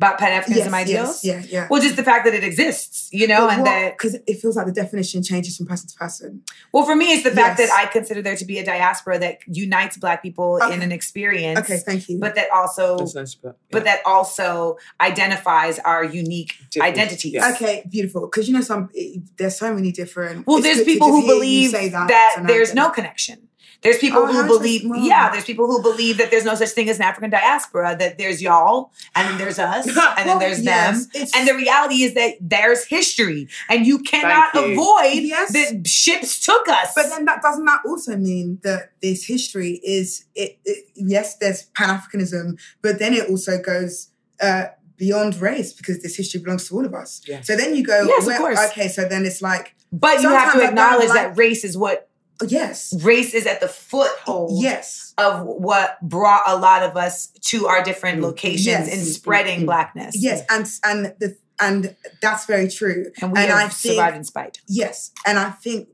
About 0.00 0.18
Pan 0.18 0.32
Africanism 0.42 0.72
ideals. 0.72 1.22
yes, 1.22 1.44
yeah, 1.50 1.60
yeah. 1.60 1.66
Well, 1.70 1.82
just 1.82 1.96
the 1.96 2.02
fact 2.02 2.24
that 2.24 2.32
it 2.32 2.42
exists, 2.42 3.10
you 3.12 3.26
know, 3.26 3.48
and 3.50 3.66
that 3.66 3.92
because 3.98 4.14
it 4.26 4.40
feels 4.40 4.56
like 4.56 4.64
the 4.64 4.72
definition 4.72 5.22
changes 5.22 5.58
from 5.58 5.66
person 5.66 5.88
to 5.90 5.94
person. 5.96 6.42
well, 6.72 6.86
for 6.86 6.96
me, 6.96 7.12
it's 7.12 7.22
the 7.22 7.30
fact 7.30 7.58
Yes. 7.58 7.68
that 7.68 7.78
I 7.78 7.84
consider 7.90 8.22
there 8.22 8.34
to 8.36 8.44
be 8.46 8.58
a 8.58 8.64
diaspora 8.64 9.18
that 9.18 9.38
unites 9.46 9.98
Black 9.98 10.22
people 10.22 10.56
in 10.72 10.80
an 10.80 10.90
experience, 10.90 11.58
Okay, 11.60 11.76
thank 11.78 12.08
you. 12.08 12.18
but 12.18 12.34
that 12.36 12.48
also, 12.50 12.96
nice, 13.14 13.34
but, 13.34 13.58
but 13.70 13.84
that 13.84 14.00
also 14.06 14.78
identifies 15.02 15.78
our 15.80 16.02
unique 16.02 16.54
Different, 16.70 16.94
identities. 16.96 17.32
yeah. 17.34 17.52
Okay, 17.54 17.84
beautiful. 17.90 18.22
Because 18.22 18.48
you 18.48 18.54
know, 18.54 18.62
some 18.62 18.88
it- 18.94 19.22
there's 19.36 19.58
so 19.58 19.74
many 19.74 19.92
different. 19.92 20.46
Well, 20.46 20.62
there's 20.62 20.82
people 20.84 21.08
who 21.12 21.26
believe 21.26 21.72
that, 21.72 22.08
that, 22.08 22.44
there's 22.46 22.72
no 22.74 22.88
connection. 22.88 23.48
There's 23.82 23.96
people 23.98 24.20
Oh, 24.20 24.26
who 24.26 24.46
believe, 24.46 24.82
yeah, 24.96 25.30
there's 25.30 25.44
people 25.44 25.66
who 25.66 25.80
believe 25.82 26.18
that 26.18 26.30
there's 26.30 26.44
no 26.44 26.54
such 26.54 26.68
thing 26.70 26.90
as 26.90 26.96
an 26.98 27.02
African 27.04 27.30
diaspora, 27.30 27.96
that 27.98 28.18
there's 28.18 28.42
y'all, 28.42 28.92
and 29.14 29.26
then 29.28 29.38
there's 29.38 29.58
us, 29.58 29.86
and 30.18 30.28
then 30.28 30.38
there's 30.38 30.62
yes, 30.62 31.06
them. 31.06 31.24
And 31.34 31.48
the 31.48 31.54
reality 31.54 32.02
is 32.02 32.12
that 32.14 32.34
there's 32.42 32.84
history, 32.84 33.48
and 33.70 33.86
you 33.86 34.00
cannot 34.00 34.52
you. 34.54 34.72
avoid 34.72 35.22
Yes. 35.22 35.52
that 35.54 35.86
ships 35.88 36.40
took 36.44 36.68
us. 36.68 36.92
But 36.94 37.08
then 37.08 37.24
that 37.24 37.40
doesn't 37.40 37.64
that 37.64 37.80
also 37.86 38.16
mean 38.16 38.58
that 38.64 38.92
this 39.00 39.24
history 39.24 39.80
is 39.82 40.26
it, 40.34 40.58
it 40.66 40.84
yes, 40.94 41.36
there's 41.38 41.62
Pan 41.74 41.88
Africanism, 41.98 42.60
but 42.82 42.98
then 42.98 43.14
it 43.14 43.30
also 43.30 43.58
goes 43.62 44.08
uh, 44.42 44.66
beyond 44.98 45.40
race 45.40 45.72
because 45.72 46.02
this 46.02 46.16
history 46.16 46.40
belongs 46.42 46.68
to 46.68 46.74
all 46.74 46.84
of 46.84 46.92
us. 46.92 47.22
Yes. 47.26 47.46
So 47.46 47.56
then 47.56 47.74
you 47.74 47.82
go, 47.82 48.02
Yes, 48.06 48.20
of 48.22 48.26
well, 48.26 48.38
course. 48.38 48.58
okay, 48.72 48.88
so 48.88 49.08
then 49.08 49.24
it's 49.24 49.40
like, 49.40 49.74
But 49.90 50.20
you 50.20 50.28
have 50.28 50.52
to 50.52 50.62
acknowledge 50.68 51.08
like- 51.08 51.14
that 51.28 51.38
race 51.38 51.64
is 51.64 51.78
what 51.78 52.09
yes, 52.48 52.92
race 53.02 53.34
is 53.34 53.46
at 53.46 53.60
the 53.60 53.68
foothold 53.68 54.62
yes, 54.62 55.14
of 55.18 55.44
what 55.46 56.00
brought 56.02 56.42
a 56.46 56.56
lot 56.56 56.82
of 56.82 56.96
us 56.96 57.28
to 57.42 57.66
our 57.66 57.82
different 57.82 58.18
Mm. 58.20 58.22
locations 58.22 58.66
Yes. 58.66 58.88
in 58.92 59.04
spreading 59.04 59.60
Mm. 59.62 59.66
blackness. 59.66 60.14
yes, 60.18 60.42
and 60.50 60.66
and 60.84 61.14
the 61.20 61.36
and 61.62 61.94
that's 62.22 62.46
very 62.46 62.68
true. 62.68 63.10
And 63.20 63.32
we 63.32 63.38
And 63.38 63.50
have 63.50 63.58
I 63.58 63.68
think- 63.68 63.94
survived 63.94 64.16
in 64.16 64.24
spite. 64.24 64.60
Yes, 64.66 65.10
and 65.26 65.38
I 65.38 65.50
think 65.50 65.88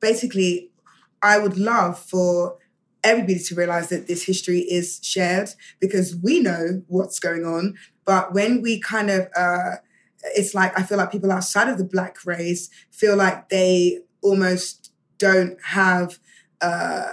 basically, 0.00 0.70
I 1.22 1.38
would 1.38 1.56
love 1.56 1.98
for 1.98 2.56
everybody 3.02 3.38
to 3.38 3.54
realize 3.54 3.88
that 3.90 4.06
this 4.06 4.24
history 4.24 4.60
is 4.60 4.98
shared 5.02 5.50
because 5.78 6.16
we 6.16 6.40
know 6.40 6.82
what's 6.88 7.18
going 7.18 7.44
on. 7.44 7.74
But 8.04 8.34
when 8.34 8.60
we 8.62 8.80
kind 8.80 9.10
of, 9.10 9.28
uh, 9.36 9.76
it's 10.34 10.54
like 10.54 10.76
I 10.78 10.82
feel 10.82 10.98
like 10.98 11.12
people 11.12 11.30
outside 11.30 11.68
of 11.68 11.78
the 11.78 11.84
black 11.84 12.16
race 12.24 12.68
feel 12.90 13.14
like 13.16 13.50
they 13.50 14.00
almost 14.22 14.83
don't 15.18 15.56
have, 15.64 16.18
uh, 16.60 17.06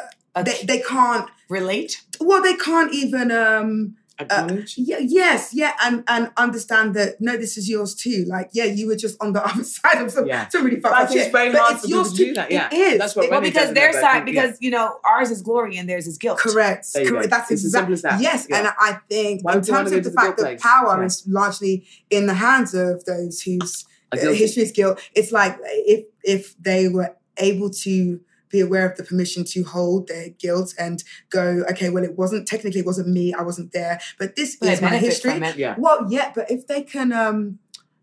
they 0.43 0.63
they 0.63 0.79
can't. 0.79 1.29
relate. 1.49 2.01
Well, 2.21 2.41
they 2.41 2.55
can't 2.55 2.93
even. 2.93 3.29
Um, 3.31 3.95
Acknowledge. 4.19 4.75
yeah, 4.77 4.99
yes, 4.99 5.49
yeah, 5.51 5.73
and 5.83 6.03
and 6.07 6.29
understand 6.37 6.93
that 6.93 7.19
no, 7.19 7.35
this 7.37 7.57
is 7.57 7.67
yours 7.67 7.95
too. 7.95 8.23
Like, 8.27 8.49
yeah, 8.53 8.65
you 8.65 8.85
were 8.87 8.95
just 8.95 9.17
on 9.19 9.33
the 9.33 9.43
other 9.49 9.63
side 9.63 9.99
of 9.99 10.11
some, 10.11 10.27
Yeah. 10.27 10.47
some 10.47 10.63
really 10.63 10.79
fucked 10.79 10.95
up 10.95 11.03
it's 11.05 11.13
shit. 11.13 11.31
very 11.31 11.51
but 11.51 11.59
hard 11.59 11.75
it's 11.77 11.89
yours 11.89 12.13
to 12.13 12.25
too. 12.25 12.33
that, 12.35 12.51
yeah. 12.51 12.69
It 12.71 12.75
is. 12.93 12.99
That's 12.99 13.15
what 13.15 13.25
It- 13.25 13.31
Well, 13.31 13.41
because 13.41 13.73
their 13.73 13.91
side, 13.93 14.19
yeah. 14.19 14.23
because 14.23 14.57
you 14.61 14.69
know, 14.69 14.99
ours 15.03 15.31
is 15.31 15.41
glory 15.41 15.75
and 15.77 15.89
theirs 15.89 16.05
is 16.05 16.19
guilt. 16.19 16.37
Correct. 16.37 16.85
There 16.93 17.01
you 17.03 17.09
go. 17.09 17.15
Correct. 17.15 17.31
That's 17.31 17.49
It's 17.51 17.63
exactly 17.65 17.93
as 17.93 18.03
that. 18.03 18.21
Yes, 18.21 18.45
Yeah. 18.47 18.57
and 18.59 18.67
I 18.79 18.99
think 19.09 19.43
Why 19.43 19.53
in 19.53 19.57
would 19.57 19.67
you 19.67 19.73
wanna 19.73 19.89
terms 19.89 19.97
of 19.97 20.03
the 20.03 20.09
the 20.11 20.15
fact 20.15 20.37
that 20.37 20.43
place? 20.43 20.61
power 20.61 20.99
Yeah. 20.99 21.05
is 21.07 21.23
largely 21.27 21.85
in 22.11 22.27
the 22.27 22.35
hands 22.35 22.73
of 22.75 23.03
those 23.05 23.41
whose 23.41 23.85
uh, 24.13 24.17
history 24.17 24.61
is 24.63 24.71
guilt, 24.71 24.99
it's 25.15 25.31
like 25.31 25.57
if 25.95 26.05
if 26.23 26.55
they 26.61 26.87
were 26.89 27.15
able 27.37 27.69
to 27.69 28.19
be 28.49 28.59
aware 28.59 28.89
of 28.89 28.97
the 28.97 29.03
permission 29.03 29.45
to 29.45 29.63
hold 29.63 30.07
their 30.07 30.29
guilt 30.29 30.73
and 30.77 31.03
go, 31.29 31.63
okay, 31.69 31.89
well, 31.89 32.03
it 32.03 32.17
wasn't 32.17 32.47
technically 32.47 32.81
it 32.81 32.85
wasn't 32.85 33.07
me, 33.07 33.33
I 33.33 33.41
wasn't 33.43 33.71
there, 33.71 33.99
but 34.19 34.35
this 34.35 34.57
But 34.57 34.69
is 34.69 34.81
my 34.81 34.97
history. 34.97 35.31
it. 35.31 35.55
Yeah. 35.55 35.75
Well, 35.77 36.05
yeah, 36.09 36.31
but 36.35 36.51
if 36.51 36.67
they 36.67 36.81
can, 36.81 37.13
um, 37.13 37.59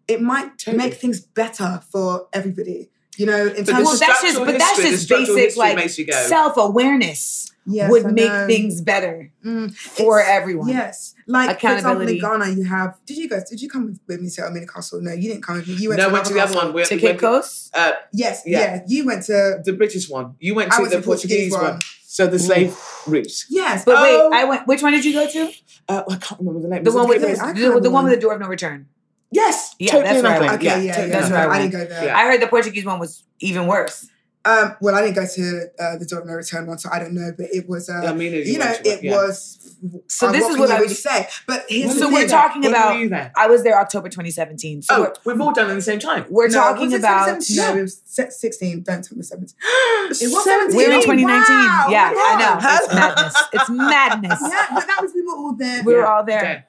it 0.07 0.23
might 0.23 0.59
Totally. 0.59 0.77
make 0.79 0.95
things 0.95 1.21
better 1.21 1.83
for 1.93 2.29
everybody. 2.33 2.91
You 3.19 3.27
know, 3.27 3.47
in 3.47 3.65
But 3.65 3.73
terms 3.73 3.79
this 3.79 3.85
Well, 3.85 3.93
of 3.95 4.01
that's 4.01 4.23
just, 4.23 4.39
but 4.39 4.59
that's 4.59 4.81
history. 4.81 4.91
The 4.91 4.97
just 4.97 5.09
basic 5.09 5.37
history 5.37 5.59
like 5.61 5.77
makes 5.77 5.99
you 5.99 6.07
go. 6.07 6.13
self 6.27 6.57
awareness 6.57 7.53
yes, 7.67 7.91
would 7.91 8.07
I 8.07 8.11
make 8.13 8.31
know. 8.33 8.47
things 8.47 8.81
better 8.81 9.33
Mm, 9.45 9.75
for 9.75 10.21
everyone. 10.23 10.69
Yes, 10.69 11.15
like 11.27 11.61
for 11.61 11.73
example, 11.75 12.07
in 12.07 12.19
Ghana, 12.21 12.49
you 12.51 12.65
have. 12.65 12.97
Did 13.07 13.17
you 13.17 13.29
guys? 13.29 13.51
Did 13.51 13.61
you 13.61 13.69
come 13.69 13.87
with, 13.87 14.01
with 14.07 14.21
me 14.21 14.31
to 14.31 14.43
Elmina 14.43 14.67
Castle? 14.67 15.01
No, 15.03 15.13
you 15.13 15.29
didn't 15.31 15.43
come 15.43 15.57
with 15.57 15.67
me. 15.69 15.75
You 15.75 15.89
went 15.91 15.99
no, 16.01 16.07
to 16.07 16.13
went 16.13 16.25
to 16.27 16.33
the 16.35 16.41
other 16.41 16.55
one. 16.55 16.73
castle. 16.73 16.73
We- 16.75 16.85
To 16.85 16.97
Cape 16.99 17.19
Coast. 17.19 17.77
Uh, 17.77 17.93
Yes, 18.13 18.43
Yeah. 18.47 18.59
yeah. 18.77 18.83
You 18.87 19.05
went 19.05 19.25
to. 19.25 19.61
the 19.65 19.73
British 19.73 20.09
one. 20.09 20.37
You 20.39 20.55
went 20.55 20.71
to 20.73 20.81
went 20.81 20.93
the 20.93 20.99
the 20.99 21.03
Portuguese 21.05 21.51
Portuguese 21.51 21.53
one. 21.53 21.73
one. 21.75 21.81
So 22.07 22.27
the 22.27 22.39
slave 22.39 22.77
route. 23.07 23.47
Yes, 23.51 23.85
But 23.85 23.97
oh, 23.99 24.29
wait, 24.31 24.37
I 24.41 24.45
went. 24.45 24.67
Which 24.67 24.83
one 24.83 24.93
did 24.93 25.05
you 25.05 25.13
go 25.13 25.29
to? 25.29 25.53
Uh, 25.89 26.03
I 26.09 26.17
can't 26.17 26.41
remember 26.41 26.61
the 26.61 26.69
name. 26.69 26.83
The 26.85 26.93
one 26.93 27.09
with 27.09 27.21
the, 27.21 27.27
Coast? 27.29 27.41
I 27.43 27.53
can't 27.53 27.75
the, 27.75 27.81
the 27.81 27.91
one 27.91 28.05
with 28.05 28.15
the 28.15 28.21
door 28.21 28.35
of 28.35 28.41
no 28.41 28.47
return. 28.49 28.87
Yes. 29.31 29.75
Yeah, 29.79 29.93
totally 29.93 30.13
that's 30.13 30.23
where 30.23 30.33
I 30.33 30.39
went. 30.41 30.53
Okay, 30.55 30.65
yeah, 30.65 31.01
yeah. 31.01 31.07
that's 31.07 31.29
no, 31.31 31.37
where 31.37 31.51
I 31.51 31.57
I 31.57 31.59
didn't 31.59 31.73
go 31.73 31.85
there. 31.87 32.05
Yeah. 32.07 32.17
I 32.19 32.25
heard 32.25 32.41
the 32.41 32.47
Portuguese 32.47 32.85
one 32.85 32.99
was 32.99 33.25
even 33.41 33.67
worse. 33.67 34.09
Um, 34.45 34.77
well, 34.81 34.95
I 34.95 35.03
didn't 35.03 35.17
go 35.17 35.27
to 35.27 35.67
uh, 35.79 35.99
the 35.99 36.07
Door 36.07 36.21
of 36.21 36.27
No 36.29 36.33
Return 36.35 36.67
one, 36.67 36.79
so 36.79 36.89
I 36.91 36.99
don't 37.01 37.13
know. 37.13 37.33
But 37.37 37.49
it 37.53 37.69
was. 37.69 37.91
Uh, 37.91 38.01
I 38.07 38.15
mean, 38.15 38.33
you 38.33 38.59
know, 38.59 38.73
it 38.85 39.03
yeah. 39.03 39.15
was. 39.15 39.77
So 40.07 40.29
uh, 40.29 40.33
this 40.33 40.43
what 40.43 40.51
is 40.51 40.57
can 40.57 40.61
what 40.61 40.69
you 40.71 40.75
I 40.75 40.79
really 40.79 40.95
say. 40.95 41.29
But 41.47 41.67
here's 41.69 41.93
So 41.99 42.07
the 42.09 42.15
we're 42.15 42.21
thing. 42.21 42.29
talking 42.31 42.63
When 42.63 42.71
about. 42.71 42.95
were 42.95 43.01
you 43.01 43.09
there? 43.11 43.31
I 43.37 43.47
was 43.49 43.63
there 43.63 43.79
October 43.79 44.09
2017. 44.09 44.83
So 44.83 44.95
Oh, 44.95 45.01
we're, 45.25 45.35
we've 45.35 45.41
all 45.43 45.53
done 45.53 45.67
it 45.69 45.73
at 45.73 45.75
the 45.75 45.83
same 45.83 45.99
time. 45.99 46.25
we're 46.31 46.49
No, 46.49 46.55
talking 46.55 46.95
about. 46.95 47.27
17? 47.43 47.57
No, 47.57 47.77
it 47.77 47.83
was 47.83 48.01
16. 48.07 48.83
Don't 48.85 49.05
tell 49.05 49.17
me 49.19 49.23
17. 49.23 49.55
It 49.65 50.11
was 50.11 50.21
17. 50.45 50.45
17. 50.45 50.77
We're 50.77 50.93
in 50.93 51.03
2019. 51.03 51.29
Wow, 51.29 51.87
yeah. 51.91 52.13
I 52.15 52.39
know. 52.41 52.79
It's 52.83 52.95
madness. 52.95 53.35
It's 53.53 53.71
madness. 53.71 54.41
Yeah, 54.51 54.67
but 54.75 54.87
that 54.87 54.99
was 55.03 55.13
we 55.15 55.23
were 55.23 55.37
all 55.37 55.55
there. 55.55 55.83
We 55.85 55.95
were 55.95 56.07
all 56.07 56.25
there. 56.25 56.68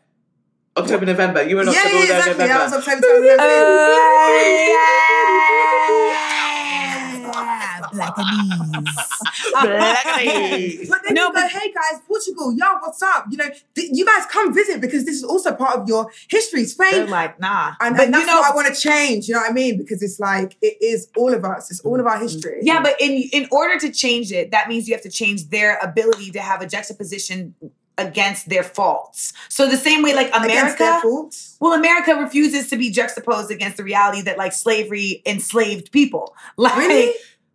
Okay. 0.77 0.86
October, 0.86 1.05
November. 1.05 1.43
You 1.43 1.55
were 1.58 1.63
in 1.63 1.69
yeah, 1.69 1.79
October, 1.79 2.05
yeah, 2.05 2.17
November. 2.19 2.43
exactly. 2.43 2.51
I 2.51 2.63
was 2.63 2.73
October 2.73 4.10
Blackanese. 7.99 8.89
Oh, 9.51 9.65
but 10.89 10.99
then 11.03 11.13
No, 11.15 11.27
you 11.27 11.34
go, 11.34 11.34
but- 11.34 11.51
hey 11.51 11.71
guys, 11.73 12.01
Portugal, 12.08 12.53
yo, 12.55 12.65
what's 12.82 13.01
up? 13.01 13.25
You 13.29 13.38
know, 13.38 13.49
th- 13.75 13.89
you 13.91 14.05
guys 14.05 14.25
come 14.27 14.53
visit 14.53 14.79
because 14.79 15.05
this 15.05 15.15
is 15.15 15.23
also 15.23 15.53
part 15.53 15.79
of 15.79 15.88
your 15.88 16.12
history. 16.29 16.62
They're 16.63 16.91
Spain. 16.91 17.10
like, 17.10 17.39
nah. 17.39 17.73
And, 17.82 17.95
but 17.95 18.05
and 18.05 18.13
that's 18.13 18.21
you 18.21 18.27
know, 18.27 18.39
what 18.39 18.51
I 18.51 18.55
want 18.55 18.73
to 18.73 18.79
change. 18.79 19.27
You 19.27 19.34
know 19.34 19.41
what 19.41 19.49
I 19.49 19.53
mean? 19.53 19.77
Because 19.77 20.01
it's 20.03 20.19
like 20.19 20.55
it 20.62 20.77
is 20.82 21.10
all 21.17 21.34
of 21.34 21.43
us. 21.43 21.71
It's 21.71 21.79
all 21.82 21.99
of 21.99 22.05
our 22.05 22.15
mm-hmm. 22.15 22.23
history. 22.23 22.60
Yeah, 22.62 22.82
but 22.82 22.95
in 23.01 23.23
in 23.34 23.47
order 23.51 23.79
to 23.79 23.91
change 23.91 24.32
it, 24.32 24.51
that 24.51 24.69
means 24.69 24.88
you 24.88 24.93
have 24.93 25.03
to 25.03 25.10
change 25.10 25.49
their 25.49 25.77
ability 25.79 26.32
to 26.32 26.39
have 26.41 26.62
a 26.62 26.67
juxtaposition 26.67 27.55
against 28.00 28.50
their 28.50 28.64
faults. 28.64 29.34
So 29.50 29.68
the 29.70 29.78
same 29.78 30.02
way, 30.02 30.14
like 30.16 30.30
America, 30.34 31.02
well, 31.60 31.74
America 31.74 32.16
refuses 32.16 32.70
to 32.70 32.78
be 32.78 32.90
juxtaposed 32.90 33.52
against 33.52 33.78
the 33.78 33.84
reality 33.84 34.22
that 34.24 34.38
like 34.38 34.54
slavery 34.54 35.22
enslaved 35.26 35.92
people. 35.92 36.34
Like 36.58 36.76
Really? 36.78 37.14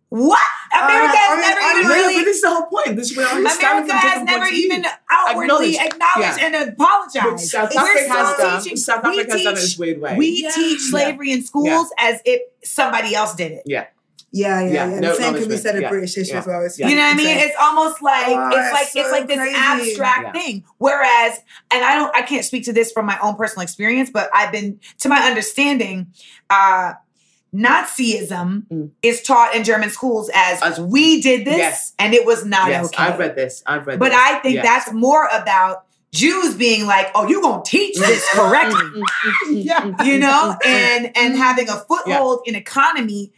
what? 0.09 0.39
America 0.73 1.07
Uh, 1.13 1.17
has 1.17 1.29
I 1.29 1.35
mean, 1.35 1.41
never 1.41 1.59
I 1.61 1.71
even 1.71 1.83
don't 1.83 1.91
really. 1.97 2.15
but 2.19 2.25
this 2.25 2.35
is 2.37 2.41
the 2.43 2.49
whole 2.49 2.65
point. 2.67 2.95
This 2.95 3.11
is 3.11 3.17
where 3.17 3.27
America 3.27 3.93
has 3.93 4.23
never 4.23 4.39
points 4.39 4.49
of 4.51 4.55
view. 4.55 4.65
even 4.65 4.85
outwardly 5.11 5.77
Acknowledged. 5.79 6.39
Yeah. 6.39 6.45
and 6.45 6.55
apologized. 6.69 7.49
South 7.49 7.71
We're 7.75 7.81
Africa 7.81 8.13
has 8.13 8.37
done. 8.37 8.61
teaching- 8.63 8.77
South 8.77 9.03
we 9.03 9.09
Africa 9.19 9.31
has 9.33 9.43
done 9.43 9.53
it 9.53 9.59
its 9.63 9.77
weird 9.77 9.99
way. 10.01 10.15
We 10.15 10.41
Yeah. 10.43 10.51
teach 10.51 10.79
slavery 10.81 11.31
in 11.31 11.43
schools 11.43 11.87
as 11.97 12.21
if 12.25 12.41
somebody 12.63 13.13
else 13.15 13.33
did 13.35 13.51
it. 13.53 13.63
yeah. 13.65 13.85
Yeah, 14.31 14.59
yeah, 14.61 14.67
Yeah, 14.71 14.89
yeah. 14.95 14.99
no 14.99 15.09
the 15.09 15.15
same 15.21 15.33
can 15.35 15.47
be 15.49 15.57
said 15.57 15.75
of 15.75 15.81
Yeah, 15.83 15.89
British 15.89 16.15
history 16.15 16.33
yeah, 16.33 16.39
as 16.41 16.47
well. 16.47 16.61
It's 16.65 16.77
yeah. 16.77 16.87
You 16.89 16.95
know 16.95 17.03
what 17.03 17.13
I 17.13 17.17
mean? 17.17 17.27
insane. 17.27 17.47
It's 17.47 17.55
almost 17.59 18.01
like 18.01 18.27
Oh, 18.27 18.47
it's 18.49 18.73
like 18.73 18.83
it's 18.87 18.95
it's 18.95 19.11
like 19.11 19.27
this 19.27 19.37
crazy. 19.37 19.55
abstract 19.57 20.23
Yeah. 20.35 20.41
thing. 20.41 20.63
Whereas, 20.77 21.39
and 21.71 21.83
I 21.85 21.95
don't, 21.95 22.13
I 22.15 22.21
can't 22.21 22.43
speak 22.43 22.65
to 22.65 22.73
this 22.73 22.91
from 22.91 23.05
my 23.05 23.17
own 23.21 23.35
personal 23.35 23.61
experience, 23.63 24.09
but 24.09 24.29
I've 24.33 24.51
been, 24.51 24.79
to 24.99 25.09
my 25.09 25.19
understanding, 25.19 26.07
uh, 26.49 26.93
Nazism 27.55 28.63
Mm. 28.69 28.89
is 29.01 29.21
taught 29.21 29.55
in 29.55 29.63
German 29.63 29.89
schools 29.89 30.29
as, 30.33 30.61
As- 30.61 30.79
we 30.79 31.21
did 31.21 31.45
this 31.45 31.57
Yes. 31.57 31.93
and 31.99 32.13
it 32.13 32.25
was 32.25 32.45
not 32.45 32.67
yes, 32.69 32.85
okay. 32.87 33.03
I've 33.03 33.19
read 33.19 33.35
this. 33.35 33.63
I've 33.65 33.87
read 33.87 33.99
but 33.99 34.09
this. 34.09 34.19
I 34.21 34.39
think 34.39 34.55
Yes. 34.55 34.65
that's 34.65 34.93
more 34.93 35.27
about 35.31 35.83
Jews 36.11 36.55
being 36.55 36.85
like, 36.85 37.11
oh, 37.15 37.27
you 37.27 37.41
gonna 37.41 37.61
teach 37.65 37.97
this 37.97 38.27
correctly 38.33 39.01
yeah. 39.49 40.03
you 40.03 40.17
know, 40.19 40.55
and 40.65 41.11
and 41.17 41.35
having 41.37 41.69
a 41.69 41.75
foothold 41.87 42.41
in 42.45 42.55
economy 42.55 43.31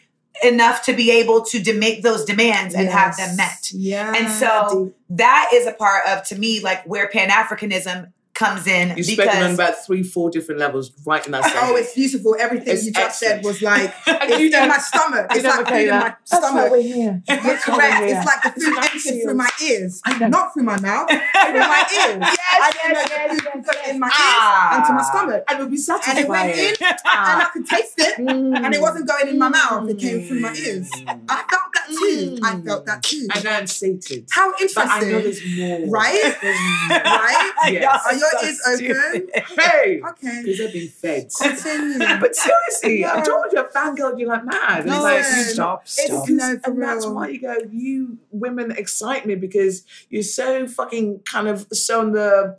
enough 0.43 0.84
to 0.84 0.93
be 0.93 1.12
able 1.12 1.43
to 1.45 1.60
de- 1.60 1.73
make 1.73 2.04
those 2.04 2.26
demands 2.26 2.76
and 2.76 2.89
have 2.89 3.17
them 3.17 3.36
met. 3.36 3.71
Yeah. 3.71 4.13
And 4.15 4.32
so 4.32 4.93
that 5.10 5.52
is 5.54 5.65
a 5.65 5.73
part 5.73 6.06
of 6.08 6.23
to 6.28 6.38
me 6.38 6.62
like 6.62 6.84
where 6.86 7.08
Pan 7.08 7.30
Africanism 7.30 8.12
comes 8.38 8.67
in 8.67 8.95
You 8.95 9.04
spoke 9.04 9.34
on 9.36 9.54
about 9.54 9.84
three, 9.86 10.04
four 10.04 10.30
different 10.30 10.60
levels 10.60 10.91
right 11.06 11.26
in 11.26 11.32
that 11.34 11.43
Oh, 11.58 11.76
it's 11.76 11.93
beautiful. 11.95 12.36
Everything 12.39 12.73
It's 12.73 12.86
you 12.86 12.93
just 12.93 13.19
said 13.19 13.43
was 13.43 13.62
like 13.62 13.93
it's 14.08 14.39
you 14.39 14.45
in 14.47 14.67
my 14.69 14.78
stomach. 14.78 15.28
you 15.32 15.38
It's 15.39 15.43
like 15.45 15.67
food 15.67 15.76
in 15.82 15.89
my 15.89 16.00
that. 16.00 16.19
That's 16.30 16.43
why 16.43 16.50
stomach. 16.50 16.71
we're 16.71 16.82
here. 16.82 17.21
You're 17.28 17.38
That's 17.38 17.67
why 17.67 17.76
correct. 17.76 18.00
we're 18.02 18.08
here. 18.08 18.17
It's 18.17 18.26
like 18.32 18.41
the 18.43 18.62
food 18.62 18.73
It's 18.78 19.06
entered 19.08 19.21
through 19.23 19.34
my 19.36 19.50
ears, 19.63 20.02
not 20.38 20.54
through 20.54 20.63
my 20.63 20.80
mouth, 20.80 21.10
through 21.10 21.67
my 21.76 21.84
ears. 21.97 22.17
Yes, 22.21 22.60
I 22.65 22.71
didn't 22.71 22.93
know 22.93 23.36
the 23.36 23.41
food 23.41 23.52
could 23.54 23.65
go 23.65 23.91
in 23.91 24.00
my 24.00 24.08
ears 24.08 24.13
Ah. 24.17 24.76
and 24.76 24.86
to 24.86 24.93
my 24.93 25.04
stomach, 25.04 25.43
And 25.50 25.60
it 25.60 25.62
would 25.63 25.71
be 25.71 25.82
and 26.08 26.19
it 26.19 26.28
went 26.28 26.56
in, 26.58 26.76
and 26.82 26.97
I 27.43 27.50
could 27.54 27.65
taste 27.65 27.95
it, 27.97 28.19
and 28.19 28.73
it 28.76 28.82
wasn't 28.82 29.08
going 29.08 29.28
in 29.30 29.38
my 29.39 29.50
mouth. 29.50 29.89
It 29.89 29.97
came 30.00 30.21
through 30.28 30.39
my 30.41 30.54
ears. 30.54 30.89
Mm. 30.91 31.23
I 31.30 31.43
felt 31.50 31.69
that 31.73 31.88
too. 31.89 32.38
I 32.43 32.62
felt 32.62 32.86
that 32.86 33.04
too. 33.04 33.28
And 33.36 33.47
I'm 33.47 33.67
sated. 33.67 34.28
How 34.32 34.52
interesting. 34.52 34.84
But 34.84 34.88
I 34.89 35.00
know 35.02 35.21
there's 35.21 35.41
more. 35.58 35.89
right? 35.89 36.36
There's 36.41 36.60
more. 36.89 37.00
right? 37.00 37.52
Yes. 37.67 38.04
Are 38.06 38.15
your 38.15 38.26
So 38.31 38.45
ears 38.45 38.61
open? 38.67 39.27
Hey! 39.57 40.01
Okay, 40.09 40.41
Because 40.43 40.57
they've 40.59 40.73
been 40.73 40.87
fed. 40.87 41.29
continue. 41.39 41.99
But 42.19 42.35
seriously, 42.35 43.05
I 43.05 43.15
Yeah. 43.17 43.23
told 43.23 43.45
you, 43.51 43.59
I 43.59 43.63
fangirled 43.63 44.19
you're 44.19 44.29
like 44.29 44.45
mad. 44.45 44.79
It's 44.79 44.87
No, 44.87 45.01
like, 45.01 45.17
you 45.17 45.43
stop, 45.53 45.84
It's 45.84 46.05
stop. 46.05 46.30
no 46.30 46.59
for 46.59 46.71
and 46.71 46.82
that's 46.82 47.05
why 47.05 47.28
you 47.30 47.41
go, 47.41 47.55
you 47.71 48.17
women 48.32 48.71
excite 48.71 49.25
me 49.25 49.36
because 49.36 49.84
you're 50.09 50.23
so 50.23 50.67
fucking 50.67 51.21
kind 51.25 51.47
of 51.47 51.67
so 51.71 51.99
on 52.01 52.11
the 52.11 52.57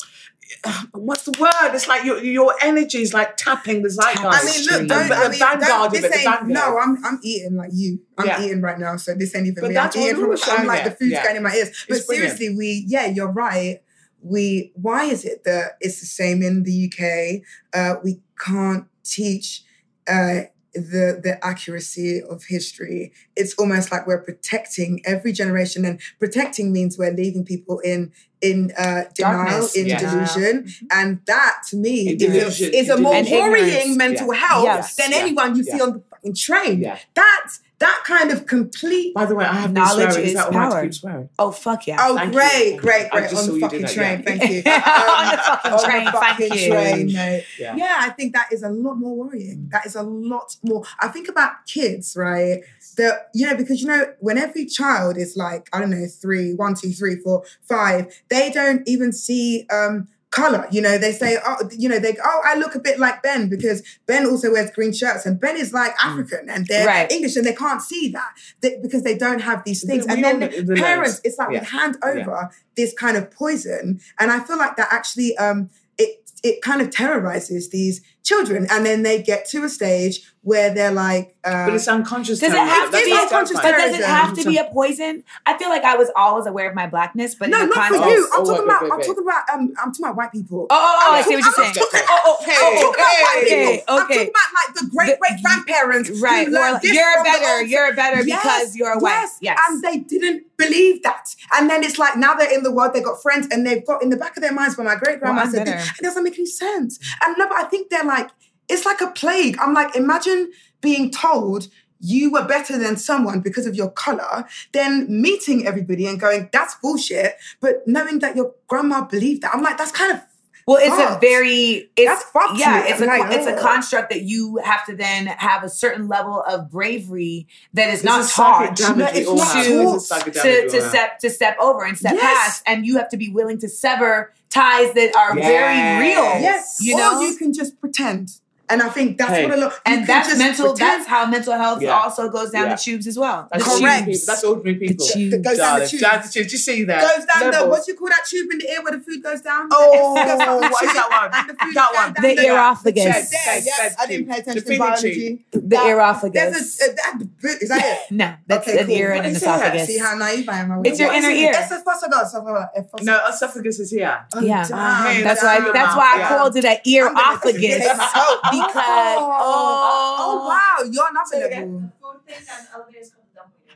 what's 0.93 1.25
the 1.25 1.33
word? 1.39 1.75
It's 1.75 1.89
like 1.89 2.05
your 2.05 2.23
your 2.23 2.55
energy 2.63 3.03
is 3.03 3.13
like 3.13 3.37
tapping 3.37 3.83
the 3.83 3.91
zeitgeist. 3.91 4.25
I 4.25 4.45
mean, 4.45 4.65
look, 4.67 4.81
the, 4.83 4.87
don't, 4.95 5.09
the 5.09 5.15
I 5.17 5.29
mean, 5.29 5.39
vanguard 5.39 5.61
don't, 5.69 5.87
of 5.87 5.93
this 5.93 6.05
it, 6.11 6.27
ain't, 6.27 6.49
no, 6.49 6.79
I'm 6.79 7.05
I'm 7.05 7.21
eating 7.23 7.57
like 7.57 7.71
you. 7.73 8.01
I'm 8.17 8.27
Yeah. 8.27 8.43
eating 8.43 8.63
right 8.63 8.79
now, 8.79 8.97
so 8.97 9.15
this 9.15 9.35
ain't 9.35 9.47
even 9.47 9.61
But 9.63 9.71
me. 9.71 9.77
I'm 9.77 9.85
that's 9.85 9.97
what 9.97 10.05
eating 10.05 10.17
from. 10.17 10.29
were 10.31 10.39
I'm 10.49 10.67
like 10.67 10.81
it. 10.81 10.85
the 10.85 10.91
food's 10.93 11.13
Yeah. 11.13 11.23
going 11.25 11.37
in 11.37 11.43
my 11.43 11.55
ears. 11.55 11.85
But 11.89 11.99
It's 11.99 12.07
brilliant. 12.07 12.39
seriously, 12.39 12.57
we 12.57 12.85
yeah, 12.87 13.07
you're 13.07 13.31
right. 13.31 13.81
We 14.29 14.73
why 14.75 15.05
is 15.05 15.25
it 15.25 15.45
that 15.45 15.73
it's 15.81 16.01
the 16.01 16.07
same 16.07 16.43
in 16.43 16.63
the 16.65 16.77
UK? 16.87 17.43
Uh, 17.79 17.95
we 18.05 18.21
can't 18.39 18.85
teach 19.05 19.63
uh, 20.07 20.41
the 20.75 21.19
the 21.23 21.39
accuracy 21.43 22.23
of 22.23 22.45
history. 22.45 23.13
It's 23.37 23.55
almost 23.55 23.91
like 23.91 24.07
we're 24.07 24.23
protecting 24.23 25.01
every 25.05 25.33
generation, 25.33 25.85
and 25.85 26.01
protecting 26.19 26.73
means 26.73 26.99
we're 26.99 27.13
leaving 27.13 27.45
people 27.45 27.79
in 27.81 28.13
in 28.41 28.71
uh, 28.79 29.03
denial, 29.15 29.45
Darkness. 29.47 29.75
in 29.77 29.87
Yeah. 29.87 29.99
delusion, 29.99 30.69
and 30.93 31.19
that 31.27 31.55
to 31.71 31.77
me 31.77 32.11
is 32.21 32.61
a, 32.61 32.77
is 32.81 32.89
a 32.89 32.97
more 32.97 33.21
worrying 33.25 33.97
mental 33.97 34.33
Yeah. 34.33 34.47
health 34.47 34.65
Yes. 34.65 34.95
than 34.97 35.11
Yeah. 35.11 35.17
anyone 35.19 35.57
you 35.57 35.65
see 35.65 35.81
on 35.81 35.93
the 35.95 36.03
fucking 36.19 36.35
train. 36.35 36.81
Yeah. 36.81 36.99
That 37.15 37.47
that 37.79 38.03
kind 38.05 38.33
of 38.33 38.47
complete. 38.47 39.15
By 39.15 39.25
the 39.25 39.37
way, 39.37 39.45
I 39.45 39.55
have 39.55 39.73
Knowledge. 39.73 40.11
Is 40.11 40.17
is 40.17 40.35
that 40.35 40.47
all 40.47 40.71
right 40.71 40.91
to 40.91 41.07
power. 41.07 41.29
Oh 41.39 41.53
fuck 41.53 41.87
yeah. 41.87 41.99
Oh, 42.01 42.17
Thank 42.17 42.33
great, 42.33 42.75
you. 42.75 42.81
great, 42.81 43.11
great. 43.11 43.33
On 43.33 43.47
the 43.47 43.61
fucking 43.61 43.83
that, 43.83 43.91
train. 43.93 44.19
yeah. 44.19 44.37
Thank 44.37 44.43
you. 44.51 44.59
On 44.67 45.31
the 45.31 45.43
fucking 45.43 45.89
train, 45.89 46.05
the 46.05 46.11
thank 46.11 46.39
fucking 46.39 46.59
you. 46.59 46.71
train, 46.71 47.13
mate. 47.13 47.45
Yeah. 47.59 47.77
Yeah, 47.77 47.97
I 48.01 48.11
think 48.11 48.33
that 48.35 48.53
is 48.53 48.63
a 48.63 48.69
lot 48.69 48.95
more 48.95 49.15
worrying. 49.17 49.69
That 49.71 49.87
is 49.87 49.95
a 49.95 50.03
lot 50.03 50.57
more. 50.63 50.83
I 51.01 51.09
think 51.09 51.29
about 51.29 51.67
kids, 51.67 52.17
right? 52.17 52.63
That 52.97 53.29
you 53.33 53.47
know, 53.47 53.57
because 53.57 53.81
you 53.81 53.87
know, 53.87 54.13
when 54.19 54.39
every 54.39 54.67
child 54.67 55.17
is 55.17 55.37
like, 55.37 55.69
I 55.73 55.79
don't 55.79 55.91
know, 55.91 56.07
three, 56.07 56.55
one, 56.55 56.75
two, 56.75 56.91
three, 56.91 57.17
four, 57.17 57.45
five, 57.63 58.13
they 58.29 58.51
don't 58.51 58.83
even 58.89 59.13
see 59.13 59.67
um 59.71 60.09
color. 60.31 60.67
You 60.71 60.83
know, 60.83 60.99
they 60.99 61.13
say, 61.13 61.39
oh, 61.45 61.57
you 61.77 61.89
know, 61.89 61.99
they 61.99 62.13
go, 62.13 62.21
oh, 62.25 62.41
I 62.45 62.55
look 62.57 62.75
a 62.75 62.81
bit 62.81 62.99
like 62.99 63.23
Ben 63.23 63.49
because 63.49 63.83
Ben 64.07 64.27
also 64.27 64.53
wears 64.53 64.71
green 64.71 64.93
shirts 64.93 65.25
and 65.27 65.41
Ben 65.41 65.57
is 65.57 65.73
like 65.73 65.93
African 66.05 66.49
and 66.51 66.67
they're 66.67 66.87
Right. 66.87 67.11
English 67.11 67.37
and 67.37 67.47
they 67.47 67.55
can't 67.55 67.81
see 67.83 68.11
that 68.11 68.31
they, 68.61 68.79
because 68.83 69.03
they 69.05 69.17
don't 69.17 69.41
have 69.41 69.65
these 69.65 69.85
things. 69.85 70.07
We 70.07 70.15
and 70.15 70.25
then 70.25 70.41
know 70.41 70.49
the 70.49 70.75
parents, 70.77 71.21
it's 71.25 71.39
like 71.39 71.51
Yeah. 71.53 71.61
we 71.61 71.67
hand 71.67 71.97
over 72.03 72.51
this 72.77 72.93
kind 72.95 73.17
of 73.17 73.31
poison, 73.31 74.01
and 74.19 74.31
I 74.31 74.41
feel 74.41 74.59
like 74.59 74.77
that 74.77 74.89
actually 74.93 75.37
um 75.39 75.71
it 75.97 76.31
it 76.45 76.63
kind 76.63 76.81
of 76.81 76.91
terrorizes 76.91 77.71
these 77.71 78.01
children, 78.23 78.67
and 78.71 78.85
then 78.87 79.03
they 79.03 79.23
get 79.23 79.49
to 79.49 79.65
a 79.65 79.69
stage 79.69 80.33
where 80.49 80.73
they're 80.73 80.91
like, 80.93 81.37
uh, 81.45 81.67
But 81.67 81.75
it's 81.75 81.87
unconscious. 81.89 82.39
Does 82.41 82.53
it 82.53 82.57
have 82.59 82.91
to 82.91 82.97
be 83.05 83.13
unconscious 83.13 83.57
But 83.61 83.73
does 83.77 83.99
it 83.99 84.05
have 84.05 84.35
to 84.35 84.45
be 84.45 84.57
a 84.57 84.65
poison? 84.65 85.23
I 85.45 85.59
feel 85.59 85.69
like 85.69 85.85
I 85.85 85.95
was 85.97 86.11
always 86.17 86.47
aware 86.47 86.69
of 86.71 86.75
my 86.75 86.87
blackness, 86.87 87.35
but 87.35 87.51
no, 87.51 87.63
in 87.63 87.69
the 87.69 87.75
not 87.77 87.89
for 87.89 87.95
you. 87.97 88.01
I'm 88.33 88.41
Oh, 88.41 88.45
talking 88.45 88.53
wait, 88.55 88.65
about. 88.65 88.83
wait, 88.83 88.93
I'm 88.93 89.01
talking 89.03 89.23
about. 89.25 89.43
Um, 89.53 89.75
I'm 89.79 89.93
talking 89.93 90.05
about 90.07 90.17
white 90.17 90.33
people. 90.33 90.67
Oh, 90.71 90.75
oh, 90.75 91.07
oh, 91.11 91.15
I 91.15 91.23
see 91.23 91.35
what 91.37 91.45
you're 91.45 91.49
I'm 91.49 91.53
saying. 91.55 91.75
talking- 91.75 92.01
Oh, 92.09 92.23
oh, 92.25 92.45
Hey, 92.45 92.53
I'm 92.57 92.83
talking 92.83 93.01
about 93.01 93.23
white 93.27 93.43
okay, 93.45 93.77
people. 93.77 93.85
I'm 93.95 94.05
okay. 94.05 94.15
talking 94.17 94.33
about 94.33 94.51
like 94.59 94.75
the 94.75 94.87
great 94.95 95.07
The- 95.11 95.17
great 95.21 95.43
grandparents. 95.43 96.11
Right. 96.21 96.47
Who 96.49 96.55
Or 96.57 96.61
learned 96.61 96.73
like, 96.75 96.83
this 96.83 96.93
you're 96.95 97.13
from 97.15 97.25
the 97.25 97.31
better. 97.39 97.59
old- 97.61 97.69
You're 97.69 97.95
better 97.95 98.21
Yes, 98.23 98.43
because 98.43 98.77
you're 98.77 98.99
white. 98.99 99.11
Yes. 99.11 99.37
Yes. 99.43 99.59
And 99.69 99.83
they 99.83 99.97
didn't 99.99 100.45
believe 100.57 101.03
that. 101.03 101.35
And 101.55 101.69
then 101.69 101.85
it's 101.85 101.99
like 101.99 102.17
now 102.17 102.35
they're 102.35 102.53
in 102.53 102.63
the 102.63 102.73
world, 102.73 102.95
they've 102.95 103.05
got 103.05 103.21
friends, 103.23 103.47
and 103.51 103.67
they've 103.67 103.85
got 103.85 104.03
in 104.03 104.09
the 104.11 104.17
back 104.17 104.37
of 104.37 104.43
their 104.43 104.53
minds, 104.53 104.77
but 104.77 104.85
my 104.85 104.97
great 104.97 105.21
grandma 105.21 105.37
Well, 105.37 105.45
I'm 105.47 105.53
said 105.53 105.67
this. 105.67 105.75
better. 105.75 105.91
It 105.99 106.03
doesn't 106.03 106.25
make 106.25 106.35
any 106.39 106.47
sense. 106.47 106.99
And 107.25 107.37
no, 107.39 107.47
but 107.49 107.59
I 107.59 107.65
think 107.65 107.91
they're 107.91 108.05
like, 108.05 108.31
it's 108.69 108.85
like 108.87 109.01
a 109.01 109.09
plague. 109.11 109.57
I'm 109.61 109.75
like, 109.75 109.97
imagine 109.97 110.51
being 110.81 111.11
told 111.11 111.69
you 112.01 112.31
were 112.31 112.45
better 112.45 112.79
than 112.79 112.97
someone 112.97 113.41
because 113.41 113.67
of 113.67 113.75
your 113.75 113.91
color, 113.91 114.45
then 114.73 115.07
meeting 115.21 115.67
everybody 115.67 116.07
and 116.07 116.21
going, 116.21 116.49
that's 116.53 116.77
bullshit. 116.77 117.35
But 117.61 117.83
knowing 117.87 118.21
that 118.21 118.37
your 118.37 118.55
grandma 118.69 119.05
believed 119.05 119.43
that, 119.43 119.53
I'm 119.55 119.63
like, 119.63 119.79
that's 119.79 119.91
kind 119.91 120.13
of 120.13 120.21
Well, 120.69 120.79
it's 120.81 120.95
a 120.97 121.19
very 121.19 121.91
it's 121.97 122.07
That's 122.09 122.23
fucked 122.31 122.59
yeah, 122.61 122.83
me. 122.83 122.91
it's 122.91 123.01
a 123.01 123.11
I'm 123.11 123.19
like, 123.21 123.33
it's 123.37 123.47
a 123.49 123.57
construct 123.61 124.11
that 124.11 124.23
you 124.23 124.59
have 124.59 124.85
to 124.87 124.95
then 124.95 125.27
have 125.27 125.65
a 125.65 125.69
certain 125.69 126.07
level 126.07 126.41
of 126.47 126.71
bravery 126.71 127.49
that 127.75 127.89
is 127.89 128.01
It's 128.01 128.05
not 128.05 128.25
a 128.25 128.29
taught 128.29 128.79
psychic 128.79 128.97
damage 128.97 129.17
it's 129.17 129.29
not 129.29 129.57
have. 129.57 129.67
taught 129.67 129.95
It's 129.97 130.05
a 130.05 130.07
psychic 130.07 130.33
to 130.35 130.69
to 130.71 130.89
step 130.91 131.19
to 131.21 131.31
step 131.31 131.57
over 131.59 131.85
and 131.85 131.97
step 131.99 132.13
Yes. 132.15 132.23
past, 132.23 132.63
and 132.67 132.87
you 132.87 132.99
have 132.99 133.09
to 133.09 133.17
be 133.17 133.29
willing 133.31 133.59
to 133.59 133.69
sever 133.69 134.33
ties 134.51 134.93
that 134.95 135.17
are 135.17 135.35
very 135.35 135.99
real. 136.11 136.23
yes. 136.49 136.77
you 136.81 136.95
or 136.95 136.99
know. 137.01 137.21
you 137.23 137.35
can 137.37 137.53
just 137.53 137.81
pretend. 137.81 138.31
And 138.71 138.83
I 138.83 138.89
think 138.91 139.17
that's 139.19 139.31
Hey. 139.31 139.47
what 139.47 139.55
a 139.59 139.61
lot. 139.63 139.73
and 139.87 140.07
that's 140.07 140.29
just 140.29 140.39
mental. 140.39 140.67
pretend. 140.75 141.01
That's 141.01 141.09
how 141.09 141.27
mental 141.27 141.55
health 141.55 141.81
Yeah. 141.81 141.99
also 141.99 142.29
goes 142.29 142.51
down 142.51 142.67
Yeah. 142.67 142.75
the 142.75 142.81
tubes 142.81 143.07
as 143.07 143.19
well. 143.19 143.49
That's 143.51 143.65
the 143.65 143.71
Correct. 143.71 143.83
ordinary 143.83 144.13
people. 144.13 144.27
That's 144.27 144.45
ordinary 144.45 144.79
people. 144.79 145.07
tubes. 145.07 145.31
That 145.33 145.43
goes 145.43 145.57
down 145.57 145.75
the 145.75 145.79
Darling, 145.81 145.89
tube. 145.89 146.01
down 146.01 146.23
the 146.23 146.29
tube. 146.29 146.47
Do 146.49 146.53
you 146.53 146.59
see 146.59 146.85
that? 146.85 147.01
Goes 147.01 147.25
down 147.25 147.51
the 147.51 147.67
what 147.69 147.89
you 147.89 147.95
call 147.95 148.09
that 148.09 148.25
tube 148.27 148.51
in 148.53 148.59
the 148.59 148.71
ear 148.71 148.83
where 148.83 148.93
the 148.93 149.01
food 149.01 149.23
goes 149.23 149.41
down? 149.41 149.69
Oh, 149.73 150.15
goes 150.17 150.39
down 150.39 150.61
what 150.61 150.83
is 150.85 150.93
that 150.93 151.11
one? 151.11 151.31
and 151.33 151.49
the 151.49 151.65
food 151.65 151.75
That 151.75 151.95
one. 151.95 152.13
down 152.13 152.23
The 152.23 152.35
the- 152.35 152.45
earosophagus. 152.47 153.05
There, 153.05 153.13
Fed, 153.15 153.25
fed, 153.45 153.63
yes, 153.65 153.79
fed 153.81 153.95
I 153.99 154.07
didn't 154.07 154.27
pay 154.29 154.39
attention 154.39 154.65
to 154.65 154.79
biology. 154.79 155.45
The 155.53 155.59
That- 155.61 155.69
There's 155.69 155.87
earosophagus. 155.89 156.83
a, 156.83 156.95
that, 156.95 157.63
is 157.63 157.69
that 157.71 157.85
it? 157.85 157.99
no, 158.11 158.35
that's 158.47 158.69
Okay, 158.69 158.79
an 158.79 158.87
cool. 158.87 158.95
ear 158.97 159.09
and 159.13 159.19
What 159.21 159.27
an 159.31 159.37
esophagus. 159.37 159.87
See 159.87 159.99
how 159.99 160.15
naive 160.15 160.49
I 160.49 160.59
am. 160.61 160.83
It's 160.85 160.99
your 161.01 161.13
inner 161.13 161.31
ear. 161.31 161.53
Esophagus, 161.53 162.29
esophagus. 162.29 163.03
No, 163.03 163.21
esophagus 163.29 163.79
is 163.81 163.91
here. 163.91 164.19
Oh, 164.37 164.41
yeah, 164.41 164.65
Hey, 164.65 165.23
that's 165.23 165.41
that's 165.41 165.43
why. 165.43 165.71
That's 165.73 165.97
why 165.97 166.21
I 166.23 166.29
called 166.29 166.57
it 166.57 166.65
an 166.65 166.77
I'm 166.85 168.58
gonna 168.61 168.73
take 168.73 168.75
because 168.75 169.17
Oh, 169.19 170.17
oh, 170.21 170.49
wow, 170.49 170.91
you're 170.91 170.93
Say 171.27 171.39
it 171.39 171.41
another 171.41 171.47
again. 171.47 171.73
level. 171.73 171.93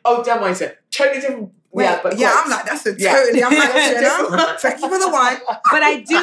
Oh, 0.05 0.23
damn, 0.25 0.43
I 0.43 0.53
said 0.53 0.79
totally 0.91 1.21
different. 1.21 1.53
Wait, 1.75 1.85
yeah, 1.85 2.01
but 2.03 2.19
yeah. 2.19 2.35
I'm 2.45 2.51
like, 2.51 2.67
that's 2.67 2.85
a 2.85 2.95
Yeah. 2.99 3.13
totally, 3.15 3.43
I'm 3.43 3.51
like, 3.57 3.73
That's 3.73 3.89
you 3.97 4.03
know, 4.03 4.31
different. 4.31 4.61
thank 4.61 4.81
you 4.83 4.89
for 4.91 4.99
the 4.99 5.09
wine. 5.09 5.39
But 5.71 5.83
I 5.83 6.01
do. 6.01 6.21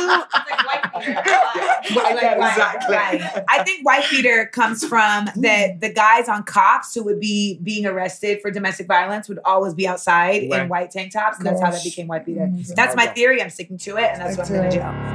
But 1.96 2.04
Like, 2.04 2.22
yeah, 2.22 2.36
exactly. 2.50 2.96
right. 2.96 3.44
I 3.48 3.64
think 3.64 3.84
white 3.84 4.06
beater 4.12 4.46
comes 4.46 4.86
from 4.86 5.26
the 5.36 5.76
the 5.80 5.92
guys 5.92 6.30
on 6.30 6.44
cops 6.44 6.94
who 6.94 7.04
would 7.04 7.20
be 7.20 7.60
being 7.64 7.88
arrested 7.88 8.42
for 8.44 8.52
domestic 8.52 8.86
violence 8.86 9.28
would 9.28 9.40
always 9.44 9.74
be 9.74 9.88
outside 9.88 10.44
in 10.44 10.70
white 10.70 10.92
tank 10.92 11.14
tops, 11.14 11.38
and 11.40 11.48
that's 11.48 11.62
how 11.62 11.72
that 11.72 11.84
became 11.84 12.06
white 12.08 12.26
beater. 12.28 12.42
Mm. 12.42 12.76
That's 12.76 12.96
my 12.96 13.08
theory. 13.08 13.42
I'm 13.42 13.50
sticking 13.50 13.80
to 13.80 13.98
it, 13.98 14.04
and 14.12 14.22
that's 14.22 14.38
what 14.38 14.52
I'm 14.52 14.56
gonna 14.56 14.70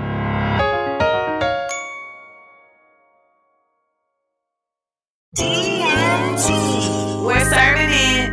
do. 0.09 0.14
We're 7.25 7.45
serving 7.45 7.91
it. 7.91 8.31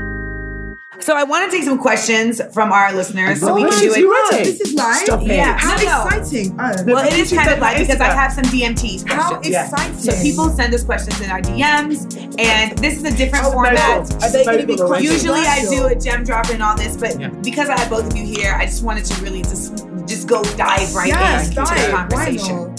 So 1.03 1.15
I 1.15 1.23
want 1.23 1.49
to 1.49 1.57
take 1.57 1.65
some 1.65 1.79
questions 1.79 2.39
from 2.53 2.71
our 2.71 2.93
listeners, 2.93 3.39
so 3.39 3.55
we 3.55 3.65
Oh, 3.65 3.69
can 3.69 3.79
do 3.79 3.85
she's 3.85 3.97
it. 3.97 4.05
ready. 4.07 4.43
This 4.51 4.61
is 4.61 4.73
live. 4.75 4.97
Stop 4.97 5.21
it. 5.23 5.27
Yeah. 5.29 5.57
How 5.57 5.75
No, 5.77 5.83
no. 5.83 6.05
exciting! 6.19 6.55
Oh, 6.59 6.71
Well, 6.85 7.07
it 7.07 7.13
is 7.13 7.33
kind 7.33 7.47
of 7.49 7.53
done 7.55 7.59
like 7.59 7.77
because 7.79 7.99
I 7.99 8.05
have 8.13 8.31
some 8.33 8.43
DMTs 8.45 9.03
how 9.07 9.29
questions. 9.29 9.51
Yeah. 9.51 9.65
exciting! 9.67 9.97
So 9.99 10.21
people 10.21 10.49
send 10.51 10.73
us 10.75 10.83
questions 10.83 11.19
in 11.21 11.31
our 11.31 11.41
DMs, 11.41 12.05
and 12.39 12.77
this 12.77 12.97
is 12.97 13.03
a 13.03 13.11
different 13.17 13.45
Oh, 13.45 13.51
format. 13.53 13.73
medical. 13.73 14.23
Are 14.23 14.29
they 14.31 14.45
gonna 14.45 14.57
be 14.59 14.65
Medical. 14.75 14.99
Usually 15.01 15.39
I 15.39 15.65
do 15.71 15.87
a 15.87 15.95
gem 15.95 16.23
drop 16.23 16.49
and 16.51 16.61
all 16.61 16.75
this, 16.77 16.95
but 16.95 17.19
Yeah. 17.19 17.29
because 17.41 17.67
I 17.69 17.79
have 17.79 17.89
both 17.89 18.05
of 18.05 18.15
you 18.15 18.23
here, 18.23 18.53
I 18.53 18.65
just 18.67 18.83
wanted 18.83 19.05
to 19.05 19.21
really 19.23 19.41
just 19.41 19.83
just 20.07 20.27
go 20.27 20.43
dive 20.55 20.93
right 20.93 21.07
Yes, 21.07 21.47
into 21.49 21.61
the 21.61 21.65
dive. 21.65 21.91
Why 21.93 21.97
conversation. 22.25 22.70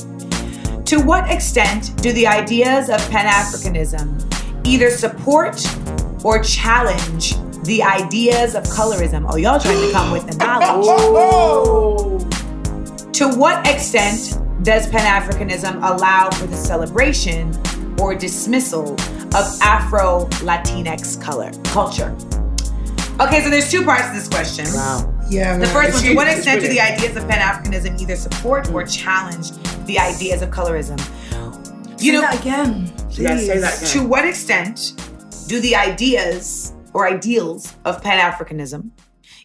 To 0.93 1.01
what 1.01 1.30
extent 1.30 1.97
do 2.03 2.12
the 2.12 2.26
ideas 2.26 2.90
of 2.90 2.99
Pan 3.09 3.24
Africanism 3.24 4.66
either 4.66 4.90
support 4.90 5.66
or 6.22 6.43
challenge 6.43 7.34
the 7.64 7.82
ideas 7.82 8.55
of 8.55 8.64
colorism? 8.64 9.24
Oh, 9.26 9.36
y'all 9.36 9.59
trying 9.59 9.80
to 9.86 9.90
come 9.90 10.11
with 10.12 10.26
the 10.26 10.36
knowledge. 10.36 10.84
Oh. 10.86 12.18
To 13.11 13.28
what 13.38 13.66
extent 13.66 14.38
does 14.64 14.86
Pan 14.86 15.22
Africanism 15.22 15.76
allow 15.76 16.28
for 16.28 16.47
the 16.47 16.57
celebration 16.57 17.59
or 17.99 18.14
dismissal 18.14 18.93
of 18.93 19.47
Afro 19.62 20.26
Latinx 20.43 21.18
color 21.22 21.53
culture? 21.64 22.14
Okay, 23.18 23.43
so 23.43 23.49
there's 23.49 23.70
two 23.70 23.82
parts 23.82 24.09
to 24.09 24.12
this 24.12 24.28
question. 24.28 24.66
Wow. 24.74 25.12
Yeah, 25.33 25.57
The 25.57 25.66
first 25.66 25.95
one, 25.95 26.03
to 26.03 26.14
what 26.14 26.28
extent 26.28 26.61
do 26.61 26.68
the 26.68 26.80
ideas 26.80 27.16
of 27.16 27.26
Pan 27.26 27.41
Africanism 27.41 27.99
either 27.99 28.16
support 28.16 28.70
or 28.70 28.85
challenge 28.85 29.53
the 29.87 29.99
ideas 29.99 30.43
of 30.43 30.51
colorism? 30.51 31.01
Say 31.99 32.07
You 32.07 32.12
know, 32.12 32.20
that 32.20 32.39
again. 32.39 32.93
Yeah, 33.12 33.39
say 33.39 33.59
that 33.59 33.78
again. 33.78 33.91
to 33.93 34.07
what 34.07 34.26
extent 34.26 34.95
do 35.49 35.59
the 35.59 35.74
ideas 35.74 36.74
or 36.93 37.09
ideals 37.09 37.74
of 37.87 38.03
Pan 38.03 38.18
Africanism 38.20 38.91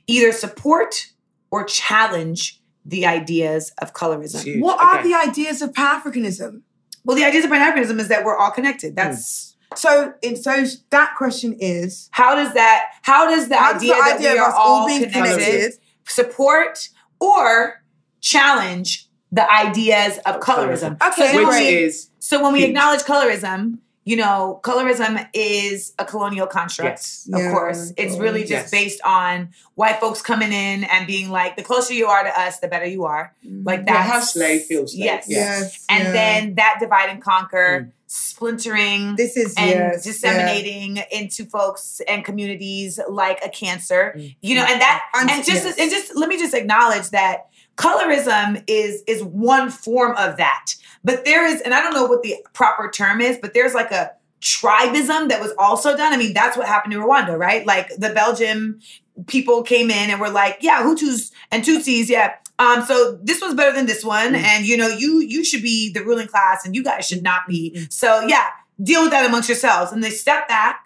either 0.08 0.34
support 0.34 1.14
or 1.52 1.64
challenge 1.64 2.62
the 2.86 3.06
ideas 3.06 3.72
of 3.78 3.94
colorism? 3.94 4.44
Huge. 4.44 4.62
What 4.62 4.84
are 4.84 5.02
the 5.02 5.14
ideas 5.14 5.62
of 5.62 5.74
Pan 5.74 6.02
Africanism? 6.02 6.64
Well, 7.06 7.16
the 7.16 7.24
ideas 7.24 7.46
of 7.46 7.52
Pan 7.52 7.62
Africanism 7.72 7.98
is 8.00 8.10
that 8.10 8.26
we're 8.26 8.36
all 8.36 8.52
connected. 8.52 8.94
That's 8.98 9.46
hmm. 9.46 9.47
So, 9.78 10.14
in 10.22 10.36
so 10.36 10.66
that 10.90 11.16
question 11.18 11.56
is: 11.60 12.10
how 12.12 12.36
does 12.36 12.54
that? 12.54 12.86
How 13.04 13.30
does 13.30 13.48
the 13.48 13.58
How 13.58 13.74
does 13.74 13.84
idea 13.84 13.96
the 13.96 14.02
that 14.02 14.16
idea 14.18 14.32
we 14.34 14.40
are 14.40 14.52
all 14.52 14.82
all 14.82 14.88
being 14.88 15.02
connected, 15.10 15.40
connected 15.46 15.74
support 16.06 16.90
or 17.20 17.84
challenge 18.22 19.08
the 19.32 19.50
ideas 19.52 20.18
of 20.26 20.40
colorism? 20.40 21.02
Okay, 21.02 21.32
so, 21.32 21.36
when 21.36 21.48
Which 21.48 21.58
we, 21.58 21.68
is 21.68 22.10
so 22.20 22.42
when 22.44 22.54
we 22.54 22.60
huge. 22.60 22.70
acknowledge 22.70 23.02
colorism, 23.02 23.80
you 24.04 24.16
know, 24.16 24.60
colorism 24.64 25.28
is 25.34 25.94
a 26.00 26.06
colonial 26.06 26.48
construct, 26.48 27.00
Yes. 27.00 27.30
of 27.34 27.40
Yeah, 27.40 27.52
course. 27.52 27.92
It's 27.98 28.18
really 28.18 28.42
just 28.42 28.52
Yes. 28.52 28.72
based 28.72 29.02
on 29.04 29.50
white 29.76 30.00
folks 30.00 30.22
coming 30.22 30.54
in 30.54 30.86
and 30.86 31.06
being 31.06 31.30
like, 31.30 31.58
the 31.58 31.62
closer 31.64 31.94
you 31.94 32.08
are 32.08 32.24
to 32.24 32.40
us, 32.40 32.60
the 32.60 32.70
better 32.70 32.86
you 32.86 33.04
are. 33.04 33.34
Like 33.44 33.82
mm. 33.82 33.88
Yeah, 33.88 34.02
how 34.02 34.22
slave, 34.22 34.62
feels 34.64 34.94
slave. 34.94 35.06
Yes. 35.06 35.26
Yes. 35.28 35.60
Yes. 35.62 35.86
And 35.90 36.04
yeah. 36.06 36.12
then 36.14 36.56
that 36.56 36.78
divide 36.80 37.10
and 37.10 37.22
conquer, 37.22 37.88
mm. 37.88 37.92
Splintering 38.38 39.16
this 39.16 39.36
is 39.36 39.54
and 39.58 39.70
yes, 39.70 40.04
disseminating 40.04 41.00
into 41.12 41.44
folks 41.46 42.02
and 42.08 42.24
communities 42.24 43.00
like 43.10 43.40
a 43.44 43.50
cancer 43.50 44.16
you 44.42 44.56
know 44.56 44.62
and 44.64 44.80
that 44.80 45.04
And- 45.16 45.30
and 45.32 45.44
just 45.46 45.66
yes. 45.66 45.78
and 45.80 45.90
just 45.90 46.16
let 46.16 46.30
me 46.30 46.38
just 46.38 46.54
acknowledge 46.54 47.10
that 47.10 47.48
colorism 47.78 48.64
is 48.68 49.04
is 49.08 49.24
one 49.24 49.70
form 49.70 50.16
of 50.18 50.38
that. 50.38 50.74
But 51.04 51.26
there 51.26 51.46
is 51.46 51.62
and 51.62 51.74
i 51.74 51.82
don't 51.82 51.94
know 51.94 52.06
what 52.06 52.22
the 52.24 52.36
proper 52.54 52.90
term 52.92 53.22
is 53.22 53.38
but 53.42 53.54
there's 53.54 53.74
like 53.74 53.92
a 53.92 54.12
tribism 54.40 55.30
that 55.30 55.42
was 55.42 55.52
also 55.58 55.98
done. 55.98 56.14
I 56.14 56.18
mean 56.18 56.34
that's 56.34 56.56
what 56.58 56.68
happened 56.68 56.94
in 56.94 57.00
rwanda 57.00 57.38
right? 57.38 57.66
Like 57.66 57.90
the 57.98 58.12
belgium 58.14 58.80
people 59.26 59.64
came 59.64 59.90
in 59.90 60.10
and 60.12 60.20
were 60.22 60.30
like 60.30 60.60
yeah 60.62 60.84
hutus 60.84 61.32
and 61.52 61.64
tutsis 61.64 62.08
yeah 62.08 62.36
um, 62.60 62.84
so 62.86 63.20
this 63.24 63.40
one's 63.42 63.54
better 63.56 63.74
than 63.74 63.86
this 63.86 64.04
one, 64.04 64.34
Mm. 64.34 64.44
and 64.44 64.66
you 64.66 64.78
know, 64.78 64.88
you 64.88 65.20
you 65.20 65.44
should 65.44 65.62
be 65.62 65.92
the 65.92 66.04
ruling 66.04 66.28
class, 66.28 66.66
and 66.66 66.76
you 66.76 66.84
guys 66.84 67.08
should 67.08 67.24
not 67.24 67.42
be. 67.48 67.88
So 67.90 68.22
yeah, 68.28 68.48
deal 68.82 69.02
with 69.04 69.12
that 69.12 69.26
amongst 69.26 69.50
yourselves. 69.50 69.92
And 69.92 70.04
they 70.04 70.10
stepped 70.10 70.48
back 70.50 70.86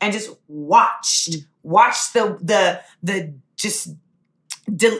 and 0.00 0.12
just 0.12 0.30
watched, 0.48 1.30
Mm. 1.30 1.46
watched 1.62 2.12
the 2.14 2.38
the 2.42 2.80
the 3.02 3.34
just 3.56 3.94
dil- 4.74 4.98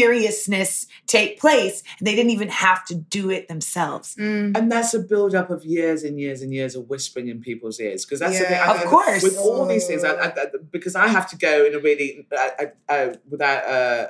deleteriousness 0.00 0.86
take 1.06 1.38
place. 1.40 1.82
And 1.98 2.06
they 2.06 2.14
didn't 2.14 2.30
even 2.30 2.48
have 2.48 2.84
to 2.86 2.94
do 2.94 3.30
it 3.30 3.48
themselves. 3.48 4.14
Mm. 4.14 4.56
And 4.56 4.70
that's 4.72 4.94
a 4.94 5.00
build 5.00 5.34
up 5.34 5.50
of 5.50 5.64
years 5.64 6.02
and 6.04 6.18
years 6.18 6.42
and 6.42 6.52
years 6.54 6.74
of 6.76 6.88
whispering 6.88 7.28
in 7.28 7.40
people's 7.40 7.80
ears. 7.80 8.04
Because 8.04 8.20
that's 8.20 8.38
the 8.38 8.44
thing. 8.44 8.60
I- 8.60 8.74
Of 8.74 8.80
I- 8.80 8.84
course. 8.84 9.22
With 9.22 9.36
all 9.36 9.66
these 9.66 9.86
things, 9.86 10.04
I, 10.04 10.12
I, 10.14 10.26
I- 10.28 10.46
because 10.70 10.94
I 10.94 11.08
have 11.08 11.28
to 11.30 11.36
go 11.36 11.64
in 11.66 11.74
a 11.74 11.78
really, 11.80 12.26
I, 12.32 12.50
I, 12.88 12.94
I, 12.94 13.14
without, 13.28 13.64
uh, 13.64 14.06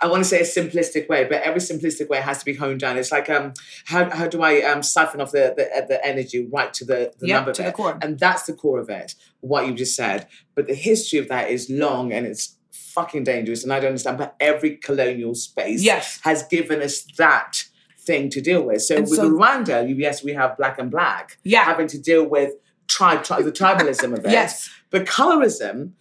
I 0.00 0.06
want 0.06 0.22
to 0.22 0.28
say 0.28 0.38
a 0.40 0.44
simplistic 0.44 1.08
way, 1.08 1.24
but 1.24 1.42
every 1.42 1.60
simplistic 1.60 2.08
way 2.08 2.20
has 2.20 2.38
to 2.38 2.44
be 2.44 2.54
honed 2.54 2.80
down. 2.80 2.96
It's 2.96 3.10
like, 3.10 3.28
um, 3.28 3.52
how, 3.86 4.08
how 4.10 4.28
do 4.28 4.42
I 4.42 4.62
um, 4.62 4.82
siphon 4.82 5.20
off 5.20 5.32
the, 5.32 5.54
the, 5.56 5.86
the 5.88 6.06
energy 6.06 6.46
right 6.52 6.72
to 6.74 6.84
the, 6.84 7.12
the 7.18 7.26
Yep, 7.28 7.36
number 7.36 7.52
to 7.52 7.62
the 7.64 7.72
core. 7.72 7.98
And 8.00 8.18
that's 8.18 8.44
the 8.44 8.52
core 8.52 8.78
of 8.78 8.88
it, 8.90 9.14
what 9.40 9.66
you 9.66 9.74
just 9.74 9.96
said. 9.96 10.28
But 10.54 10.68
the 10.68 10.74
history 10.74 11.18
of 11.18 11.28
that 11.28 11.50
is 11.50 11.68
long 11.68 12.12
and 12.12 12.26
it's 12.26 12.56
fucking 12.70 13.24
dangerous. 13.24 13.64
And 13.64 13.72
I 13.72 13.80
don't 13.80 13.88
understand, 13.88 14.18
but 14.18 14.36
every 14.38 14.76
colonial 14.76 15.34
space 15.34 15.82
Yes. 15.82 16.20
has 16.22 16.44
given 16.44 16.80
us 16.80 17.02
that 17.16 17.64
thing 17.98 18.30
to 18.30 18.40
deal 18.40 18.62
with. 18.62 18.82
So 18.82 18.96
And 18.96 19.04
with 19.04 19.16
so- 19.18 19.30
Rwanda, 19.30 19.88
you- 19.88 19.96
yes, 19.96 20.22
we 20.22 20.32
have 20.34 20.56
black 20.56 20.78
and 20.78 20.90
black 20.92 21.38
Yeah. 21.42 21.64
having 21.64 21.88
to 21.88 21.98
deal 21.98 22.24
with 22.24 22.52
tribe, 22.86 23.24
tri- 23.24 23.42
the 23.42 23.52
tribalism 23.52 24.16
of 24.16 24.24
it. 24.24 24.30
Yes. 24.30 24.70
But 24.90 25.06
colorism, 25.06 25.92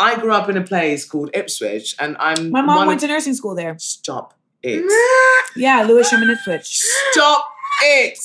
I 0.00 0.18
grew 0.18 0.32
up 0.32 0.48
in 0.48 0.56
a 0.56 0.62
place 0.64 1.04
called 1.04 1.30
Ipswich, 1.34 1.94
and 2.00 2.16
I'm 2.18 2.50
My 2.50 2.62
mom 2.62 2.86
went 2.86 3.02
of- 3.02 3.08
to 3.08 3.12
nursing 3.14 3.34
school 3.34 3.54
there. 3.54 3.76
Stop 3.78 4.34
it! 4.62 4.84
Yeah, 5.56 5.82
Louis 5.82 6.08
Sherman 6.08 6.30
Ipswich. 6.30 6.78
Stop 7.10 7.44
it! 7.82 8.18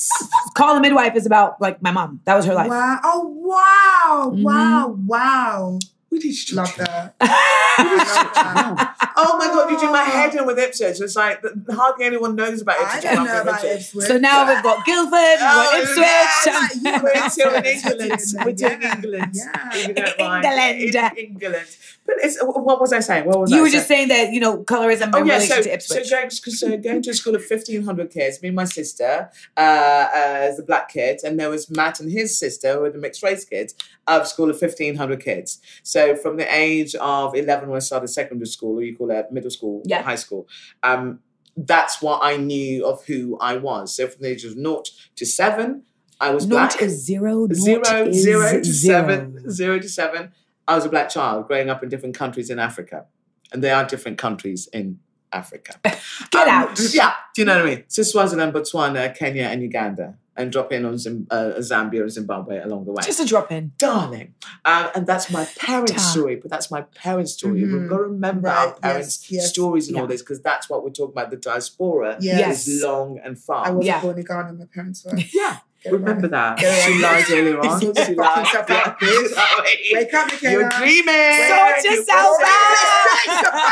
Call 0.56 0.76
the 0.76 0.82
midwife 0.82 1.16
is 1.16 1.26
about 1.26 1.60
like 1.60 1.82
my 1.82 1.92
mom. 1.92 2.22
That 2.26 2.36
was 2.36 2.46
her 2.46 2.54
life. 2.54 2.70
Wow. 2.70 3.00
Oh 3.04 3.28
wow. 3.52 4.32
Mhm. 4.34 4.44
Wow. 4.44 4.88
Wow. 5.06 5.80
We 6.16 6.30
need 6.30 6.34
to 6.48 6.56
Love 6.56 6.76
that. 6.78 7.16
Love 7.20 7.20
that. 7.20 8.92
Oh 9.18 9.38
my 9.38 9.48
god, 9.48 9.72
you 9.72 9.80
do 9.80 9.90
my 9.92 10.04
head 10.04 10.36
in 10.36 10.46
with 10.46 10.60
Ipswich. 10.60 11.00
It's 11.00 11.16
like 11.16 11.42
hardly 11.70 12.06
anyone 12.06 12.36
knows 12.36 12.62
about 12.62 12.80
I 12.80 12.98
Ipswich. 12.98 13.04
don't 13.14 13.26
know 13.26 13.42
about 13.42 13.64
Ipswich. 13.64 13.80
Ipswich. 13.82 14.06
so 14.08 14.18
now 14.18 14.54
we've 14.54 14.62
got 14.64 14.86
Guildford, 14.86 15.12
we've 15.14 15.40
got 15.40 15.74
Oh, 15.74 15.82
Ipswich. 15.82 15.98
yeah, 16.06 16.68
and- 16.74 16.82
yeah, 16.84 17.02
We're 17.02 17.30
still 17.30 17.54
in 17.56 17.66
England. 17.66 18.10
We're 18.10 18.18
still 18.20 18.72
in 18.72 18.82
England. 18.84 19.32
Yeah. 19.36 19.70
If 19.74 19.88
you 19.88 19.94
don't 19.94 20.20
mind. 20.20 20.46
England. 20.46 21.18
England. 21.18 21.68
But 22.08 22.18
it's 22.22 22.38
what 22.42 22.80
was 22.80 22.94
I 22.94 23.00
saying? 23.00 23.26
What 23.26 23.40
was 23.40 23.50
you 23.52 23.58
I 23.58 23.62
were 23.62 23.68
saying? 23.68 23.78
just 23.80 23.88
saying 23.88 24.08
that 24.10 24.32
you 24.32 24.40
know 24.40 24.60
colorism 24.64 25.10
Oh 25.14 25.20
in 25.22 25.26
yeah, 25.28 25.34
relation 25.36 25.56
so, 25.56 25.62
to 25.64 25.74
Ipswich. 25.74 26.06
so 26.08 26.16
going, 26.16 26.30
so 26.30 26.78
going 26.78 27.02
to 27.02 27.10
a 27.10 27.14
school 27.16 27.36
of 27.36 27.44
fifteen 27.44 27.84
hundred 27.84 28.12
kids, 28.12 28.42
me 28.44 28.50
and 28.50 28.56
my 28.56 28.66
sister, 28.66 29.30
uh, 29.58 29.60
uh, 29.60 30.10
as 30.14 30.58
the 30.58 30.64
black 30.64 30.90
kids, 30.90 31.24
and 31.24 31.40
there 31.40 31.50
was 31.50 31.70
Matt 31.70 32.00
and 32.00 32.12
his 32.12 32.38
sister 32.38 32.74
who 32.74 32.80
were 32.82 32.90
the 32.92 33.00
mixed 33.00 33.24
race 33.24 33.44
kids 33.44 33.74
of 34.06 34.22
a 34.22 34.26
school 34.28 34.52
of 34.52 34.60
fifteen 34.60 34.96
hundred 34.96 35.24
kids. 35.24 35.60
So 35.82 36.16
from 36.16 36.38
the 36.38 36.46
age 36.56 36.94
of 36.96 37.34
eleven 37.36 37.70
when 37.70 37.78
I 37.78 37.80
started 37.80 38.08
secondary 38.10 38.48
school, 38.48 38.78
or 38.78 38.84
you 38.84 38.96
call 38.96 39.10
it 39.10 39.32
middle 39.32 39.50
school, 39.50 39.82
Yeah. 39.86 40.04
high 40.04 40.16
school, 40.16 40.48
um, 40.84 41.20
that's 41.58 42.04
what 42.04 42.20
I 42.24 42.38
knew 42.38 42.86
of 42.86 43.04
who 43.06 43.38
I 43.40 43.58
was. 43.58 43.96
So 43.96 44.08
from 44.08 44.22
the 44.22 44.30
age 44.30 44.46
of 44.46 44.56
naught 44.56 44.90
to 45.16 45.26
seven, 45.26 45.84
I 46.22 46.30
was 46.32 46.46
Naught 46.46 46.72
black. 46.78 46.82
is 46.84 47.04
zero. 47.04 47.48
Zero, 47.52 48.06
is 48.08 48.22
zero 48.24 48.52
to 48.60 48.64
zero. 48.64 49.02
seven, 49.02 49.50
zero 49.52 49.80
to 49.80 49.90
seven. 49.90 50.32
I 50.68 50.76
was 50.76 50.86
a 50.86 50.90
black 50.90 51.10
child 51.10 51.48
growing 51.48 51.70
up 51.70 51.84
in 51.84 51.90
different 51.90 52.16
countries 52.16 52.50
in 52.50 52.60
Africa, 52.60 53.06
and 53.52 53.64
there 53.64 53.76
are 53.76 53.86
different 53.86 54.18
countries 54.18 54.68
in 54.74 55.00
Africa. 55.32 55.74
Get 56.32 56.48
Um, 56.48 56.50
out. 56.70 56.80
Yeah, 56.94 57.14
do 57.36 57.42
you 57.42 57.46
know 57.46 57.56
what 57.58 57.66
I 57.66 57.70
mean? 57.76 57.84
So 57.88 58.04
Swaziland, 58.04 58.54
Botswana, 58.54 59.16
Kenya, 59.16 59.44
and 59.44 59.62
Uganda, 59.62 60.16
and 60.38 60.52
drop 60.52 60.72
in 60.72 60.86
on 60.86 60.98
Zim- 60.98 61.28
uh, 61.30 61.54
Zambia 61.60 62.02
and 62.02 62.12
Zimbabwe 62.12 62.60
along 62.62 62.86
the 62.86 62.92
way. 62.92 63.04
Just 63.06 63.20
a 63.20 63.26
drop 63.26 63.52
in. 63.52 63.72
Darling, 63.78 64.34
um, 64.66 64.90
and 64.96 65.06
that's 65.08 65.30
my 65.30 65.46
parents' 65.58 65.92
Da. 65.94 65.98
story, 66.00 66.36
but 66.38 66.50
that's 66.52 66.72
my 66.72 66.82
parents' 66.82 67.34
story. 67.34 67.62
Mhm. 67.62 67.82
We've 67.82 67.90
got 67.90 67.98
to 67.98 68.04
remember 68.04 68.48
our 68.50 68.74
parents' 68.74 69.30
yes, 69.30 69.44
yes. 69.44 69.50
stories 69.50 69.88
and 69.90 69.98
all 69.98 70.08
this 70.08 70.22
because 70.22 70.42
that's 70.42 70.70
what 70.70 70.84
we're 70.84 70.90
talking 70.90 71.14
about. 71.14 71.30
The 71.32 71.38
diaspora 71.38 72.18
Yes. 72.20 72.68
is 72.68 72.82
long 72.84 73.20
and 73.24 73.38
far. 73.38 73.66
I 73.68 73.70
wasn't 73.72 73.86
Yeah. 73.86 74.02
born 74.02 74.18
in 74.18 74.26
Ghana. 74.26 74.54
My 74.54 74.66
parents 74.74 75.06
were. 75.06 75.16
yeah, 75.34 75.58
remember 75.92 76.28
that. 76.30 76.58
Get 76.58 76.74
it 76.78 76.84
She 76.84 77.04
right. 77.04 77.30
lied 77.30 77.32
earlier 77.32 77.60
on. 77.62 77.80
She 77.80 77.88
fucking 77.94 78.16
lied. 78.16 78.48
Yeah. 78.70 78.96
bitch. 79.00 79.94
Wake 79.94 80.14
up, 80.14 80.28
Michaela. 80.32 80.52
You're 80.54 80.70
dreaming. 80.70 81.48
Sort 81.48 81.84
You're 81.84 81.94
yourself 81.96 82.38
dreaming. 82.40 83.66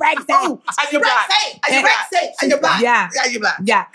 Brexit. 0.00 0.24
Oh, 0.30 0.60
and 0.80 0.92
you're 0.92 1.00
black. 1.00 1.30
And 1.66 1.74
you're 1.74 1.82
black. 1.82 2.10
And 2.42 2.50
you're 2.50 2.60
black. 2.60 2.80
Yeah. 2.82 3.08
Yeah, 3.14 3.26
you're 3.30 3.40
black. 3.40 3.60
Yeah. 3.64 3.86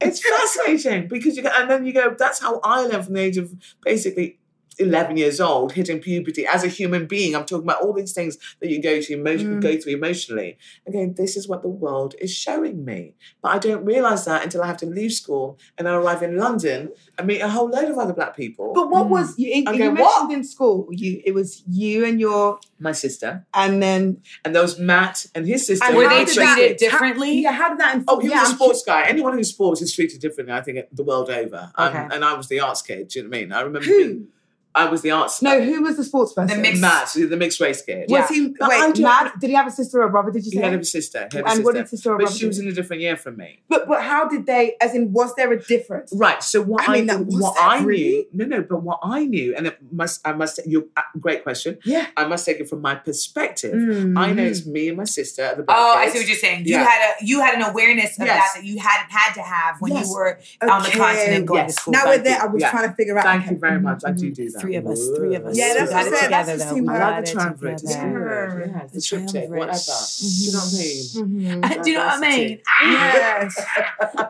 It's 0.00 0.20
fascinating 0.26 1.08
because 1.08 1.36
you 1.36 1.42
go, 1.42 1.50
and 1.54 1.70
then 1.70 1.86
you 1.86 1.92
go, 1.92 2.14
that's 2.18 2.40
how 2.40 2.60
I 2.64 2.80
learned 2.82 3.04
from 3.04 3.14
the 3.14 3.20
age 3.20 3.36
of 3.36 3.52
basically 3.82 4.38
11 4.80 5.16
years 5.16 5.40
old, 5.40 5.72
hitting 5.72 6.00
puberty 6.00 6.46
as 6.46 6.64
a 6.64 6.68
human 6.68 7.06
being. 7.06 7.36
I'm 7.36 7.44
talking 7.44 7.64
about 7.64 7.82
all 7.82 7.92
these 7.92 8.12
things 8.12 8.38
that 8.60 8.70
you 8.70 8.82
go 8.82 9.00
to 9.00 9.12
emotion, 9.14 9.58
Mm. 9.58 9.62
go 9.62 9.76
through 9.76 9.92
emotionally. 9.94 10.58
Again, 10.86 11.14
this 11.16 11.36
is 11.36 11.46
what 11.48 11.62
the 11.62 11.68
world 11.68 12.14
is 12.20 12.34
showing 12.34 12.84
me. 12.84 13.14
But 13.42 13.50
I 13.52 13.58
don't 13.58 13.84
realize 13.84 14.24
that 14.24 14.42
until 14.42 14.62
I 14.62 14.66
have 14.66 14.78
to 14.78 14.86
leave 14.86 15.12
school 15.12 15.58
and 15.78 15.88
I 15.88 15.94
arrive 15.94 16.22
in 16.22 16.36
London 16.36 16.90
and 17.18 17.26
meet 17.26 17.40
a 17.40 17.48
whole 17.48 17.68
load 17.68 17.90
of 17.90 17.98
other 17.98 18.12
black 18.14 18.34
people. 18.36 18.72
But 18.74 18.90
what 18.90 19.08
was 19.08 19.38
you? 19.38 19.50
In, 19.52 19.68
Okay, 19.68 19.78
you 19.84 19.84
mentioned 19.92 19.98
what? 20.28 20.32
in 20.32 20.42
school, 20.44 20.88
you 20.90 21.20
it 21.24 21.32
was 21.34 21.62
you 21.68 22.04
and 22.04 22.18
your, 22.18 22.58
My 22.78 22.92
sister. 22.92 23.46
and 23.54 23.82
then 23.82 24.22
And 24.44 24.54
there 24.54 24.62
was 24.62 24.78
Matt 24.78 25.26
and 25.34 25.46
his 25.46 25.66
sister. 25.66 25.84
And 25.84 25.96
Were 25.96 26.08
they 26.08 26.20
were 26.20 26.24
that- 26.24 26.34
treated 26.34 26.44
trusted. 26.46 26.76
differently? 26.78 27.32
yeah, 27.42 27.52
how 27.52 27.68
did 27.68 27.78
that? 27.78 27.94
Inf- 27.96 28.04
Oh, 28.08 28.18
he 28.18 28.28
yeah, 28.28 28.40
was 28.40 28.48
a 28.48 28.52
I'm 28.52 28.56
sports 28.56 28.82
guy. 28.84 29.02
Anyone 29.06 29.34
who's 29.34 29.50
sports 29.50 29.82
is 29.82 29.94
treated 29.94 30.20
differently, 30.20 30.54
I 30.54 30.62
think, 30.62 30.78
the 30.92 31.04
world 31.04 31.28
over. 31.30 31.70
Um, 31.76 31.88
Okay. 31.88 32.06
and 32.14 32.24
I 32.24 32.34
was 32.34 32.48
the 32.48 32.60
arts 32.60 32.82
kid. 32.82 33.08
Do 33.08 33.18
you 33.18 33.22
know 33.24 33.28
what 33.30 33.36
I 33.36 33.40
mean? 33.40 33.52
I 33.52 33.60
remember 33.60 33.86
Who? 33.86 33.98
being, 33.98 34.28
I 34.72 34.84
was 34.88 35.02
the 35.02 35.10
arts. 35.10 35.42
No, 35.42 35.60
who 35.60 35.82
was 35.82 35.96
the 35.96 36.04
sports 36.04 36.32
person? 36.32 36.56
The 36.56 36.62
mixed- 36.62 36.80
Matt, 36.80 37.08
the 37.14 37.36
mixed 37.36 37.60
race 37.60 37.82
kid. 37.82 38.04
Yeah. 38.08 38.20
Was 38.20 38.30
he? 38.30 38.46
Wait, 38.46 38.56
don't- 38.60 39.00
Matt. 39.00 39.40
Did 39.40 39.48
he 39.50 39.56
have 39.56 39.66
a 39.66 39.70
sister 39.70 40.00
or 40.00 40.04
a 40.06 40.10
brother? 40.10 40.30
Did 40.30 40.44
you 40.44 40.52
say? 40.52 40.58
He 40.58 40.62
say? 40.62 40.70
had 40.70 40.80
a 40.80 40.84
sister. 40.84 41.28
He 41.30 41.36
had 41.38 41.46
a 41.46 41.50
and 41.50 41.64
what 41.64 41.74
did 41.74 41.88
sister. 41.88 41.96
sister 41.96 42.12
or 42.14 42.18
But 42.18 42.32
she 42.32 42.46
was 42.46 42.58
in 42.60 42.68
a 42.68 42.72
different 42.72 43.02
year 43.02 43.16
from 43.16 43.36
me. 43.36 43.60
But 43.68 43.88
but 43.88 44.02
how 44.02 44.28
did 44.28 44.46
they? 44.46 44.76
As 44.80 44.94
in, 44.94 45.12
was 45.12 45.34
there 45.34 45.52
a 45.52 45.60
difference? 45.60 46.12
Right. 46.14 46.40
So 46.42 46.62
what 46.62 46.88
I 46.88 46.92
I, 46.92 46.96
mean, 46.98 47.06
that- 47.06 47.26
was 47.26 47.34
what 47.42 47.54
that 47.56 47.64
I 47.64 47.82
really? 47.82 48.28
knew, 48.32 48.46
no, 48.46 48.56
no, 48.58 48.62
but 48.62 48.82
what 48.82 49.00
I 49.02 49.24
knew, 49.24 49.56
and 49.56 49.66
it 49.66 49.78
must, 49.90 50.26
I 50.26 50.32
must, 50.34 50.60
you, 50.66 50.88
uh, 50.96 51.02
great 51.18 51.42
question. 51.42 51.78
Yeah. 51.84 52.06
I 52.16 52.26
must 52.26 52.46
take 52.46 52.60
it 52.60 52.68
from 52.68 52.80
my 52.80 52.94
perspective. 52.94 53.74
Mm. 53.74 54.16
I 54.18 54.32
know 54.32 54.44
it's 54.44 54.66
me 54.66 54.88
and 54.88 54.96
my 54.96 55.04
sister, 55.04 55.52
the 55.56 55.64
black 55.64 55.76
Oh, 55.78 55.94
I 55.96 56.08
see 56.10 56.18
what 56.18 56.28
you're 56.28 56.36
saying. 56.36 56.66
You 56.66 56.78
had 56.78 57.14
a 57.20 57.24
you 57.24 57.40
had 57.40 57.54
an 57.54 57.62
awareness 57.62 58.18
of 58.20 58.26
Yes. 58.26 58.52
that 58.54 58.60
that 58.60 58.66
you 58.66 58.78
hadn't 58.78 59.10
had 59.10 59.32
to 59.34 59.42
have 59.42 59.80
when 59.80 59.92
Yes. 59.92 60.06
you 60.06 60.14
were 60.14 60.38
on 60.62 60.82
the 60.82 60.88
Okay. 60.90 60.98
continent 60.98 61.46
going 61.46 61.58
Yes. 61.60 61.74
to 61.74 61.80
school. 61.82 61.92
Now 61.92 62.04
Thank 62.04 62.18
we're 62.18 62.24
there. 62.24 62.36
you. 62.36 62.42
I 62.42 62.46
was 62.46 62.60
Yeah. 62.62 62.70
trying 62.70 62.88
to 62.88 62.94
figure 62.94 63.18
out. 63.18 63.24
Thank 63.24 63.42
okay. 63.44 63.52
you 63.54 63.58
very 63.58 63.80
much. 63.80 64.02
I 64.06 64.12
do 64.12 64.30
do 64.30 64.50
that. 64.50 64.59
Three 64.60 64.76
of 64.76 64.86
us, 64.86 65.08
three 65.16 65.34
of 65.34 65.46
us. 65.46 65.56
Yeah, 65.56 65.74
that's 65.74 65.90
we 65.90 65.94
what 65.96 66.04
got 66.04 66.04
I 66.04 66.06
it 66.06 66.10
said. 66.14 66.24
together 66.24 66.56
That's 66.56 66.70
though. 66.70 66.76
the 66.76 66.82
We 66.82 66.88
I 66.88 66.92
teamwork. 66.92 66.98
got 67.00 67.10
like 67.10 67.22
it 67.22 67.26
the 67.26 67.32
triumvirate. 67.32 67.72
It's 67.74 67.82
together. 67.94 68.58
good. 68.58 68.70
Yeah, 68.70 68.86
the 68.86 68.92
The 68.92 69.00
triptych, 69.00 69.30
triumvirate. 69.32 69.58
whatever. 69.58 69.80
Do 70.20 70.26
you 70.26 70.52
know 70.52 70.58
what 70.58 70.74
I 70.74 70.78
mean? 70.78 71.62
Mhm. 71.62 71.82
Do 71.84 71.90
you 71.90 71.96
know 71.98 72.04
what 72.06 72.24
I 72.24 72.36
mean? 72.36 72.60
Yes. 72.84 73.64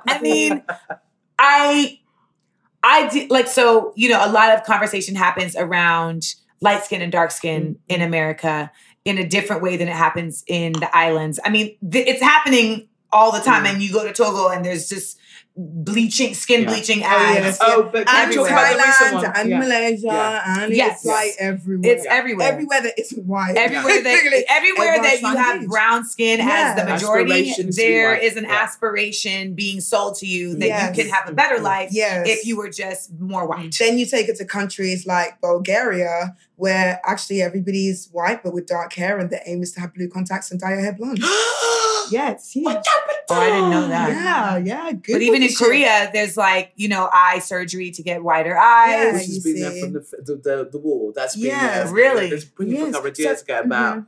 I 0.08 0.20
mean, 0.22 0.62
I, 1.38 1.98
I 2.82 3.08
did 3.08 3.30
like 3.30 3.46
so. 3.46 3.92
You 3.96 4.08
know, 4.10 4.24
a 4.24 4.30
lot 4.30 4.50
of 4.56 4.64
conversation 4.64 5.14
happens 5.14 5.56
around 5.56 6.34
light 6.60 6.84
skin 6.84 7.02
and 7.02 7.10
dark 7.12 7.30
skin 7.30 7.78
in 7.88 8.00
America 8.02 8.70
in 9.04 9.18
a 9.18 9.26
different 9.26 9.62
way 9.62 9.76
than 9.76 9.88
it 9.88 9.94
happens 9.96 10.44
in 10.46 10.72
the 10.74 10.94
islands. 10.96 11.40
I 11.44 11.50
mean, 11.50 11.76
th- 11.90 12.06
it's 12.06 12.22
happening 12.22 12.88
all 13.12 13.32
the 13.32 13.40
time. 13.40 13.64
Mm. 13.64 13.72
And 13.74 13.82
you 13.82 13.92
go 13.92 14.04
to 14.06 14.12
Togo, 14.12 14.48
and 14.48 14.64
there's 14.64 14.88
just 14.88 15.18
bleaching, 15.62 16.32
skin 16.34 16.62
Yeah. 16.62 16.68
bleaching 16.70 17.02
Oh, 17.02 17.06
ads. 17.06 17.44
yes. 17.44 17.58
Oh, 17.60 17.82
but 17.92 17.98
and 18.00 18.08
can 18.08 18.32
you 18.32 18.36
talk 18.38 18.50
about 18.50 18.78
Thailand 18.78 19.32
and 19.40 19.50
Yeah. 19.50 19.58
Malaysia 19.58 20.06
Yeah. 20.06 20.62
and 20.64 20.72
Yes. 20.74 20.96
it's 20.96 21.04
like 21.04 21.32
everywhere. 21.38 21.92
It's 21.92 22.06
everywhere. 22.06 22.48
Everywhere 22.48 22.80
that 22.82 22.94
isn't 22.98 23.26
white. 23.26 23.56
Everywhere 23.56 24.02
Basically, 24.02 24.30
that 24.40 24.44
everywhere 24.58 24.96
that 25.02 25.20
you 25.20 25.28
have 25.36 25.60
reach. 25.60 25.68
brown 25.68 26.04
skin 26.08 26.40
as 26.40 26.76
the 26.76 26.84
majority, 26.84 27.32
Aspirations 27.32 27.76
to 27.76 27.82
be 27.82 27.88
there 27.88 28.12
white. 28.12 28.22
is 28.22 28.36
an 28.36 28.44
Yeah. 28.44 28.62
aspiration 28.62 29.54
being 29.54 29.80
sold 29.80 30.16
to 30.18 30.26
you 30.26 30.54
that 30.56 30.66
Yes. 30.66 30.96
you 30.96 31.04
can 31.04 31.12
have 31.12 31.28
a 31.28 31.32
better 31.32 31.58
life 31.60 31.90
Yes. 31.92 32.26
if 32.28 32.46
you 32.46 32.56
were 32.56 32.70
just 32.70 33.10
more 33.20 33.46
white. 33.46 33.74
Then 33.78 33.98
you 33.98 34.06
take 34.06 34.28
it 34.28 34.36
to 34.36 34.44
countries 34.44 35.06
like 35.06 35.40
Bulgaria, 35.42 36.34
where 36.60 37.00
actually 37.04 37.40
everybody's 37.42 38.08
white 38.12 38.42
but 38.44 38.52
with 38.52 38.66
dark 38.66 38.92
hair, 38.92 39.18
and 39.18 39.30
the 39.30 39.40
aim 39.48 39.62
is 39.62 39.72
to 39.72 39.80
have 39.80 39.94
blue 39.94 40.08
contacts 40.08 40.50
and 40.50 40.60
dye 40.60 40.72
your 40.72 40.80
hair 40.80 40.92
blonde. 40.92 41.18
yeah, 42.10 42.30
it's 42.30 42.52
huge. 42.52 42.64
What 42.66 42.84
happened? 42.86 43.16
Oh, 43.30 43.34
I 43.40 43.46
didn't 43.46 43.70
know 43.70 43.88
that. 43.88 44.08
Yeah, 44.10 44.56
yeah, 44.58 44.92
good. 44.92 45.12
But 45.14 45.22
even 45.22 45.42
in 45.42 45.48
shit. 45.48 45.58
Korea, 45.58 46.10
there's 46.12 46.36
like 46.36 46.72
you 46.76 46.88
know 46.88 47.08
eye 47.12 47.38
surgery 47.38 47.90
to 47.92 48.02
get 48.02 48.22
wider 48.22 48.56
eyes. 48.58 48.90
Yeah, 48.90 49.12
This 49.12 49.28
you 49.28 49.34
has 49.34 49.44
been 49.44 49.60
there 49.60 49.80
from 49.82 49.92
the, 49.94 50.00
the, 50.26 50.36
the, 50.36 50.68
the 50.72 50.78
war. 50.78 51.12
That's 51.14 51.36
been 51.36 51.46
Yeah, 51.46 51.84
there. 51.84 51.92
really? 51.94 52.28
There's 52.28 52.44
been 52.44 52.68
a 52.68 52.72
Yes, 52.72 52.92
couple 52.94 53.10
of 53.10 53.16
so- 53.16 53.22
years 53.22 53.42
ago 53.42 53.60
about 53.60 53.98
mhm. 53.98 54.06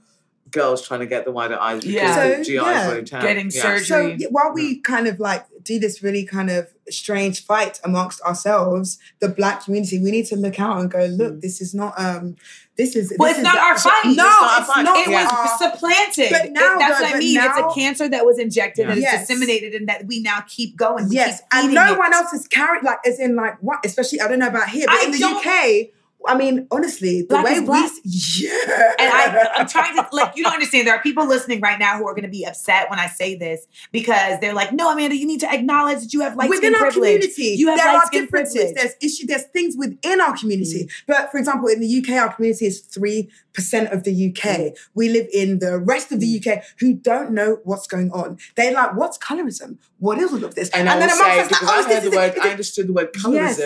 Girls 0.53 0.87
trying 0.87 1.01
to 1.01 1.07
get 1.07 1.25
the 1.25 1.33
wider 1.33 1.59
eyes 1.61 1.81
because 1.81 1.95
Yeah. 1.95 2.29
the 2.39 2.45
So, 2.45 2.51
GIs 2.51 2.55
yeah, 2.63 2.89
won't 2.89 3.13
out. 3.13 3.23
getting 3.23 3.51
yeah. 3.51 3.63
surgery. 3.63 4.19
So 4.21 4.29
while 4.31 4.53
we 4.53 4.81
kind 4.81 5.07
of 5.09 5.19
like 5.19 5.45
do 5.65 5.79
this 5.79 6.03
really 6.03 6.25
kind 6.25 6.51
of 6.51 6.69
strange 6.91 7.45
fight 7.45 7.81
amongst 7.85 8.21
ourselves, 8.23 8.99
the 9.21 9.29
black 9.29 9.65
community, 9.65 9.99
we 9.99 10.11
need 10.11 10.27
to 10.27 10.37
look 10.37 10.59
out 10.61 10.79
and 10.81 10.91
go, 10.91 11.05
look, 11.07 11.41
this 11.41 11.61
is 11.61 11.75
not 11.75 11.95
um 11.99 12.37
this 12.77 12.97
is 12.97 13.13
Well, 13.19 13.29
this 13.29 13.39
it's 13.39 13.47
is 13.47 13.55
not 13.55 13.59
our 13.63 13.79
fight. 13.79 14.03
No, 14.05 14.11
It's 14.11 14.17
not 14.17 14.59
it's 14.61 14.67
fight. 14.73 14.83
not. 14.83 15.07
it 15.07 15.11
was 15.11 15.33
our- 15.33 15.59
supplanted. 15.71 16.31
But 16.31 16.45
It- 16.47 16.53
now, 16.53 16.79
that's 16.79 16.99
though, 17.01 17.05
what 17.05 17.15
I 17.17 17.19
mean. 17.19 17.35
now- 17.35 17.47
it's 17.49 17.59
a 17.77 17.79
cancer 17.81 18.09
that 18.09 18.25
was 18.25 18.39
injected 18.39 18.89
and 18.89 18.99
Yes. 19.01 19.21
it's 19.21 19.29
disseminated, 19.29 19.75
and 19.75 19.89
that 19.89 20.07
we 20.07 20.21
now 20.23 20.43
keep 20.49 20.75
going. 20.77 21.09
We 21.11 21.17
yes, 21.17 21.41
keep 21.41 21.47
and 21.53 21.75
no 21.75 21.93
it. 21.93 21.99
one 21.99 22.15
else 22.15 22.33
is 22.33 22.49
carried 22.49 22.83
like 22.83 22.99
as 23.07 23.19
in 23.21 23.37
like 23.37 23.57
what, 23.61 23.81
especially 23.85 24.21
I 24.23 24.29
don't 24.29 24.39
know 24.39 24.49
about 24.49 24.71
here, 24.71 24.87
but 24.87 24.95
I 24.97 25.05
in 25.05 25.11
the 25.13 25.19
UK, 25.23 25.93
I 26.27 26.37
mean, 26.37 26.67
honestly, 26.71 27.23
the 27.23 27.29
Black 27.29 27.45
way 27.45 27.61
we 27.61 27.67
black. 27.67 27.91
yeah, 28.05 28.93
And 28.99 29.13
I, 29.13 29.49
I'm 29.57 29.69
trying 29.69 29.97
to 29.97 30.07
like 30.13 30.37
you 30.37 30.45
don't 30.45 30.53
understand. 30.53 30.87
There 30.87 30.95
are 30.95 31.03
people 31.03 31.27
listening 31.27 31.61
right 31.61 31.79
now 31.79 31.99
who 31.99 32.07
are 32.07 32.13
going 32.13 32.25
to 32.25 32.31
be 32.31 32.45
upset 32.45 32.91
when 32.91 32.99
I 32.99 33.07
say 33.07 33.35
this 33.35 33.67
because 33.91 34.41
they're 34.41 34.55
like, 34.55 34.73
"No, 34.73 34.93
Amanda, 34.93 35.17
you 35.17 35.27
need 35.27 35.41
to 35.41 35.53
acknowledge 35.53 36.01
that 36.03 36.13
you 36.13 36.21
have 36.21 36.37
light 36.37 36.51
within 36.51 36.75
our 36.75 36.81
privilege. 36.83 37.21
community, 37.21 37.57
You 37.59 37.69
have 37.69 37.79
there 37.79 37.89
are 37.89 38.03
differences. 38.11 38.55
privilege." 38.55 38.77
There's 38.77 38.95
issue. 39.01 39.27
There's 39.27 39.45
things 39.45 39.75
within 39.77 40.21
our 40.21 40.37
community. 40.37 40.85
Mm. 40.85 40.91
But 41.07 41.31
for 41.31 41.39
example, 41.39 41.69
in 41.69 41.81
the 41.81 41.99
UK, 41.99 42.11
our 42.21 42.35
community 42.35 42.67
is 42.67 42.81
three 42.81 43.31
percent 43.53 43.93
of 43.93 44.05
the 44.05 44.13
UK. 44.13 44.43
Mm. 44.45 44.77
We 44.95 45.09
live 45.09 45.29
in 45.33 45.59
the 45.59 45.79
rest 45.79 46.13
of 46.13 46.21
the 46.21 46.39
mm. 46.39 46.47
UK 46.47 46.65
who 46.79 46.95
don't 46.95 47.33
know 47.33 47.59
what's 47.65 47.87
going 47.87 48.11
on. 48.13 48.39
They're 48.57 48.73
like, 48.73 48.97
"What's 48.97 49.19
colorism? 49.19 49.79
What 49.99 50.19
is 50.19 50.33
all 50.33 50.45
of 50.45 50.55
this?" 50.55 50.71
And, 50.71 50.89
I 50.89 50.97
will 50.97 51.03
amongst 51.05 51.23
say, 51.23 51.41
us, 51.41 51.49
because 51.49 51.69
oh, 51.69 51.73
I 51.73 51.81
is 51.81 51.87
heard 51.87 52.03
the 52.03 52.17
word, 52.17 52.35
I 52.41 52.49
understood 52.51 52.89
the 52.89 52.93
word 52.93 53.09
Yes. 53.33 53.61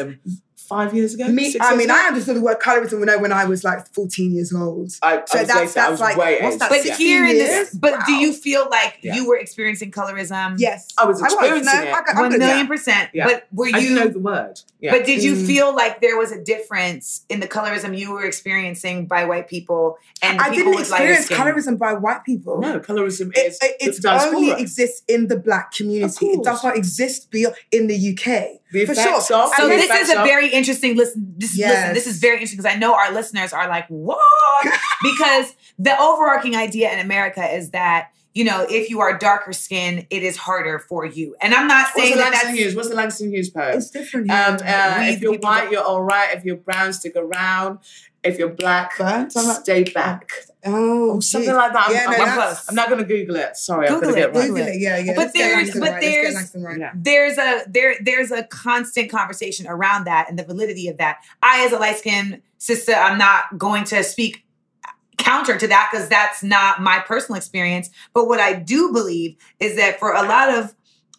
Colorism 0.66 0.68
five 0.68 0.94
years 0.94 1.14
ago. 1.14 1.28
Me, 1.28 1.50
six 1.50 1.64
I 1.64 1.70
years 1.70 1.78
mean, 1.78 1.90
ago. 1.90 1.98
I 2.02 2.06
understood 2.08 2.36
the 2.36 2.40
word 2.40 2.58
colorism 2.60 3.00
when 3.00 3.08
I 3.08 3.16
when 3.16 3.32
I 3.32 3.44
was 3.44 3.64
like 3.64 3.86
14 3.94 4.34
years 4.34 4.52
old. 4.52 4.92
I, 5.02 5.18
I 5.18 5.24
So 5.26 5.38
was 5.38 5.48
that's- 5.48 5.48
later, 5.48 5.60
I 5.60 5.66
that's 5.82 5.90
was 5.92 6.00
like- 6.00 6.16
way 6.16 6.38
what's 6.42 6.56
that, 6.58 6.70
But 6.70 6.84
yeah. 6.84 6.96
here 6.96 7.24
in 7.26 7.36
this, 7.36 7.50
years? 7.50 7.70
but 7.74 7.94
do 8.06 8.12
you 8.12 8.32
feel 8.32 8.68
like 8.70 8.98
Yeah. 9.02 9.14
you 9.14 9.26
were 9.28 9.36
experiencing 9.36 9.90
colorism? 9.90 10.56
Yes, 10.58 10.88
I 10.98 11.04
was 11.06 11.20
experiencing 11.22 11.64
no, 11.74 11.82
it. 11.82 11.88
I 11.88 11.90
got- 11.92 12.08
I'm 12.10 12.16
one 12.22 12.38
million 12.38 12.58
yeah. 12.58 12.66
percent. 12.66 13.10
Yeah. 13.14 13.26
But 13.26 13.46
were 13.52 13.68
you. 13.68 13.76
I 13.76 14.04
know 14.04 14.08
the 14.08 14.18
word. 14.18 14.60
Yeah. 14.80 14.92
But 14.92 15.04
did 15.06 15.22
you 15.22 15.34
Mm. 15.34 15.46
feel 15.46 15.74
like 15.74 16.00
there 16.00 16.16
was 16.18 16.32
a 16.32 16.42
difference 16.42 17.22
in 17.28 17.40
the 17.40 17.48
colorism 17.48 17.96
you 17.98 18.12
were 18.12 18.24
experiencing 18.24 19.06
by 19.06 19.24
white 19.24 19.48
people 19.48 19.98
and 20.22 20.40
I 20.40 20.50
people 20.50 20.56
didn't 20.72 20.76
with 20.80 20.90
lighter 20.90 21.12
experience 21.12 21.26
skin? 21.26 21.38
colorism 21.38 21.78
by 21.78 21.92
white 21.94 22.24
people. 22.24 22.60
no, 22.60 22.78
colorism 22.80 23.30
It, 23.36 23.46
is 23.46 23.58
it, 23.62 23.76
the 23.80 23.86
it's 23.86 23.98
diaspora. 24.00 24.36
only 24.36 24.50
exists 24.52 25.02
in 25.08 25.28
the 25.28 25.36
black 25.36 25.72
community. 25.72 26.26
It 26.26 26.42
does 26.44 26.62
not 26.62 26.76
exist 26.76 27.30
beyond 27.30 27.54
in 27.72 27.86
the 27.86 27.96
UK. 27.96 28.60
The 28.72 28.84
for 28.84 28.94
sure. 28.94 29.14
of- 29.16 29.22
So 29.22 29.68
this 29.68 29.84
is 29.84 29.90
a 29.90 29.94
Effects 29.94 30.10
of- 30.14 30.24
very 30.24 30.48
interesting 30.57 30.96
listen. 30.96 31.34
This 31.36 31.52
is 31.52 31.59
listen. 31.59 31.94
This 31.94 32.07
is 32.07 32.18
very 32.18 32.34
interesting 32.34 32.59
because 32.59 32.74
I 32.74 32.78
know 32.78 32.94
our 32.94 33.12
listeners 33.12 33.52
are 33.52 33.68
like, 33.68 33.86
"What?" 33.88 34.18
because 35.02 35.54
the 35.78 35.98
overarching 36.00 36.57
idea 36.57 36.92
in 36.92 36.98
America 36.98 37.44
is 37.54 37.70
that 37.70 38.11
you 38.34 38.44
know 38.44 38.66
if 38.68 38.90
you 38.90 39.00
are 39.00 39.16
darker 39.18 39.52
skin, 39.52 40.07
it 40.11 40.22
is 40.22 40.36
harder 40.36 40.78
for 40.78 41.04
you. 41.04 41.34
And 41.40 41.54
I'm 41.54 41.66
not 41.68 41.86
What's 41.88 41.96
saying 42.09 42.16
the 42.16 42.22
that 42.22 42.32
that's 42.32 42.59
Hughes? 42.59 42.74
What's 42.74 42.88
the 42.88 42.94
Langston 42.96 43.30
Hughes 43.32 43.50
poem? 43.50 43.76
it's 43.76 43.90
different. 43.90 44.30
Um, 44.30 44.54
uh, 44.57 44.98
if 45.02 45.20
you're 45.20 45.32
white, 45.38 45.64
that- 45.64 45.72
you're 45.72 45.84
all 45.84 46.02
right. 46.02 46.34
If 46.36 46.44
you're 46.44 46.57
brown, 46.57 46.92
stick 46.92 47.14
around. 47.16 47.78
If 48.27 48.39
you're 48.39 48.49
black, 48.49 48.97
Burnt? 48.99 49.33
I'm 49.37 49.47
not- 49.47 49.62
stay 49.62 49.85
back. 49.85 50.31
oh, 50.64 51.11
Or 51.16 51.22
something 51.22 51.51
gee. 51.51 51.55
like 51.55 51.72
that. 51.72 51.89
I'm, 51.89 51.95
Yeah, 51.95 52.05
no, 52.05 52.11
I'm, 52.11 52.18
that's- 52.18 52.35
close. 52.35 52.68
I'm 52.68 52.74
not 52.74 52.89
going 52.89 53.01
to 53.01 53.07
Google 53.07 53.37
it. 53.37 53.57
Sorry, 53.57 53.87
I'm 53.89 53.95
Google 53.95 54.11
going 54.12 54.14
to 54.14 54.29
it, 54.29 54.33
get 54.33 54.37
it 54.37 54.39
right. 54.39 54.49
Google 54.49 54.66
it. 54.74 54.81
Yeah, 54.81 54.99
yeah. 54.99 55.12
But 55.16 55.33
there's- 55.33 55.72
but 55.72 55.91
right. 55.91 56.01
There's- 56.01 56.35
Langston 56.35 56.62
right. 56.62 56.79
Yeah. 56.79 56.93
there's 56.95 57.39
a 57.39 57.62
there 57.68 57.95
there's 58.03 58.31
a 58.33 58.43
constant 58.45 59.11
conversation 59.11 59.66
around 59.66 60.05
that 60.05 60.29
and 60.29 60.39
the 60.39 60.45
validity 60.45 60.89
of 60.89 60.99
that. 60.99 61.18
I, 61.43 61.64
as 61.64 61.72
a 61.72 61.79
light 61.79 61.99
skinned 61.99 62.43
sister, 62.59 62.93
I'm 62.93 63.18
not 63.18 63.59
going 63.59 63.85
to 63.85 64.03
speak 64.03 64.45
counter 65.18 65.57
to 65.57 65.66
that 65.68 65.89
because 65.91 66.09
that's 66.09 66.43
not 66.43 66.81
my 66.83 66.99
personal 67.01 67.37
experience. 67.37 67.91
But 68.12 68.29
what 68.29 68.39
I 68.41 68.53
do 68.53 68.93
believe 68.93 69.37
is 69.61 69.77
that 69.77 69.99
for 69.99 70.12
a 70.12 70.22
lot 70.22 70.51
of 70.55 70.74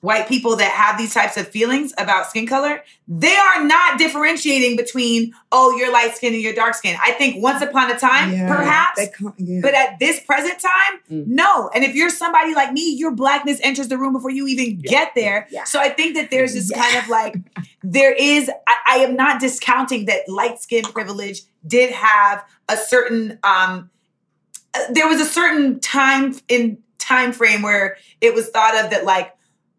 white 0.08 0.26
people 0.30 0.56
that 0.56 0.72
have 0.72 0.98
these 0.98 1.14
types 1.14 1.36
of 1.36 1.46
feelings 1.50 1.94
about 1.98 2.28
skin 2.30 2.48
color, 2.48 2.82
they 3.10 3.36
are 3.36 3.64
not 3.66 4.00
differentiating 4.00 4.78
between, 4.78 5.34
oh, 5.52 5.76
you're 5.78 5.92
light 5.92 6.16
skin 6.16 6.34
and 6.34 6.42
you're 6.42 6.54
dark 6.54 6.74
skin. 6.76 6.96
I 7.04 7.12
think 7.12 7.44
once 7.44 7.62
upon 7.62 7.92
a 7.92 8.00
time, 8.00 8.32
Yeah, 8.32 8.48
perhaps, 8.56 9.02
yeah. 9.38 9.60
but 9.62 9.74
at 9.74 10.00
this 10.00 10.22
present 10.22 10.60
time, 10.62 11.00
Mm. 11.12 11.28
no. 11.28 11.70
And 11.76 11.84
if 11.84 11.94
you're 11.94 12.10
somebody 12.10 12.56
like 12.56 12.72
me, 12.72 12.96
your 12.96 13.12
blackness 13.12 13.60
enters 13.62 13.90
the 13.90 13.98
room 13.98 14.14
before 14.14 14.30
you 14.32 14.48
even 14.48 14.80
Yeah. 14.80 14.90
get 14.90 15.12
there. 15.14 15.48
Yeah. 15.52 15.66
So 15.66 15.80
I 15.82 15.90
think 15.90 16.16
that 16.16 16.32
there's 16.32 16.54
this 16.54 16.72
Yeah. 16.72 16.82
kind 16.82 16.98
of 17.04 17.10
like, 17.10 17.36
there 17.84 18.14
is, 18.14 18.50
I, 18.66 18.76
I 18.88 18.96
am 19.00 19.18
not 19.18 19.42
discounting 19.42 20.06
that 20.06 20.22
light 20.30 20.62
skin 20.62 20.84
privilege 20.86 21.42
did 21.68 21.92
have 21.92 22.46
a 22.70 22.78
certain, 22.78 23.40
um, 23.44 23.90
uh, 24.74 24.80
there 24.92 25.08
was 25.10 25.20
a 25.20 25.26
certain 25.26 25.82
time 25.82 26.34
in 26.48 26.78
time 26.98 27.32
frame 27.34 27.62
where 27.62 27.98
it 28.22 28.34
was 28.34 28.48
thought 28.50 28.76
of 28.84 28.90
that 28.92 29.04
like 29.06 29.34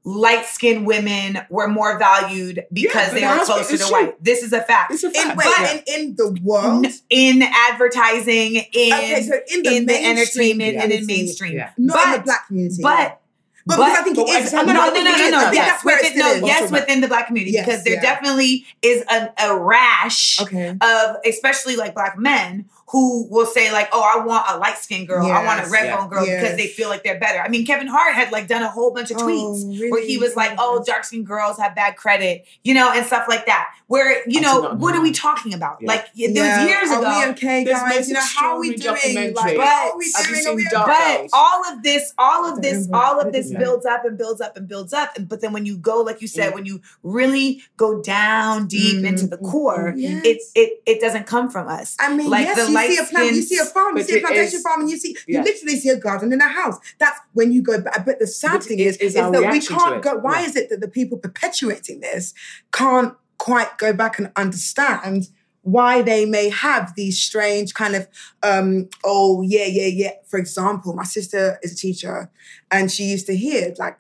light 0.05 0.47
skinned 0.47 0.87
women 0.87 1.39
were 1.51 1.69
more 1.69 1.99
valued 1.99 2.65
because 2.73 3.09
but 3.09 3.15
they 3.15 3.23
it 3.23 3.27
are 3.27 3.37
has 3.37 3.49
been- 3.49 3.57
closer 3.57 3.77
to 3.77 3.83
true. 3.85 3.93
white. 3.93 4.25
This 4.25 4.43
is 4.43 4.53
a 4.53 4.63
fact. 4.63 4.93
It's 4.93 5.05
a 5.05 5.09
in, 5.09 5.13
fact. 5.13 5.37
wait, 5.37 5.47
yeah. 5.61 5.73
in, 5.97 6.01
in 6.11 6.17
the 6.17 6.39
world. 6.43 6.87
N- 6.87 6.93
in 7.11 7.43
advertising, 7.43 8.57
in 8.57 8.93
okay, 8.93 9.23
so 9.23 9.35
in 9.53 9.63
the, 9.63 9.77
in 9.77 9.87
the 9.87 10.05
entertainment 10.05 10.77
and 10.77 10.93
in 10.93 11.07
mainstream. 11.07 11.55
Yeah. 11.57 11.71
not 11.77 12.07
in 12.07 12.13
the 12.21 12.25
black 12.25 12.47
community. 12.47 12.83
But 12.83 13.21
but, 13.67 13.77
but- 13.77 13.85
because 13.85 13.99
I 13.99 14.03
think 14.03 14.17
but 14.17 14.29
it 14.29 14.45
is. 14.45 14.53
No, 14.55 14.63
no, 14.63 14.73
no, 14.73 14.93
no, 14.95 15.03
no. 15.03 15.51
Yes, 15.53 15.55
that's 15.55 15.85
where 15.85 15.99
it 15.99 16.15
within, 16.15 16.41
no, 16.41 16.47
yes, 16.47 16.71
within 16.71 17.01
the 17.03 17.09
black 17.09 17.27
community, 17.27 17.53
Yes, 17.53 17.67
because 17.67 17.85
there 17.85 17.95
yeah. 17.95 18.01
definitely 18.01 18.65
is 18.81 19.03
a, 19.11 19.31
a 19.45 19.59
rash 19.59 20.41
Okay. 20.41 20.71
of, 20.81 21.17
especially 21.27 21.77
like 21.77 21.93
black 21.95 22.17
men 22.19 22.65
who 22.91 23.27
will 23.29 23.47
say 23.47 23.71
like, 23.73 23.89
"Oh, 23.93 24.01
I 24.03 24.25
want 24.25 24.45
a 24.49 24.59
light 24.59 24.79
skinned 24.79 25.09
girl. 25.09 25.27
I 25.27 25.45
want 25.45 25.67
a 25.67 25.71
red 25.71 25.85
yeah. 25.87 25.97
bone 25.97 26.09
girl 26.09 26.25
Yes. 26.27 26.41
because 26.43 26.57
they 26.57 26.67
feel 26.69 26.89
like 26.89 27.03
they're 27.05 27.19
better." 27.21 27.41
I 27.41 27.49
mean, 27.49 27.67
Kevin 27.67 27.87
Hart 27.87 28.15
had 28.15 28.33
like 28.33 28.47
done 28.49 28.63
a 28.63 28.69
whole 28.71 28.93
bunch 28.93 29.11
of 29.11 29.19
Oh, 29.19 29.25
tweets 29.27 29.91
where 29.91 30.05
he 30.05 30.17
was 30.19 30.37
like, 30.37 30.53
"Oh, 30.59 30.83
dark 30.87 31.05
skinned 31.05 31.27
girls 31.27 31.59
have 31.59 31.75
bad 31.75 31.97
credit," 31.97 32.47
you 32.65 32.75
know, 32.75 32.91
and 32.93 33.05
stuff 33.07 33.27
like 33.29 33.47
that. 33.47 33.69
Where 33.89 34.23
you 34.29 34.41
I 34.41 34.43
know, 34.43 34.75
what 34.75 34.95
are 34.95 35.01
we 35.03 35.13
talking 35.13 35.55
about? 35.55 35.79
Yeah. 35.81 35.89
Like 35.89 36.07
there 36.15 36.31
Yeah. 36.31 36.61
was 36.63 36.69
years 36.71 36.91
Are 36.91 36.99
ago. 37.01 37.19
we 37.27 37.33
okay, 37.33 37.65
guys? 37.65 37.97
this 37.99 38.09
You 38.09 38.15
know, 38.15 38.21
how 38.37 38.55
are 38.55 38.61
we 38.61 38.75
doing? 38.77 38.95
Like, 38.95 39.35
documentary. 39.35 39.59
how 39.65 39.91
are 39.93 39.97
we 39.99 40.05
doing? 40.13 40.47
Are 40.47 40.55
we 40.55 40.69
Dark? 40.69 40.87
But 40.87 41.17
Girls? 41.19 41.31
all 41.33 41.65
of 41.73 41.83
this, 41.83 42.13
all 42.19 42.45
of 42.53 42.63
this, 42.63 42.89
all 42.93 43.21
of 43.21 43.33
this 43.33 43.47
is 43.47 43.55
builds 43.57 43.87
up 43.87 44.05
and 44.05 44.17
builds 44.19 44.41
up 44.41 44.57
and 44.57 44.67
builds 44.69 44.93
up. 44.93 45.17
And 45.17 45.29
but 45.29 45.41
then 45.41 45.53
when 45.53 45.65
you 45.67 45.77
go, 45.77 46.01
like 46.03 46.21
you 46.23 46.29
said, 46.29 46.53
Mm. 46.53 46.55
when 46.55 46.67
you 46.67 46.81
really 47.03 47.63
go 47.77 48.01
down 48.03 48.67
deep 48.67 48.99
Mm, 48.99 49.07
into 49.09 49.27
the 49.27 49.37
core, 49.39 49.93
yes. 49.97 50.23
it 50.25 50.39
it 50.55 50.83
it 50.87 51.01
doesn't 51.01 51.27
come 51.27 51.49
from 51.51 51.69
us. 51.69 51.97
I 51.99 52.15
mean, 52.15 52.29
Like 52.31 52.47
yes, 52.47 52.67
the 52.67 52.73
you 52.87 52.95
see 52.97 53.03
a 53.03 53.07
plant, 53.07 53.35
you 53.37 53.43
see 53.43 53.59
a 53.59 53.65
farm, 53.65 53.97
you 53.97 54.03
see 54.05 54.19
a 54.19 54.21
plantation 54.21 54.57
is- 54.57 54.63
farm, 54.63 54.81
and 54.83 54.91
you 54.91 54.99
see 54.99 55.17
Yeah. 55.27 55.39
you 55.41 55.45
literally 55.45 55.79
see 55.79 55.89
a 55.91 55.97
garden 55.97 56.33
in 56.33 56.41
a 56.41 56.49
house. 56.49 56.77
That's 56.99 57.19
when 57.33 57.53
you 57.53 57.63
go 57.63 57.81
back. 57.81 58.05
But 58.07 58.19
the 58.19 58.27
sad 58.27 58.53
But 58.53 58.65
thing 58.65 58.79
is, 58.81 58.97
is 58.97 59.09
is 59.09 59.15
that 59.15 59.33
we 59.53 59.61
can't 59.61 60.03
go. 60.03 60.17
Why 60.17 60.41
Yeah. 60.41 60.47
is 60.47 60.57
it 60.57 60.71
that 60.71 60.81
the 60.81 60.89
people 60.89 61.19
perpetuating 61.19 62.01
this 62.01 62.35
can't 62.73 63.15
quite 63.39 63.77
go 63.79 63.93
back 63.93 64.19
and 64.19 64.31
understand? 64.37 65.29
Why 65.63 66.01
they 66.01 66.25
may 66.25 66.49
have 66.49 66.95
these 66.95 67.19
strange 67.19 67.75
kind 67.75 67.95
of, 67.95 68.07
um, 68.43 68.89
oh 69.05 69.43
yeah, 69.43 69.67
yeah, 69.67 69.87
yeah. 69.87 70.13
For 70.27 70.39
example, 70.39 70.95
my 70.95 71.05
sister 71.05 71.59
is 71.63 71.73
a 71.73 71.77
teacher, 71.77 72.31
and 72.71 72.91
she 72.91 73.05
used 73.05 73.27
to 73.27 73.37
hear 73.37 73.75
like 73.79 73.99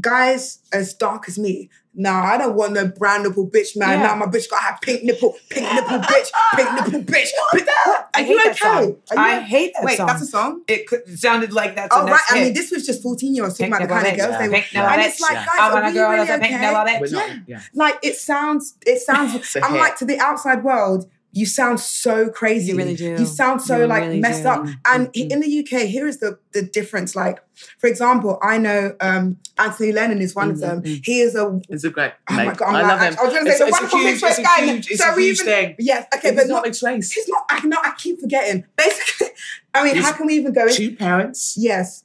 guys 0.00 0.58
as 0.72 0.92
dark 0.94 1.28
as 1.28 1.38
me. 1.38 1.70
Nah, 1.96 2.24
I 2.24 2.38
don't 2.38 2.56
want 2.56 2.72
no 2.72 2.88
brown 2.88 3.22
nipple 3.22 3.48
bitch, 3.48 3.76
man. 3.76 4.00
Yeah. 4.00 4.06
Now 4.08 4.16
my 4.16 4.26
bitch 4.26 4.50
gotta 4.50 4.62
have 4.64 4.80
pink 4.80 5.04
nipple, 5.04 5.36
pink 5.48 5.72
nipple 5.74 5.98
bitch, 5.98 6.28
pink 6.56 6.72
nipple 6.74 7.00
bitch. 7.02 7.28
Pink- 7.52 7.68
Are 7.68 8.08
I 8.14 8.20
you 8.20 8.40
okay? 8.50 8.68
Are 8.68 8.82
you 8.84 8.98
I 9.10 9.36
okay? 9.38 9.46
hate 9.46 9.72
that 9.74 9.84
Wait, 9.84 9.96
song. 9.98 10.06
that's 10.08 10.22
a 10.22 10.26
song? 10.26 10.62
it, 10.66 10.86
could, 10.88 11.00
it 11.06 11.18
sounded 11.18 11.52
like 11.52 11.76
that's 11.76 11.94
Oh, 11.96 12.00
right. 12.02 12.10
next 12.10 12.32
I 12.32 12.34
mean, 12.42 12.54
this 12.54 12.70
was 12.72 12.84
just 12.84 13.02
14 13.02 13.34
year 13.34 13.44
olds 13.44 13.56
talking 13.58 13.72
Pink 13.72 13.84
about 13.84 14.02
the 14.02 14.08
kind 14.10 14.20
of 14.20 14.26
girls 14.26 14.38
they 14.40 14.48
were. 14.48 14.54
And 14.92 15.02
it's 15.02 15.20
like, 15.20 15.34
guys, 15.34 15.48
I 15.48 15.70
are 15.70 15.92
we 15.92 15.98
really 15.98 16.26
that's 16.26 16.42
pink 16.42 16.54
okay? 16.54 16.60
nipple 16.60 16.84
bitch. 16.84 17.00
We're 17.00 17.18
not- 17.18 17.28
Yeah. 17.30 17.38
yeah. 17.46 17.60
Like, 17.74 17.98
it 18.02 18.16
sounds, 18.16 18.74
it 18.86 19.00
sounds, 19.00 19.34
It's 19.36 19.54
a 19.56 19.64
I'm 19.64 19.76
like, 19.76 19.96
to 19.98 20.04
the 20.04 20.18
outside 20.18 20.64
world, 20.64 21.08
you 21.34 21.46
sound 21.46 21.80
so 21.80 22.28
crazy. 22.30 22.70
You 22.72 22.78
really 22.78 22.94
do. 22.96 23.10
You 23.18 23.26
sound 23.26 23.60
so 23.60 23.78
You 23.80 23.86
like 23.86 24.02
really 24.04 24.20
messed 24.20 24.44
do. 24.44 24.48
up. 24.50 24.66
And 24.86 25.10
in 25.14 25.40
the 25.40 25.58
UK, 25.60 25.82
here 25.88 26.06
is 26.06 26.18
the 26.18 26.38
the 26.52 26.62
difference. 26.62 27.14
Like, 27.16 27.40
for 27.78 27.88
example, 27.88 28.38
I 28.40 28.56
know 28.58 28.94
um, 29.00 29.38
Anthony 29.58 29.90
Lennon 29.92 30.20
is 30.22 30.34
one 30.34 30.50
of 30.50 30.60
them. 30.60 30.82
He 30.84 31.20
is 31.20 31.34
a 31.34 31.60
It's 31.68 31.84
a 31.84 31.90
great. 31.90 32.12
Oh 32.30 32.34
my. 32.36 32.54
God, 32.54 32.68
I'm 32.68 32.74
I 32.76 32.82
like, 32.82 32.90
love 32.92 33.00
him. 33.00 33.16
I 33.20 33.24
was 33.24 33.34
gonna 33.34 33.46
say 33.46 33.50
It's, 33.50 33.58
the 33.58 33.66
it's 33.66 33.70
a 33.76 33.80
wonderful 33.80 33.98
huge, 33.98 34.06
mixed 34.10 34.22
race 34.22 34.38
it's 34.38 34.38
a 34.38 34.42
guy. 34.42 34.64
huge, 34.66 34.90
it's 34.90 35.02
So 35.04 35.12
a 35.12 35.16
we 35.16 35.22
huge 35.24 35.40
even- 35.40 35.52
thing. 35.52 35.76
Yes, 35.80 36.06
okay, 36.16 36.28
He's 36.30 36.36
but 36.38 36.46
not 36.46 36.54
not, 36.54 36.64
mixed 36.64 36.82
race. 36.82 37.12
he's 37.12 37.28
not. 37.28 37.44
I 37.50 37.66
know. 37.66 37.78
I 37.82 37.92
keep 37.98 38.20
forgetting. 38.20 38.64
Basically, 38.76 39.26
I 39.74 39.84
mean, 39.84 39.94
He's 39.96 40.04
how 40.04 40.12
can 40.12 40.26
we 40.26 40.34
even 40.34 40.52
go? 40.52 40.66
in? 40.66 40.72
Two 40.74 40.94
parents, 40.96 41.56
Yes, 41.58 42.04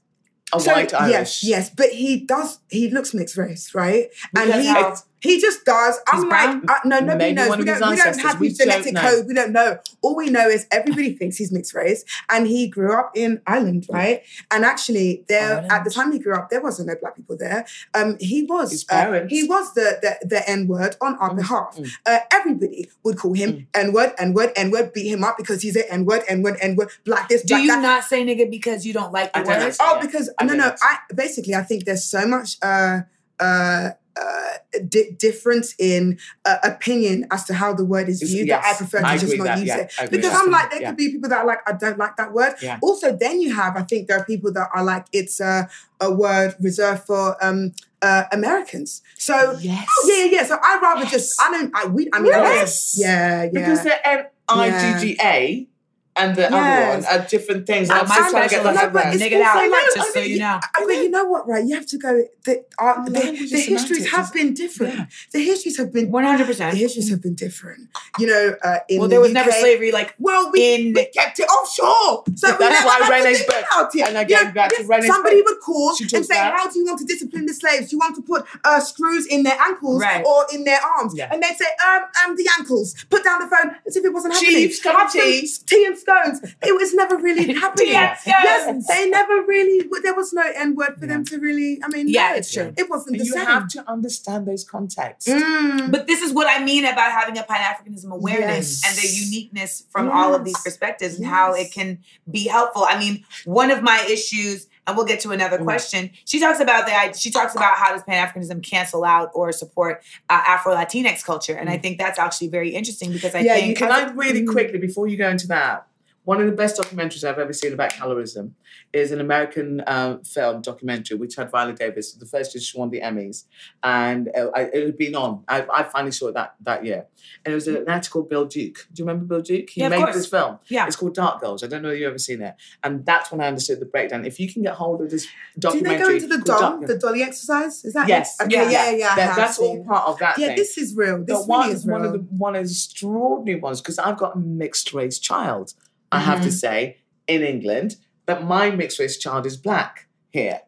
a 0.52 0.60
So, 0.60 0.72
white 0.74 0.92
Irish. 0.94 1.12
Yes, 1.12 1.44
yes, 1.44 1.70
but 1.70 1.90
he 1.90 2.22
does. 2.26 2.60
He 2.70 2.90
looks 2.90 3.14
mixed 3.14 3.38
race, 3.38 3.76
right? 3.76 4.08
Because 4.34 4.50
and 4.50 4.62
he 4.64 4.68
how- 4.70 4.96
he 5.22 5.40
just 5.40 5.66
does. 5.66 6.00
I'm 6.08 6.22
He's 6.24 6.32
like, 6.32 6.64
brown? 6.64 6.66
uh, 6.70 6.74
no, 6.86 7.00
nobody 7.00 7.18
Maybe 7.18 7.34
knows. 7.36 7.58
We 7.58 7.66
don't, 7.66 7.90
we 7.90 7.96
don't 7.98 8.20
have 8.20 8.40
We 8.40 8.48
his 8.50 8.58
genetic 8.58 8.94
don't 8.94 8.94
know. 8.96 9.02
code. 9.02 9.28
We 9.28 9.34
don't 9.34 9.52
know. 9.52 9.80
All 10.02 10.16
we 10.16 10.30
know 10.30 10.48
is 10.48 10.66
everybody 10.72 11.14
thinks 11.14 11.38
he's 11.38 11.52
mixed 11.52 11.74
race, 11.74 12.04
and 12.30 12.48
he 12.48 12.68
grew 12.68 12.94
up 12.94 13.12
in 13.16 13.42
Ireland, 13.46 13.88
right? 13.90 14.24
And 14.52 14.64
actually, 14.66 15.26
there 15.28 15.56
Ireland. 15.58 15.72
at 15.72 15.84
the 15.84 15.90
time 15.92 16.12
he 16.12 16.20
grew 16.20 16.36
up, 16.36 16.50
there 16.50 16.62
wasn't 16.62 16.88
no 16.88 16.96
black 17.00 17.16
people 17.16 17.38
there. 17.38 17.66
Um, 17.94 18.18
he 18.20 18.44
was 18.44 18.86
uh, 18.90 19.26
he 19.30 19.44
was 19.44 19.74
the 19.74 20.00
the, 20.02 20.28
the 20.28 20.50
N 20.50 20.68
word 20.68 20.96
on 21.02 21.16
our 21.18 21.34
behalf. 21.36 21.76
mm. 21.78 21.90
Uh, 22.06 22.20
everybody 22.32 22.90
would 23.04 23.18
call 23.18 23.34
him 23.34 23.68
N 23.74 23.92
word, 23.94 24.14
N 24.18 24.34
word, 24.34 24.52
N 24.56 24.72
word, 24.72 24.94
beat 24.94 25.08
him 25.10 25.24
up 25.24 25.38
because 25.38 25.62
he's 25.62 25.76
an 25.76 25.84
N 25.90 26.06
word, 26.06 26.24
N 26.28 26.42
word, 26.44 26.58
N 26.62 26.76
word, 26.76 26.90
black 27.06 27.28
this, 27.30 27.42
Do 27.44 27.56
black 27.56 27.62
you 27.64 27.68
that. 27.68 27.82
not 27.82 28.04
say 28.04 28.24
nigga 28.26 28.50
because 28.50 28.86
you 28.86 28.94
don't 28.94 29.12
like 29.12 29.34
the 29.34 29.42
word? 29.44 29.76
Oh, 29.80 30.00
because 30.02 30.30
I 30.40 30.46
no, 30.46 30.54
no. 30.54 30.76
I 30.82 30.98
basically 31.14 31.56
I 31.56 31.64
think 31.64 31.86
there's 31.86 32.04
so 32.04 32.26
much 32.26 32.58
uh, 32.62 33.02
uh, 33.40 33.90
uh, 34.20 34.80
di- 34.88 35.12
difference 35.18 35.74
in 35.80 36.20
uh, 36.46 36.58
opinion 36.64 37.26
as 37.32 37.46
to 37.46 37.54
how 37.54 37.74
the 37.74 37.86
word 37.86 38.10
is 38.10 38.22
viewed 38.22 38.50
that 38.50 38.64
I 38.66 38.74
prefer 38.78 39.00
to 39.00 39.08
I 39.08 39.18
just 39.18 39.38
not 39.38 39.46
that, 39.46 39.60
use 39.60 39.68
yeah, 39.68 39.88
it 40.02 40.12
because 40.12 40.34
I'm 40.34 40.52
like 40.52 40.70
there 40.72 40.82
Yeah. 40.82 40.90
could 40.90 40.98
be 40.98 41.10
people 41.12 41.30
that 41.30 41.40
are 41.40 41.46
like 41.46 41.60
I 41.68 41.74
don't 41.74 41.98
like 41.98 42.16
that 42.18 42.34
word. 42.34 42.54
Yeah. 42.62 42.80
Also, 42.82 43.16
then 43.16 43.40
you 43.42 43.54
have 43.56 43.78
I 43.78 43.84
think 43.84 44.08
there 44.08 44.20
are 44.20 44.26
people 44.26 44.52
that 44.54 44.68
are 44.76 44.84
like 44.84 45.06
it's 45.14 45.40
a 45.40 45.70
a 46.02 46.12
word 46.12 46.56
reserved 46.62 47.04
for 47.04 47.36
um, 47.44 47.72
uh, 48.02 48.24
Americans. 48.32 49.02
So 49.18 49.58
Yes. 49.60 49.86
oh, 49.90 50.08
yeah, 50.10 50.26
yeah, 50.26 50.32
yeah. 50.42 50.46
So 50.46 50.58
I'd 50.62 50.80
rather 50.82 51.06
just 51.06 51.30
I 51.42 51.52
don't 51.52 51.72
I 51.76 51.86
we 51.88 52.10
I 52.14 52.20
mean 52.20 52.34
I 52.34 52.40
Yes. 52.60 52.96
yeah 52.98 53.44
yeah 53.44 53.50
Because 53.54 53.84
the 53.84 54.08
N 54.08 54.26
I 54.48 55.00
G 55.00 55.16
G 55.16 55.20
A 55.22 55.68
and 56.16 56.36
the 56.36 56.42
Yes. 56.42 56.52
other 56.52 56.98
one 56.98 57.06
are 57.22 57.28
different 57.28 57.66
things. 57.68 57.90
I'm 57.90 58.08
my 58.08 58.16
still 58.16 58.30
trying 58.32 58.50
to 58.50 58.56
get 58.56 58.62
special 58.62 58.64
that 58.64 58.74
is 58.76 58.82
No, 58.82 58.90
but 58.90 59.14
it's 59.14 59.24
Nigga 59.24 59.32
it 59.32 59.42
out, 59.42 59.56
also- 59.58 59.70
no, 59.70 59.80
just 59.96 59.98
I 59.98 60.12
so 60.14 60.20
you 60.20 60.40
know. 60.40 60.60
I 60.76 60.86
mean, 60.86 61.04
you 61.04 61.10
know 61.10 61.26
what, 61.26 61.48
right? 61.48 61.64
You 61.66 61.76
have 61.76 61.86
to 61.88 61.98
go. 61.98 62.24
The, 62.44 62.66
uh, 62.80 63.04
the, 63.06 63.12
Language 63.12 63.52
the 63.52 63.60
histories 63.60 64.10
have 64.12 64.26
isn't 64.26 64.34
been 64.34 64.54
different. 64.54 64.96
Yeah. 64.96 65.06
The 65.32 65.44
histories 65.44 65.78
have 65.78 65.94
been. 65.94 66.12
one 66.12 66.24
hundred 66.24 66.48
percent. 66.48 66.72
The 66.74 66.78
histories 66.80 67.10
have 67.10 67.22
been 67.22 67.36
different. 67.36 67.90
You 68.18 68.28
know, 68.28 68.56
uh, 68.64 68.80
in 68.90 69.00
Well, 69.00 69.08
the 69.08 69.14
there 69.16 69.20
was 69.22 69.30
UK, 69.32 69.34
never 69.36 69.52
slavery. 69.52 69.92
Like 69.92 70.16
Well, 70.20 70.52
we, 70.52 70.74
in- 70.76 70.94
we 70.94 71.06
kept 71.06 71.40
it 71.40 71.44
offshore, 71.44 72.24
so 72.36 72.52
we 72.52 72.58
That's 72.58 72.84
why 72.86 72.98
had 73.00 73.08
to 73.08 73.24
Reni's 73.30 73.44
book- 73.46 73.64
about 73.72 73.96
it. 73.96 74.08
and 74.08 74.18
again, 74.18 74.54
back 74.54 74.76
to 74.76 74.84
Reni's 74.84 75.08
somebody 75.08 75.38
book. 75.42 75.46
would 75.52 75.60
call 75.62 75.96
She 75.96 76.04
and 76.16 76.26
say, 76.26 76.36
about- 76.36 76.54
"How 76.58 76.70
do 76.70 76.80
you 76.80 76.86
want 76.86 77.00
to 77.00 77.06
discipline 77.06 77.46
the 77.46 77.54
slaves? 77.54 77.90
Do 77.90 77.96
you 77.96 78.00
want 78.00 78.16
to 78.16 78.22
put 78.22 78.46
uh, 78.66 78.80
screws 78.80 79.26
in 79.28 79.44
their 79.44 79.58
ankles 79.62 80.02
Right. 80.02 80.26
or 80.26 80.46
in 80.54 80.64
their 80.64 80.80
arms?" 80.98 81.14
Yeah. 81.16 81.30
And 81.32 81.42
they'd 81.44 81.56
say, 81.58 81.66
"Um, 81.88 82.04
um, 82.26 82.36
the 82.36 82.48
ankles." 82.58 82.96
Put 83.10 83.24
down 83.24 83.40
the 83.42 83.48
phone 83.56 83.76
as 83.88 83.96
if 83.96 84.04
it 84.04 84.14
wasn't 84.14 84.34
happening. 84.34 84.54
Chiefs, 84.56 84.82
come 84.82 84.96
Have 84.98 85.12
some 85.12 85.22
tea. 85.22 85.48
tea 85.68 85.86
and 85.86 85.98
scones. 86.10 86.56
It 86.62 86.76
was 86.76 86.94
never 86.94 87.18
really 87.18 87.54
happening. 87.64 87.88
Tea 87.88 87.92
Yes, 87.94 88.88
they 88.88 89.10
never 89.10 89.42
really. 89.44 89.88
There 90.04 90.16
was 90.16 90.34
no 90.34 90.44
N 90.56 90.76
word 90.76 90.98
for 91.00 91.06
them 91.08 91.24
to 91.26 91.38
really. 91.40 91.80
I 91.84 91.88
mean, 91.90 92.08
Yeah, 92.08 92.30
no, 92.32 92.36
it's 92.38 92.54
true. 92.54 92.74
It 92.78 92.90
wasn't 92.90 93.12
And 93.18 93.22
the 93.22 93.26
you 93.26 93.32
same. 93.34 93.42
You 93.42 93.48
have 93.48 93.68
to 93.70 93.90
understand 93.90 94.48
those 94.48 94.64
contexts. 94.64 95.30
Mm. 95.30 95.92
But 95.92 96.08
this 96.08 96.22
is 96.22 96.34
what 96.34 96.48
I 96.50 96.64
mean 96.64 96.86
about 96.86 97.12
having 97.12 97.38
a 97.38 97.44
Pan 97.44 97.62
Africanism 97.62 98.12
awareness 98.12 98.82
Yes. 98.84 98.84
and 98.86 98.98
the 98.98 99.08
uniqueness 99.26 99.84
from 99.90 100.10
all 100.10 100.34
of 100.36 100.44
these 100.46 100.56
Yes. 100.56 100.64
perspectives 100.64 101.16
and 101.18 101.26
how 101.26 101.54
it 101.54 101.72
can 101.72 102.00
be 102.30 102.48
helpful. 102.48 102.86
I 102.88 102.98
mean, 103.00 103.24
one 103.46 103.72
of 103.72 103.82
my 103.82 104.06
issues, 104.10 104.68
and 104.88 104.96
we'll 104.98 105.06
get 105.06 105.20
to 105.22 105.32
another 105.32 105.58
Mm. 105.60 105.64
question. 105.66 106.10
She 106.26 106.40
talks 106.40 106.60
about 106.60 106.86
the 106.88 107.18
she 107.18 107.30
talks 107.32 107.54
about 107.56 107.78
how 107.78 107.92
does 107.94 108.04
Pan 108.04 108.26
Africanism 108.28 108.64
cancel 108.64 109.04
out 109.04 109.30
or 109.34 109.52
support 109.52 110.02
uh, 110.30 110.42
Afro 110.48 110.74
Latinx 110.76 111.24
culture, 111.24 111.54
and 111.56 111.70
I 111.70 111.78
think 111.78 111.98
that's 111.98 112.18
actually 112.20 112.48
very 112.48 112.70
interesting 112.76 113.12
because 113.12 113.36
I 113.36 113.42
Mm. 113.42 113.46
Yeah, 113.46 113.56
you 113.56 113.62
think 113.62 113.78
Can 113.78 113.92
I 113.92 114.04
really 114.12 114.44
Mm. 114.44 114.52
quickly, 114.52 114.80
before 114.80 115.08
you 115.08 115.18
go 115.18 115.30
into 115.30 115.48
that, 115.48 115.86
one 116.26 116.40
of 116.40 116.46
the 116.46 116.52
best 116.52 116.78
documentaries 116.80 117.24
I've 117.24 117.40
ever 117.40 117.54
seen 117.54 117.74
about 117.74 117.92
colorism 117.94 118.52
is 118.94 119.12
an 119.12 119.20
American 119.20 119.82
uh, 119.82 120.18
film 120.24 120.62
documentary 120.62 121.18
which 121.18 121.36
had 121.36 121.50
Viola 121.50 121.74
Davis. 121.74 122.14
The 122.14 122.26
first 122.26 122.54
year 122.54 122.62
she 122.62 122.78
won 122.78 122.90
the 122.90 123.02
Emmys, 123.02 123.46
and 123.84 124.30
uh, 124.38 124.48
I, 124.56 124.62
it 124.64 124.86
had 124.86 124.98
been 124.98 125.16
on. 125.16 125.44
I, 125.48 125.66
I 125.74 125.84
finally 125.84 126.12
saw 126.12 126.28
it 126.28 126.34
that 126.36 126.56
that 126.62 126.86
year, 126.86 127.06
and 127.46 127.52
it 127.52 127.56
was 127.56 127.68
an 127.68 127.86
article 127.88 128.24
Bill 128.24 128.46
Duke. 128.46 128.88
Do 128.94 129.02
you 129.02 129.06
remember 129.08 129.26
Bill 129.26 129.42
Duke? 129.42 129.70
He 129.72 129.82
Yeah, 129.82 129.90
made 129.90 130.08
this 130.14 130.28
film. 130.28 130.60
Yeah. 130.68 130.86
it's 130.88 130.96
called 130.96 131.16
Dark 131.16 131.42
Girls. 131.42 131.64
I 131.64 131.68
don't 131.68 131.82
know 131.82 131.90
if 131.90 132.00
you've 132.00 132.10
ever 132.10 132.18
seen 132.20 132.42
it, 132.42 132.56
and 132.84 133.06
that's 133.06 133.32
when 133.32 133.42
I 133.42 133.48
understood 133.48 133.80
the 133.80 133.86
breakdown. 133.86 134.26
If 134.26 134.40
you 134.40 134.52
can 134.52 134.62
get 134.62 134.74
hold 134.74 135.02
of 135.02 135.10
this 135.10 135.28
documentary, 135.58 135.98
Do 135.98 135.98
they 135.98 136.04
go 136.04 136.14
into 136.16 136.28
the 136.28 136.44
called 136.54 136.62
Dark 136.80 136.88
the 136.88 136.98
dolly 136.98 137.24
exercise? 137.24 137.84
Is 137.86 137.94
that 137.94 138.08
Yes, 138.08 138.40
it? 138.40 138.44
Okay, 138.46 138.56
yeah, 138.56 138.70
yeah, 138.70 138.92
yeah. 138.92 139.16
That- 139.16 139.28
have 139.30 139.36
that's 139.36 139.60
all 139.60 139.84
part 139.84 140.08
of 140.08 140.20
that 140.20 140.38
Yeah, 140.38 140.48
thing. 140.48 140.58
this 140.58 140.78
is 140.78 140.96
real. 140.96 141.24
This 141.24 141.38
But 141.40 141.48
one, 141.48 141.70
is 141.72 141.86
real. 141.88 141.98
one 141.98 142.06
of 142.06 142.12
the 142.14 142.20
one 142.38 142.56
of 142.56 142.64
the 142.66 142.72
extraordinary 142.72 143.60
ones 143.60 143.82
because 143.82 143.98
I've 143.98 144.18
got 144.18 144.36
a 144.36 144.40
mixed 144.40 144.94
race 144.94 145.18
child. 145.20 145.74
I 146.12 146.20
have 146.20 146.40
Mm-hmm. 146.40 146.46
to 146.48 146.52
say 146.52 146.98
in 147.28 147.42
England 147.44 147.96
that 148.26 148.44
my 148.46 148.70
mixed 148.72 149.00
race 149.00 149.18
child 149.18 149.46
is 149.46 149.58
black 149.58 150.08
here. 150.30 150.62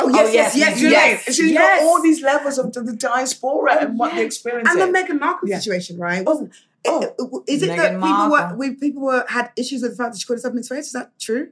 oh 0.00 0.08
yes, 0.08 0.28
Oh, 0.28 0.32
yes, 0.32 0.56
yes, 0.56 0.56
yes, 0.56 0.78
Do 0.78 0.84
you 0.84 0.90
know 0.90 0.96
what 0.96 1.04
I 1.04 1.08
mean? 1.08 1.20
yes, 1.26 1.36
So 1.36 1.42
you've 1.42 1.52
yes. 1.52 1.80
got 1.80 1.86
all 1.86 2.02
these 2.02 2.22
levels 2.22 2.58
of 2.58 2.72
the, 2.72 2.80
the 2.82 2.96
diaspora 2.96 3.72
Oh, 3.74 3.78
and 3.86 3.98
what 3.98 4.10
the 4.12 4.16
yes. 4.18 4.26
experience 4.26 4.68
and 4.70 4.80
the 4.80 4.86
is. 4.98 5.04
Meghan 5.04 5.20
Markle 5.20 5.48
Yeah. 5.48 5.58
situation, 5.58 5.98
right? 5.98 6.24
Wasn't 6.24 6.52
Oh. 6.86 7.02
it- 7.02 7.14
it- 7.18 7.52
is 7.54 7.62
it 7.62 7.70
Meghan 7.70 7.76
that 7.76 7.92
people 7.92 8.08
Markle. 8.08 8.56
were 8.56 8.56
we, 8.56 8.70
people 8.74 9.02
were 9.02 9.24
had 9.28 9.50
issues 9.56 9.82
with 9.82 9.92
the 9.92 9.96
fact 9.96 10.12
that 10.12 10.18
she 10.20 10.26
called 10.26 10.36
herself 10.38 10.54
mixed 10.54 10.70
race? 10.70 10.86
Is 10.86 10.92
that 10.92 11.12
true? 11.20 11.48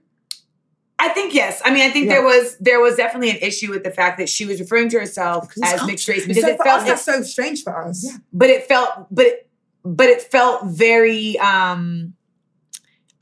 I 0.99 1.09
think 1.09 1.35
yes. 1.35 1.61
I 1.65 1.71
mean, 1.73 1.83
I 1.83 1.91
think 1.91 2.07
Yeah. 2.07 2.13
there 2.15 2.23
was 2.25 2.57
there 2.61 2.81
was 2.81 2.95
definitely 2.97 3.31
an 3.31 3.39
issue 3.39 3.71
with 3.71 3.83
the 3.83 3.91
fact 3.91 4.19
that 4.19 4.29
she 4.29 4.45
was 4.45 4.61
referring 4.61 4.89
to 4.91 5.01
herself 5.01 5.49
Because 5.49 5.63
it's 5.73 5.81
as 5.83 5.87
mixed 5.87 6.07
race 6.09 6.27
because 6.27 6.43
so 6.43 6.49
it 6.51 6.57
for 6.59 6.65
felt 6.65 6.81
us, 6.83 6.87
that's 6.89 7.05
so 7.05 7.23
strange 7.23 7.63
for 7.65 7.75
us. 7.89 8.05
Yeah. 8.05 8.17
but 8.33 8.51
it 8.51 8.69
felt 8.69 8.91
but 9.11 9.27
it, 9.27 9.49
but 9.85 10.09
it 10.09 10.23
felt 10.23 10.67
very 10.67 11.39
um 11.39 12.15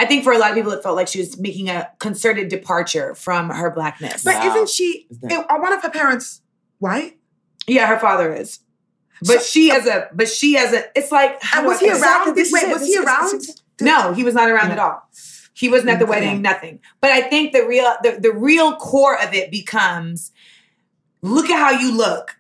I 0.01 0.07
think 0.07 0.25
for 0.25 0.33
a 0.33 0.39
lot 0.39 0.51
of 0.51 0.57
people 0.57 0.73
it 0.73 0.83
felt 0.83 0.97
like 0.97 1.09
she 1.09 1.19
was 1.19 1.39
making 1.39 1.69
a 1.69 1.89
concerted 1.99 2.49
departure 2.49 3.15
from 3.15 3.51
her 3.51 3.71
blackness. 3.71 4.25
But 4.25 4.37
Wow. 4.37 4.49
isn't 4.55 4.71
she? 4.71 5.07
Isn't 5.11 5.31
it? 5.31 5.47
One 5.49 5.73
of 5.73 5.83
her 5.83 5.91
parents 5.91 6.41
white? 6.79 7.19
yeah, 7.67 7.87
her 7.87 7.99
father 7.99 8.33
is. 8.33 8.61
But 9.21 9.39
So- 9.41 9.45
she 9.45 9.71
as 9.71 9.87
a 9.87 10.09
but 10.15 10.29
she 10.29 10.57
as 10.57 10.73
a 10.73 10.85
it's 10.99 11.13
like 11.13 11.43
how 11.43 11.59
And 11.59 11.69
was 11.69 11.77
I 11.79 11.81
he 11.81 11.87
it? 11.91 12.01
around? 12.01 12.35
This 12.35 12.49
is 12.49 12.55
Wait, 12.55 12.69
was 12.69 12.79
This 12.81 12.89
he 12.89 12.95
is- 12.95 13.05
around? 13.05 13.25
this 13.41 13.49
is- 13.51 13.63
No, 13.83 14.13
he 14.15 14.25
was 14.25 14.35
not 14.35 14.49
around 14.51 14.69
Yeah. 14.69 14.73
at 14.75 14.79
all. 14.79 15.03
He 15.53 15.69
wasn't 15.69 15.91
at 15.91 15.99
the 15.99 16.07
Okay. 16.07 16.11
wedding, 16.21 16.41
nothing. 16.41 16.81
But 17.03 17.11
I 17.11 17.21
think 17.21 17.53
the 17.53 17.67
real 17.67 17.95
the, 18.03 18.13
the 18.19 18.33
real 18.33 18.77
core 18.77 19.19
of 19.21 19.35
it 19.35 19.51
becomes 19.51 20.33
look 21.21 21.51
at 21.51 21.59
how 21.59 21.71
you 21.79 21.93
look. 21.95 22.37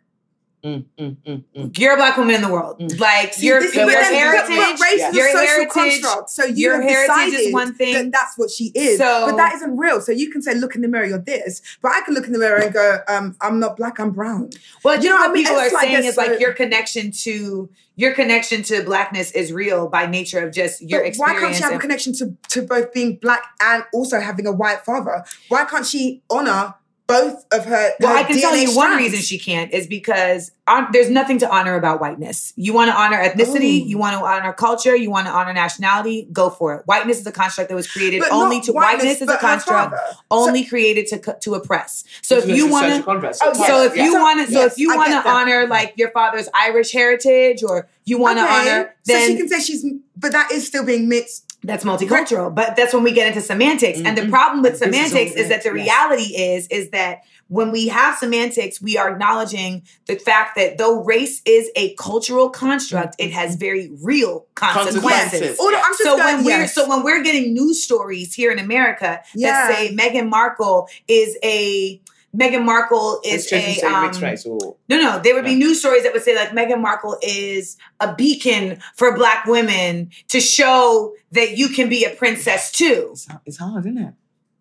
Mm, 0.62 0.84
mm, 0.98 1.16
mm, 1.26 1.44
mm. 1.56 1.78
You're 1.78 1.94
a 1.94 1.96
black 1.96 2.18
woman 2.18 2.34
in 2.34 2.42
the 2.42 2.48
world. 2.52 2.78
Mm. 2.78 3.00
Like 3.00 3.32
See, 3.32 3.46
your 3.46 3.61
this 3.61 3.70
is- 3.70 3.76
your 3.76 3.86
but 3.86 3.94
heritage, 3.94 4.56
but 4.78 4.80
race 4.80 5.02
is 5.02 5.16
your 5.16 5.28
a 5.28 5.32
social 5.32 5.46
heritage, 5.46 5.72
construct. 5.72 6.30
So 6.30 6.44
you 6.44 6.54
your 6.56 6.82
have 6.82 6.90
heritage 7.08 7.40
is 7.40 7.52
one 7.52 7.74
thing. 7.74 7.94
that 7.94 8.12
that's 8.12 8.36
what 8.36 8.50
she 8.50 8.66
is. 8.74 8.98
So- 8.98 9.26
but 9.26 9.36
that 9.36 9.54
isn't 9.54 9.76
real. 9.78 10.00
So 10.02 10.12
you 10.12 10.30
can 10.30 10.42
say, 10.42 10.54
"Look 10.54 10.74
in 10.74 10.82
the 10.82 10.88
mirror, 10.88 11.06
you're 11.06 11.18
this," 11.18 11.62
but 11.80 11.92
I 11.92 12.02
can 12.02 12.12
look 12.14 12.26
in 12.26 12.32
the 12.34 12.38
mirror 12.38 12.58
and 12.58 12.74
go, 12.74 12.98
um, 13.08 13.36
"I'm 13.40 13.58
not 13.58 13.76
black, 13.78 13.98
I'm 13.98 14.11
brown." 14.11 14.50
Well, 14.84 14.96
You 14.96 15.04
you 15.04 15.08
know 15.08 15.14
know 15.16 15.20
what 15.20 15.24
I 15.24 15.28
what 15.28 15.34
mean? 15.34 15.44
people 15.46 15.61
It's 15.61 15.72
are 15.72 15.76
like 15.76 15.84
saying 15.88 15.96
this, 16.02 16.06
is 16.12 16.16
like 16.18 16.40
your 16.40 16.52
connection 16.52 17.11
to 17.22 17.70
your 17.96 18.12
connection 18.14 18.62
to 18.62 18.82
blackness 18.82 19.30
is 19.32 19.52
real 19.52 19.86
by 19.88 20.06
nature 20.06 20.40
of 20.46 20.52
just 20.54 20.80
your 20.82 21.02
But 21.02 21.16
why 21.16 21.34
can't 21.38 21.54
she 21.54 21.62
have 21.62 21.72
a 21.74 21.78
connection 21.78 22.14
to, 22.14 22.34
to 22.48 22.62
both 22.62 22.92
being 22.94 23.16
black 23.16 23.42
and 23.62 23.84
also 23.92 24.20
having 24.20 24.46
a 24.46 24.52
white 24.52 24.84
father? 24.86 25.22
Why 25.48 25.64
can't 25.66 25.84
she 25.86 26.22
honor 26.30 26.74
both 27.11 27.44
of 27.52 27.64
her? 27.64 27.90
well, 28.00 28.12
her 28.12 28.18
I 28.18 28.22
can 28.24 28.38
tell 28.40 28.52
DNA 28.52 28.62
you 28.70 28.76
one 28.76 28.96
reason 28.96 29.20
she 29.20 29.38
can't 29.38 29.72
is 29.72 29.86
because 29.86 30.52
on, 30.66 30.86
there's 30.92 31.11
nothing 31.11 31.38
to 31.38 31.50
honor 31.50 31.74
about 31.74 32.00
whiteness. 32.00 32.52
You 32.56 32.72
want 32.72 32.90
to 32.90 32.96
honor 32.96 33.16
ethnicity, 33.16 33.82
Oh. 33.82 33.86
you 33.86 33.98
want 33.98 34.16
to 34.18 34.24
honor 34.24 34.52
culture, 34.52 34.94
you 34.94 35.11
want 35.11 35.26
to 35.26 35.32
honor 35.32 35.52
nationality. 35.52 36.28
Go 36.32 36.48
for 36.50 36.74
it. 36.76 36.82
Whiteness 36.86 37.20
is 37.20 37.26
a 37.26 37.32
construct 37.32 37.68
that 37.70 37.74
was 37.74 37.90
created 37.90 38.20
But 38.20 38.30
only 38.32 38.56
not 38.56 38.64
to 38.66 38.72
whiteness 38.72 39.20
is 39.20 39.28
a 39.28 39.36
construct 39.38 39.90
father. 39.94 40.00
only 40.30 40.64
created 40.64 41.06
to 41.08 41.36
to 41.40 41.54
oppress. 41.54 42.04
So 42.22 42.36
if 42.38 42.46
you 42.48 42.68
want 42.68 42.86
to. 42.86 43.04
Oh, 43.11 43.32
So- 43.32 43.52
So 43.52 43.82
if 43.84 43.96
Yes. 43.96 44.06
you 44.06 44.12
So- 44.12 44.20
want 44.20 44.46
to, 44.46 44.52
so 44.52 44.61
yes, 44.61 44.72
if 44.72 44.78
you 44.78 44.88
want 44.94 45.06
to 45.08 45.12
get 45.14 45.24
that. 45.24 45.34
honor 45.34 45.66
like 45.66 45.94
your 45.96 46.11
father's 46.11 46.48
Irish 46.54 46.92
heritage, 46.92 47.62
or 47.62 47.88
you 48.04 48.18
want 48.18 48.38
to 48.38 48.44
Okay, 48.44 48.52
honor, 48.70 48.94
then 49.06 49.20
so 49.22 49.26
she 49.26 49.36
can 49.36 49.48
say 49.48 49.61
she's, 49.61 49.84
but 50.16 50.32
that 50.32 50.50
is 50.52 50.66
still 50.66 50.84
being 50.84 51.08
mixed. 51.08 51.49
That's 51.62 51.84
multicultural. 51.84 52.54
But 52.54 52.76
that's 52.76 52.94
when 52.94 53.02
we 53.02 53.12
get 53.12 53.26
into 53.26 53.40
semantics. 53.40 54.00
And 54.04 54.16
the 54.16 54.22
Mhm. 54.22 54.30
problem 54.30 54.62
with 54.62 54.78
This 54.78 54.82
is 54.82 55.11
semantics 55.11 55.32
is 55.36 55.48
that 55.48 55.62
the 55.62 55.70
right, 55.72 55.84
yes. 55.84 55.86
reality 55.86 56.34
is 56.36 56.66
is 56.68 56.90
that 56.90 57.22
when 57.48 57.72
we 57.72 57.88
have 57.88 58.16
semantics, 58.16 58.80
we 58.80 58.96
are 58.96 59.11
acknowledging 59.11 59.82
the 60.06 60.14
fact 60.16 60.56
that 60.56 60.78
though 60.78 61.02
race 61.02 61.42
is 61.44 61.68
a 61.74 61.94
cultural 61.96 62.48
construct, 62.48 63.16
it 63.18 63.32
has 63.32 63.56
very 63.56 63.90
real 64.00 64.46
consequences. 64.54 65.02
Consequences. 65.02 65.56
Oh, 65.61 65.68
no, 65.68 65.80
I'm 65.84 65.94
So 65.94 66.16
going, 66.16 66.36
when 66.36 66.44
we're 66.44 66.50
yes. 66.61 66.74
so 66.74 66.88
when 66.88 67.02
we're 67.02 67.22
getting 67.22 67.52
news 67.52 67.82
stories 67.82 68.32
here 68.34 68.52
in 68.52 68.58
America 68.58 69.20
Yeah. 69.34 69.50
that 69.68 69.76
say 69.76 69.94
Meghan 69.94 70.28
Markle 70.28 70.88
is 71.08 71.36
a 71.42 72.00
Meghan 72.37 72.64
Markle 72.64 73.20
is 73.24 73.53
a 73.53 73.81
um, 73.83 74.05
mixed 74.05 74.22
race 74.22 74.47
no, 74.47 74.76
no. 74.89 75.18
There 75.18 75.35
would 75.35 75.45
be 75.45 75.57
news 75.57 75.81
stories 75.81 76.05
that 76.05 76.12
would 76.12 76.22
say 76.22 76.37
like 76.37 76.51
Meghan 76.51 76.81
Markle 76.81 77.16
is 77.22 77.76
a 77.99 78.14
beacon 78.14 78.78
for 78.95 79.16
Black 79.16 79.47
women 79.47 80.11
to 80.28 80.41
show 80.41 81.14
that 81.33 81.57
you 81.59 81.68
can 81.68 81.89
be 81.89 82.05
a 82.05 82.11
princess 82.11 82.70
too. 82.70 83.11
it's, 83.12 83.28
it's 83.45 83.59
hard, 83.59 83.85
isn't 83.87 83.99
it? 83.99 84.14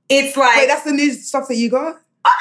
It's 0.09 0.35
like, 0.35 0.57
Wait, 0.57 0.67
that's 0.67 0.83
the 0.83 0.91
news 0.91 1.27
stuff 1.27 1.47
that 1.47 1.57
you 1.57 1.69
got. 1.69 2.01
Oh 2.25 2.31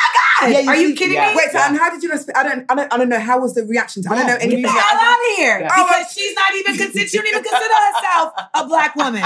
my 0.43 0.49
god, 0.49 0.53
Yeah, 0.53 0.61
you 0.61 0.69
are 0.69 0.77
you 0.77 0.89
see- 0.89 0.95
kidding 0.97 1.15
yeah. 1.15 1.31
me? 1.31 1.37
Wait, 1.37 1.51
so 1.53 1.59
Yeah. 1.59 1.69
and 1.69 1.79
how 1.79 1.91
did 1.91 2.03
you? 2.03 2.11
Resp- 2.11 2.31
I 2.35 2.43
don't, 2.43 2.65
I 2.71 2.75
don't, 2.75 2.93
I 2.93 2.97
don't 2.97 3.09
know. 3.09 3.19
How 3.21 3.41
was 3.41 3.55
the 3.55 3.65
reaction? 3.65 4.03
To, 4.03 4.11
I 4.13 4.17
don't 4.19 4.27
know 4.27 4.35
anything. 4.35 4.63
Get 4.63 4.73
the 4.75 4.81
hell 4.81 4.99
out 5.01 5.15
of 5.31 5.37
here 5.37 5.59
Yeah. 5.61 5.69
because 5.69 6.07
oh, 6.07 6.13
she's 6.13 6.35
not 6.35 6.55
even 6.57 6.77
consider. 6.77 7.07
She 7.09 7.17
don't 7.17 7.27
even 7.29 7.43
consider 7.43 7.75
herself 7.93 8.33
a 8.55 8.67
black 8.67 8.97
woman. 8.97 9.23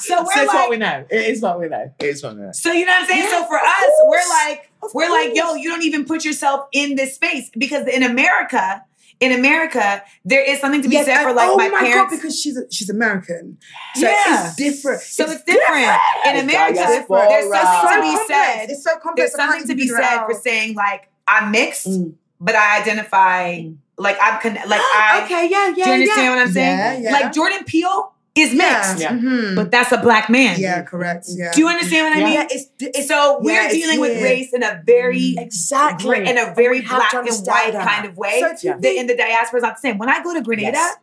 So 0.00 0.22
we're 0.24 0.32
So 0.32 0.40
it's 0.42 0.48
like, 0.48 0.54
what 0.54 0.70
we 0.70 0.76
know. 0.78 1.04
It 1.10 1.26
is 1.28 1.42
what 1.42 1.60
we 1.60 1.68
know. 1.68 1.92
It 1.98 2.06
is 2.06 2.22
what 2.22 2.34
we 2.36 2.42
know. 2.42 2.52
So 2.52 2.72
you 2.72 2.86
know 2.86 2.92
what 2.92 3.02
I'm 3.02 3.08
saying? 3.08 3.28
so 3.30 3.44
for 3.46 3.56
of 3.56 3.62
us, 3.62 3.90
we're 4.04 4.28
like, 4.48 4.70
Of 4.82 4.94
we're 4.94 5.10
like, 5.10 5.34
yo, 5.34 5.54
you 5.54 5.68
don't 5.70 5.84
even 5.84 6.04
put 6.06 6.24
yourself 6.24 6.66
in 6.72 6.96
this 6.96 7.14
space 7.14 7.50
because 7.56 7.86
in 7.86 8.02
America, 8.02 8.84
in 9.20 9.32
America, 9.32 10.02
there 10.24 10.42
is 10.42 10.60
something 10.60 10.82
to 10.82 10.88
be 10.88 10.94
Yes, 10.94 11.06
said 11.06 11.22
for 11.22 11.32
like 11.34 11.48
oh 11.50 11.56
my, 11.56 11.68
my 11.68 11.80
parents. 11.80 12.10
god, 12.12 12.16
because 12.16 12.40
she's 12.40 12.56
a, 12.56 12.62
she's 12.70 12.88
American, 12.90 13.58
so 13.94 14.06
Yeah. 14.08 14.46
it's 14.46 14.56
different. 14.56 15.02
so 15.02 15.24
it's, 15.30 15.42
different. 15.44 15.84
In 16.26 16.36
It's 16.36 16.42
America, 16.42 16.74
diaspora. 16.80 17.26
there's 17.28 17.50
something 17.52 17.80
to 17.82 17.94
so 17.94 18.00
be 18.00 18.16
complex. 18.16 18.26
said. 18.28 18.70
It's 18.70 18.84
so 18.84 18.90
complex. 18.98 19.16
There's 19.16 19.34
something 19.36 19.68
to 19.68 19.74
be 19.74 19.82
figure 19.82 19.96
said 20.02 20.24
for 20.26 20.34
saying 20.34 20.74
like 20.74 21.10
I'm 21.28 21.50
mixed, 21.52 21.86
Mm. 21.86 22.14
but 22.40 22.54
I 22.56 22.80
identify 22.80 23.62
like 23.98 24.16
I'm 24.22 24.40
con- 24.40 24.54
like 24.68 24.80
I. 24.94 25.22
okay, 25.24 25.48
yeah, 25.50 25.68
yeah. 25.76 25.84
Do 25.84 25.90
you 25.90 25.94
understand 25.94 26.22
yeah. 26.24 26.30
what 26.30 26.38
I'm 26.38 26.52
saying? 26.52 26.78
Yeah, 26.78 26.98
yeah. 26.98 27.12
Like 27.12 27.32
Jordan 27.32 27.64
Peele 27.64 28.12
is 28.34 28.54
mixed, 28.54 29.00
Yeah, 29.00 29.12
Yeah. 29.12 29.18
mhm. 29.18 29.56
but 29.56 29.70
that's 29.70 29.90
a 29.92 29.98
black 29.98 30.30
man. 30.30 30.58
yeah, 30.60 30.82
correct. 30.82 31.26
Yeah. 31.28 31.50
Do 31.52 31.60
you 31.60 31.68
understand 31.68 32.06
what 32.08 32.16
I 32.18 32.24
mean? 32.24 32.32
yeah, 32.34 32.46
it's, 32.50 32.66
it's 32.78 33.08
So 33.08 33.38
we're 33.40 33.52
Yeah, 33.54 33.64
it's 33.66 33.74
dealing 33.74 34.00
with 34.00 34.12
weird. 34.12 34.22
race 34.22 34.52
in 34.52 34.62
a 34.62 34.80
very 34.86 35.34
Exactly. 35.38 36.28
in 36.28 36.38
a 36.38 36.54
very 36.54 36.80
black 36.82 37.12
and 37.12 37.26
white 37.28 37.72
that. 37.72 37.86
kind 37.88 38.06
of 38.06 38.16
way. 38.16 38.40
So 38.40 38.48
do 38.50 38.74
The, 38.76 38.80
think- 38.82 39.00
in 39.00 39.06
the 39.08 39.16
diaspora 39.16 39.58
is 39.58 39.62
not 39.64 39.76
the 39.76 39.80
same. 39.80 39.98
When 39.98 40.08
I 40.08 40.22
go 40.22 40.32
to 40.34 40.40
Grenada, 40.42 40.72
Yes. 40.78 40.96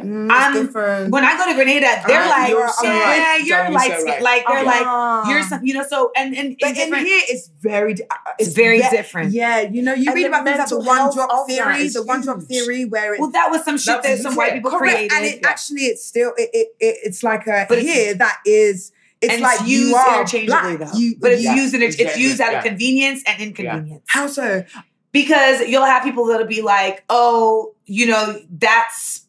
Mm, 0.00 0.30
I'm- 0.30 0.54
different. 0.54 1.10
when 1.12 1.24
I 1.24 1.36
go 1.36 1.46
to 1.48 1.54
Grenada, 1.54 2.02
they're 2.06 2.22
Ah, 2.22 2.28
like, 2.28 2.48
you're 2.50 2.68
so 2.68 2.84
yeah, 2.84 2.98
right. 3.00 3.44
you're 3.44 3.56
Darn, 3.58 3.72
you're 3.72 3.80
light 3.80 3.98
so 4.00 4.04
right. 4.06 4.22
Like 4.22 4.44
they're 4.48 4.64
like, 4.64 4.82
Ah. 4.86 5.28
you're 5.30 5.42
some, 5.42 5.60
you 5.64 5.74
know. 5.74 5.84
So 5.86 6.10
and 6.16 6.34
and 6.34 6.56
But 6.60 6.70
in 6.78 6.94
in 6.94 7.04
here, 7.06 7.22
it's 7.28 7.50
very, 7.60 7.94
di- 7.94 8.04
uh, 8.10 8.14
It's 8.38 8.54
very 8.54 8.80
ve- 8.80 8.88
different. 8.90 9.32
Yeah, 9.32 9.60
you 9.60 9.82
know, 9.82 9.92
you 9.92 10.06
And 10.06 10.14
read 10.14 10.26
about 10.26 10.44
things 10.46 10.58
like 10.58 10.68
the 10.68 10.78
one 10.80 11.14
drop 11.14 11.46
theory, 11.46 11.88
the 11.88 12.02
one 12.02 12.20
drop 12.22 12.40
theory, 12.42 12.84
where 12.86 13.14
it, 13.14 13.20
well, 13.20 13.30
that 13.30 13.50
was 13.50 13.64
some 13.64 13.76
shit 13.76 13.94
that 13.96 14.02
That's- 14.02 14.22
some 14.22 14.34
white 14.34 14.54
people 14.54 14.70
correct, 14.70 14.94
created. 14.96 15.12
and 15.16 15.24
it 15.26 15.40
yeah. 15.42 15.48
actually, 15.48 15.82
it's 15.82 16.04
still, 16.04 16.32
it, 16.38 16.48
it, 16.54 16.68
it 16.80 16.96
it's 17.04 17.22
like 17.22 17.46
a 17.46 17.66
But 17.68 17.78
it's- 17.78 17.94
here 17.94 18.14
that 18.14 18.38
is, 18.46 18.92
it's 19.20 19.34
and 19.34 19.42
like 19.42 19.60
it's 19.60 19.68
you 19.68 19.78
used 19.78 19.94
are 19.96 20.20
interchangeably 20.20 20.76
black. 20.76 20.78
though. 20.92 20.98
You, 20.98 21.16
but 21.20 21.32
it's 21.32 21.42
you- 21.42 21.52
used 21.52 21.74
in, 21.74 21.82
it's 21.82 22.16
used 22.18 22.40
out 22.40 22.54
of 22.54 22.64
convenience 22.64 23.22
and 23.26 23.40
inconvenience. 23.42 24.02
how 24.08 24.26
so? 24.26 24.64
because 25.12 25.60
you'll 25.68 25.84
have 25.84 26.02
people 26.02 26.24
that'll 26.24 26.46
be 26.46 26.62
like, 26.62 27.04
"Oh, 27.10 27.74
you 27.84 28.06
know, 28.06 28.40
that's 28.50 29.21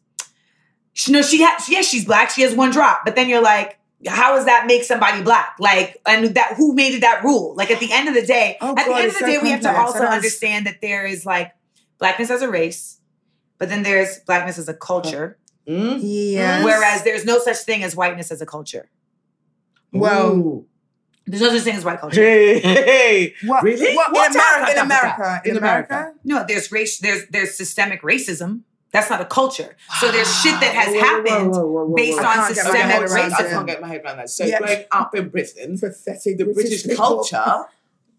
you 0.96 1.12
know, 1.12 1.22
she 1.22 1.42
has 1.42 1.68
yes, 1.68 1.86
she's 1.88 2.04
black. 2.04 2.30
She 2.30 2.42
has 2.42 2.54
one 2.54 2.70
drop." 2.70 3.00
But 3.04 3.16
then 3.16 3.28
you're 3.28 3.42
like, 3.42 3.78
"How 4.06 4.34
does 4.36 4.44
that 4.46 4.66
make 4.66 4.84
somebody 4.84 5.22
black?" 5.22 5.56
Like, 5.58 6.00
and 6.06 6.34
that 6.34 6.54
who 6.56 6.74
made 6.74 6.94
it 6.94 7.00
that 7.00 7.22
rule? 7.24 7.54
Like 7.56 7.70
at 7.70 7.80
the 7.80 7.90
end 7.92 8.08
of 8.08 8.14
the 8.14 8.22
day, 8.24 8.56
Oh, 8.60 8.74
at 8.76 8.86
the 8.86 8.94
end 8.94 9.06
of 9.08 9.12
the 9.14 9.18
so 9.20 9.26
day, 9.26 9.38
we 9.42 9.50
have 9.50 9.60
to 9.62 9.76
also 9.76 9.98
I 9.98 10.02
don't- 10.02 10.12
understand 10.14 10.66
that 10.66 10.80
there 10.80 11.04
is 11.06 11.24
like 11.26 11.52
blackness 11.98 12.30
as 12.30 12.42
a 12.42 12.48
race, 12.48 13.00
but 13.58 13.68
then 13.68 13.82
there's 13.82 14.18
blackness 14.26 14.58
as 14.58 14.68
a 14.68 14.74
culture. 14.74 15.38
Mm? 15.68 15.98
Yeah. 16.02 16.62
Whereas 16.62 17.04
there's 17.04 17.24
no 17.24 17.38
such 17.38 17.56
thing 17.58 17.82
as 17.82 17.96
whiteness 17.96 18.30
as 18.30 18.42
a 18.42 18.46
culture. 18.46 18.90
Well, 19.92 20.32
Ooh. 20.36 20.66
There's 21.26 21.40
no 21.40 21.48
such 21.50 21.62
thing 21.62 21.76
as 21.76 21.84
white 21.86 22.00
culture. 22.00 22.20
hey, 22.20 22.60
hey. 22.60 23.34
what, 23.46 23.62
Really? 23.62 23.96
What, 23.96 24.12
What 24.12 24.30
in 24.30 24.36
America? 24.36 24.72
In? 24.72 24.78
America? 24.78 25.42
In 25.46 25.50
In 25.52 25.56
America? 25.56 25.94
America. 25.94 26.18
No, 26.24 26.44
there's 26.46 26.70
race. 26.70 26.98
There's 26.98 27.22
there's 27.30 27.54
systemic 27.56 28.02
racism. 28.02 28.60
That's 28.94 29.10
not 29.10 29.20
a 29.20 29.26
culture. 29.26 29.76
So 30.00 30.10
there's 30.10 30.32
shit 30.42 30.58
that 30.60 30.72
has 30.74 30.94
Whoa, 30.94 31.00
happened 31.00 31.50
whoa, 31.50 31.66
whoa, 31.66 31.84
whoa, 31.84 31.94
based 31.94 32.18
on 32.18 32.24
can't 32.24 32.54
get 32.54 32.64
my 32.64 32.70
systemic 32.70 32.96
racism. 32.96 33.10
I 33.10 33.14
around 33.20 33.30
racism. 33.32 33.40
it. 33.44 33.50
can't 33.50 33.66
get 33.66 33.80
my 33.82 33.88
head 33.88 34.02
around 34.04 34.16
that. 34.18 34.30
So 34.30 34.44
Yeah. 34.46 34.58
growing 34.60 34.84
up 34.92 35.14
in 35.14 35.28
Britain, 35.28 35.78
Pathetic 35.78 36.38
the 36.38 36.44
British 36.46 36.82
people. 36.84 36.96
culture, 37.04 37.64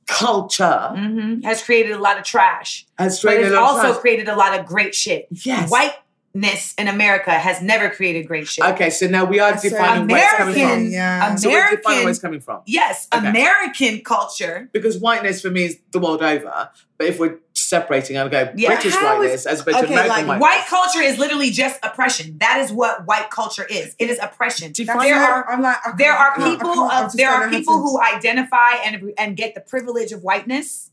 culture 0.07 0.89
hmm 0.95 1.41
has 1.41 1.63
created 1.63 1.91
a 1.93 1.97
lot 1.99 2.17
of 2.19 2.23
trash, 2.23 2.85
has 2.99 3.19
but 3.21 3.29
created 3.29 3.47
it's 3.47 3.55
a 3.57 3.59
lot 3.61 3.75
also 3.77 3.91
of- 3.91 3.99
created 3.99 4.27
a 4.27 4.35
lot 4.35 4.57
of 4.59 4.65
great 4.65 4.93
shit. 4.93 5.27
Yes. 5.31 5.69
Whiteness 5.71 6.73
in 6.77 6.87
America 6.87 7.31
has 7.31 7.61
never 7.61 7.89
created 7.89 8.27
great 8.27 8.47
shit. 8.47 8.63
Okay, 8.65 8.89
so 8.89 9.07
now 9.07 9.25
we 9.25 9.39
are 9.39 9.51
That's 9.51 9.63
so 9.63 9.69
defining 9.69 10.07
where 10.07 10.21
it's 10.23 10.33
coming 10.37 10.53
from. 10.53 10.61
American- 10.63 10.91
Yeah. 10.91 11.35
So 11.35 11.49
we're 11.49 11.55
defining 11.55 11.81
where 11.83 11.93
American, 11.93 12.09
it's 12.11 12.19
coming 12.19 12.39
from. 12.41 12.61
yes, 12.65 13.07
Okay. 13.13 13.27
American 13.27 14.01
culture. 14.01 14.69
Because 14.73 14.97
whiteness 14.99 15.41
for 15.41 15.49
me 15.49 15.63
is 15.65 15.77
the 15.91 15.99
world 15.99 16.21
over. 16.21 16.69
But 16.97 17.07
if 17.07 17.19
we're 17.19 17.39
separating, 17.65 18.17
I'll 18.17 18.29
go 18.29 18.51
Yeah. 18.55 18.69
British 18.75 18.93
How 18.93 19.17
whiteness 19.19 19.41
is- 19.41 19.45
as 19.47 19.61
opposed 19.61 19.77
to 19.79 19.83
okay, 19.85 19.93
American 19.93 20.27
like 20.27 20.27
whiteness. 20.27 20.41
White 20.41 20.65
culture 20.67 21.01
is 21.01 21.17
literally 21.17 21.49
just 21.49 21.79
oppression. 21.83 22.37
That 22.39 22.59
is 22.59 22.71
what 22.71 23.05
white 23.05 23.29
culture 23.31 23.65
is. 23.69 23.95
It 23.99 24.09
is 24.09 24.19
oppression. 24.21 24.71
Define 24.71 24.99
There 24.99 25.15
are 25.19 25.49
I'm 25.51 25.61
like, 25.61 25.77
I 25.85 25.91
there 25.97 26.13
are 26.13 26.31
I 26.31 26.35
can't- 26.35 26.47
I 26.47 26.49
people 26.55 26.73
can't- 26.89 27.05
of 27.05 27.13
there 27.13 27.29
are 27.29 27.49
people 27.49 27.81
who 27.81 27.99
identify 28.01 28.71
and 28.85 29.11
and 29.17 29.35
get 29.35 29.55
the 29.55 29.61
privilege 29.61 30.11
of 30.11 30.21
whiteness 30.23 30.91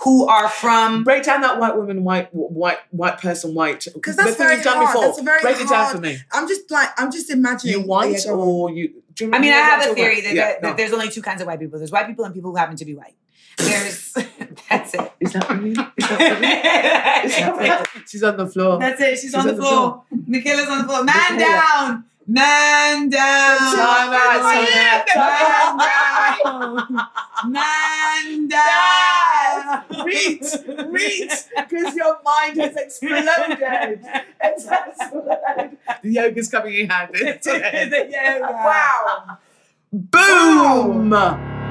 who 0.00 0.26
are 0.26 0.48
from 0.48 1.04
Break 1.04 1.22
down 1.22 1.40
that 1.42 1.60
white 1.60 1.76
woman, 1.76 2.02
white 2.02 2.28
white 2.34 2.78
white 2.90 3.18
person, 3.20 3.54
white. 3.54 3.86
'Cause 4.02 4.16
the 4.16 4.22
that's 4.24 4.36
thing 4.36 4.46
very 4.46 4.54
you've 4.56 4.64
done 4.64 4.76
hard. 4.78 4.88
before. 4.88 5.02
That's 5.06 5.18
a 5.20 5.22
very 5.22 5.40
Break 5.40 5.60
it 5.60 5.68
down 5.68 5.92
for 5.92 5.98
me. 6.00 6.18
I'm 6.32 6.48
just 6.48 6.68
like, 6.70 6.88
I'm 6.98 7.12
just 7.12 7.30
imagining. 7.30 7.74
You 7.80 7.86
white 7.86 8.24
Yeah, 8.24 8.32
or 8.32 8.70
you? 8.70 8.90
Do 9.14 9.26
you 9.26 9.30
I 9.32 9.38
mean, 9.38 9.52
I 9.52 9.56
have 9.58 9.86
a 9.88 9.94
theory 9.94 10.20
that, 10.22 10.32
about? 10.32 10.34
that, 10.34 10.58
Yeah, 10.62 10.68
that 10.70 10.76
there's 10.76 10.92
only 10.92 11.08
two 11.08 11.22
kinds 11.22 11.40
of 11.40 11.46
white 11.46 11.60
people. 11.60 11.78
There's 11.78 11.92
white 11.92 12.08
people 12.08 12.24
and 12.24 12.34
people 12.34 12.50
who 12.50 12.56
happen 12.56 12.74
to 12.76 12.84
be 12.84 12.96
white. 12.96 13.14
There's 13.58 14.12
that's 14.68 14.94
it. 14.94 15.12
Is 15.20 15.32
that 15.32 15.62
me? 15.62 15.70
Is 15.70 15.76
that 16.08 16.40
me? 16.40 16.48
Is 17.28 17.36
that 17.36 17.94
me? 17.94 18.02
She's 18.06 18.22
on 18.22 18.36
the 18.36 18.46
floor. 18.46 18.78
That's 18.78 19.00
it. 19.00 19.10
She's, 19.12 19.22
She's 19.22 19.34
on 19.34 19.46
the 19.46 19.52
on 19.52 19.56
the 19.56 19.62
floor. 19.62 20.02
Michaela's 20.26 20.68
on 20.68 20.78
the 20.78 20.84
floor. 20.84 21.04
Man 21.04 21.14
Michaela. 21.16 21.38
down. 21.38 22.04
Man 22.26 23.10
down. 23.10 23.58
Time 23.58 24.12
out, 24.14 24.42
Man 24.42 25.04
time 25.12 25.78
down. 25.78 27.52
Man 27.52 28.48
down. 28.48 30.04
Read, 30.06 30.42
read, 30.90 31.30
because 31.68 31.94
your 31.94 32.18
mind 32.24 32.56
has 32.56 32.76
exploded. 32.76 34.00
It's 34.42 34.66
exploded. 34.66 35.78
The 36.02 36.10
yoga's 36.10 36.48
coming 36.48 36.74
in 36.74 36.88
handy. 36.88 37.18
The 37.44 38.08
yoga. 38.10 38.52
Wow. 38.52 39.38
Boom. 39.92 41.63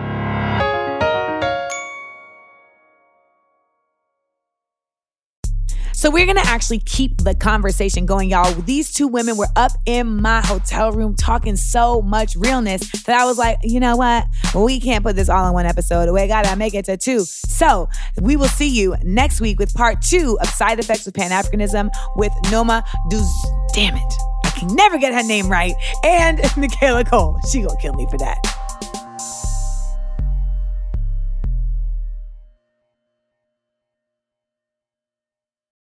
So 6.04 6.10
we're 6.10 6.26
gonna 6.26 6.42
actually 6.44 6.80
keep 6.80 7.20
the 7.20 7.34
conversation 7.34 8.06
going, 8.06 8.30
y'all. 8.30 8.52
These 8.64 8.92
two 8.92 9.08
women 9.08 9.38
were 9.38 9.48
up 9.56 9.72
in 9.86 10.22
my 10.22 10.42
hotel 10.46 10.92
room 10.92 11.16
talking 11.16 11.56
so 11.56 12.02
much 12.02 12.36
realness 12.36 12.92
that 13.04 13.18
I 13.18 13.24
was 13.24 13.38
like, 13.38 13.60
you 13.64 13.80
know 13.80 13.96
what? 13.96 14.28
We 14.54 14.82
can't 14.82 15.02
put 15.02 15.16
this 15.16 15.30
all 15.30 15.48
in 15.48 15.54
one 15.54 15.66
episode. 15.66 16.12
We 16.12 16.28
gotta 16.28 16.58
make 16.58 16.74
it 16.74 16.84
to 16.88 16.98
two. 16.98 17.22
So 17.22 17.88
we 18.22 18.36
will 18.36 18.50
see 18.50 18.68
you 18.68 18.98
next 19.02 19.40
week 19.40 19.60
with 19.60 19.74
part 19.76 20.02
two 20.02 20.38
of 20.42 20.50
Side 20.50 20.78
Effects 20.78 21.06
with 21.06 21.16
Pan 21.16 21.32
Africanism 21.32 21.90
with 22.18 22.34
Noma 22.52 22.84
Duz. 23.10 23.26
Damn 23.74 23.96
it. 23.96 24.14
I 24.44 24.50
can 24.50 24.76
never 24.76 24.98
get 24.98 25.14
her 25.14 25.24
name 25.24 25.48
right. 25.48 25.74
And 26.04 26.42
Michaela 26.58 27.06
Coel. 27.06 27.40
She 27.50 27.62
gonna 27.62 27.80
kill 27.80 27.94
me 27.94 28.08
for 28.12 28.18
that. 28.18 28.53